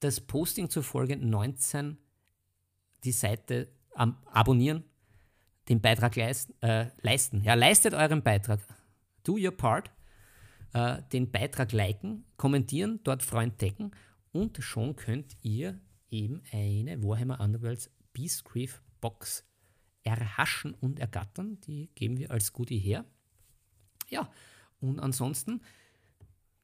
das 0.00 0.20
Posting 0.20 0.70
zur 0.70 0.82
Folge 0.82 1.16
19, 1.16 1.98
die 3.04 3.12
Seite 3.12 3.68
abonnieren, 3.94 4.84
den 5.68 5.80
Beitrag 5.80 6.16
leisten, 6.16 6.54
äh, 6.62 6.90
leisten. 7.02 7.42
Ja, 7.42 7.54
leistet 7.54 7.94
euren 7.94 8.22
Beitrag. 8.22 8.60
Do 9.24 9.36
your 9.36 9.50
part. 9.50 9.90
Äh, 10.72 11.02
den 11.12 11.30
Beitrag 11.30 11.72
liken, 11.72 12.24
kommentieren, 12.36 13.00
dort 13.02 13.22
Freund 13.22 13.60
decken 13.60 13.90
und 14.32 14.62
schon 14.62 14.96
könnt 14.96 15.36
ihr 15.42 15.80
eben 16.10 16.42
eine 16.52 17.02
Warhammer 17.02 17.40
Underworlds 17.40 17.90
Beastgrief 18.12 18.82
Box 19.00 19.44
erhaschen 20.02 20.74
und 20.74 20.98
ergattern. 20.98 21.60
Die 21.60 21.90
geben 21.94 22.16
wir 22.18 22.30
als 22.30 22.52
Goodie 22.52 22.78
her. 22.78 23.04
Ja, 24.08 24.30
und 24.80 25.00
ansonsten, 25.00 25.62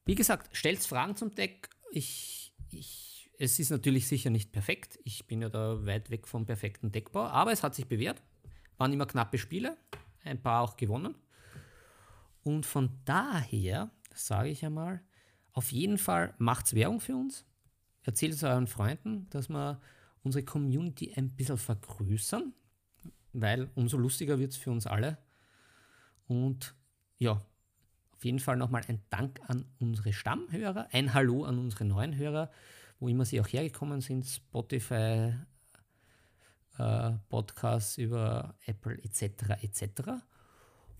wie 0.05 0.15
gesagt, 0.15 0.55
stellt 0.55 0.79
Fragen 0.79 1.15
zum 1.15 1.33
Deck. 1.35 1.69
Ich, 1.91 2.53
ich 2.71 3.15
es 3.37 3.59
ist 3.59 3.69
natürlich 3.69 4.07
sicher 4.07 4.29
nicht 4.29 4.51
perfekt. 4.51 4.99
Ich 5.03 5.27
bin 5.27 5.41
ja 5.41 5.49
da 5.49 5.85
weit 5.85 6.09
weg 6.09 6.27
vom 6.27 6.45
perfekten 6.45 6.91
Deckbau, 6.91 7.25
aber 7.25 7.51
es 7.51 7.63
hat 7.63 7.75
sich 7.75 7.87
bewährt. 7.87 8.21
Waren 8.77 8.93
immer 8.93 9.05
knappe 9.05 9.37
Spiele, 9.37 9.77
ein 10.23 10.41
paar 10.41 10.61
auch 10.61 10.77
gewonnen. 10.77 11.15
Und 12.43 12.65
von 12.65 12.89
daher 13.05 13.91
sage 14.13 14.49
ich 14.49 14.65
einmal, 14.65 15.01
auf 15.53 15.71
jeden 15.71 15.97
Fall 15.97 16.33
macht 16.37 16.67
es 16.67 16.75
Werbung 16.75 16.99
für 16.99 17.15
uns. 17.15 17.45
Erzählt 18.05 18.33
es 18.33 18.43
euren 18.43 18.67
Freunden, 18.67 19.27
dass 19.29 19.49
wir 19.49 19.79
unsere 20.23 20.45
Community 20.45 21.13
ein 21.15 21.29
bisschen 21.29 21.57
vergrößern, 21.57 22.53
weil 23.33 23.69
umso 23.75 23.97
lustiger 23.97 24.39
wird 24.39 24.51
es 24.51 24.57
für 24.57 24.71
uns 24.71 24.87
alle. 24.87 25.17
Und 26.27 26.75
ja, 27.17 27.41
auf 28.11 28.23
jeden 28.23 28.39
Fall 28.39 28.57
nochmal 28.57 28.83
ein 28.87 29.01
Dank 29.09 29.41
an 29.47 29.65
unsere 29.79 30.13
Stammhörer, 30.13 30.87
ein 30.91 31.13
Hallo 31.13 31.43
an 31.43 31.59
unsere 31.59 31.85
neuen 31.85 32.15
Hörer 32.15 32.49
wo 32.99 33.07
immer 33.07 33.25
sie 33.25 33.39
auch 33.41 33.47
hergekommen 33.47 34.01
sind, 34.01 34.25
Spotify, 34.25 35.33
äh, 36.77 37.11
Podcasts 37.29 37.97
über 37.97 38.55
Apple 38.65 38.97
etc. 39.03 39.61
etc. 39.61 39.83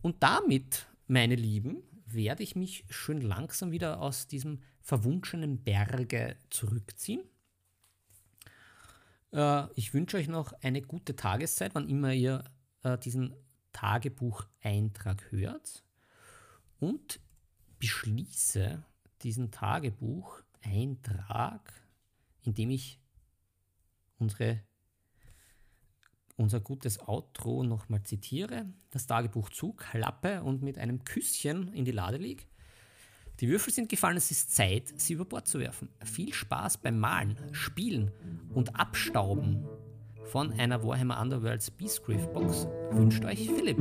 Und 0.01 0.22
damit, 0.22 0.88
meine 1.08 1.36
Lieben, 1.36 1.78
werde 2.06 2.43
ich 2.43 2.56
mich 2.56 2.86
schön 2.89 3.22
langsam 3.22 3.72
wieder 3.72 4.01
aus 4.01 4.28
diesem 4.28 4.62
verwunschenen 4.82 5.64
Berge 5.64 6.36
zurückziehen. 6.49 7.24
Äh, 9.32 9.72
ich 9.76 9.93
wünsche 9.93 10.18
euch 10.18 10.28
noch 10.28 10.53
eine 10.62 10.82
gute 10.82 11.16
Tageszeit, 11.16 11.76
wann 11.76 11.88
immer 11.89 12.14
ihr 12.14 12.43
äh, 12.84 12.97
diesen 12.97 13.36
Tagebucheintrag 13.74 15.32
hört 15.32 15.84
und 16.80 17.20
beschließe 17.80 18.84
diesen 19.22 19.51
Tagebucheintrag 19.51 21.86
indem 22.45 22.70
ich 22.70 22.99
unsere, 24.18 24.62
unser 26.38 26.60
gutes 26.60 27.00
Outro 27.00 27.64
nochmal 27.64 28.04
zitiere, 28.04 28.66
das 28.92 29.08
Tagebuch 29.08 29.50
zuklappe 29.50 30.44
und 30.44 30.62
mit 30.62 30.78
einem 30.78 31.04
Küsschen 31.04 31.74
in 31.74 31.86
die 31.86 31.92
Lade 31.92 32.18
lege. 32.18 32.44
Die 33.40 33.50
Würfel 33.50 33.74
sind 33.74 33.90
gefallen, 33.90 34.18
es 34.18 34.32
ist 34.32 34.56
Zeit, 34.56 34.94
sie 34.98 35.14
über 35.14 35.26
Bord 35.26 35.48
zu 35.48 35.60
werfen. 35.60 35.90
Viel 36.04 36.34
Spaß 36.34 36.78
beim 36.78 37.00
Malen, 37.00 37.38
Spielen 37.52 38.12
und 38.54 38.80
Abstauben 38.80 39.66
von 40.26 40.54
einer 40.54 40.84
Warhammer 40.84 41.22
Underworlds 41.22 41.72
Beastgrief 41.72 42.28
Box 42.28 42.68
wünscht 42.92 43.24
euch 43.26 43.48
Philipp. 43.48 43.78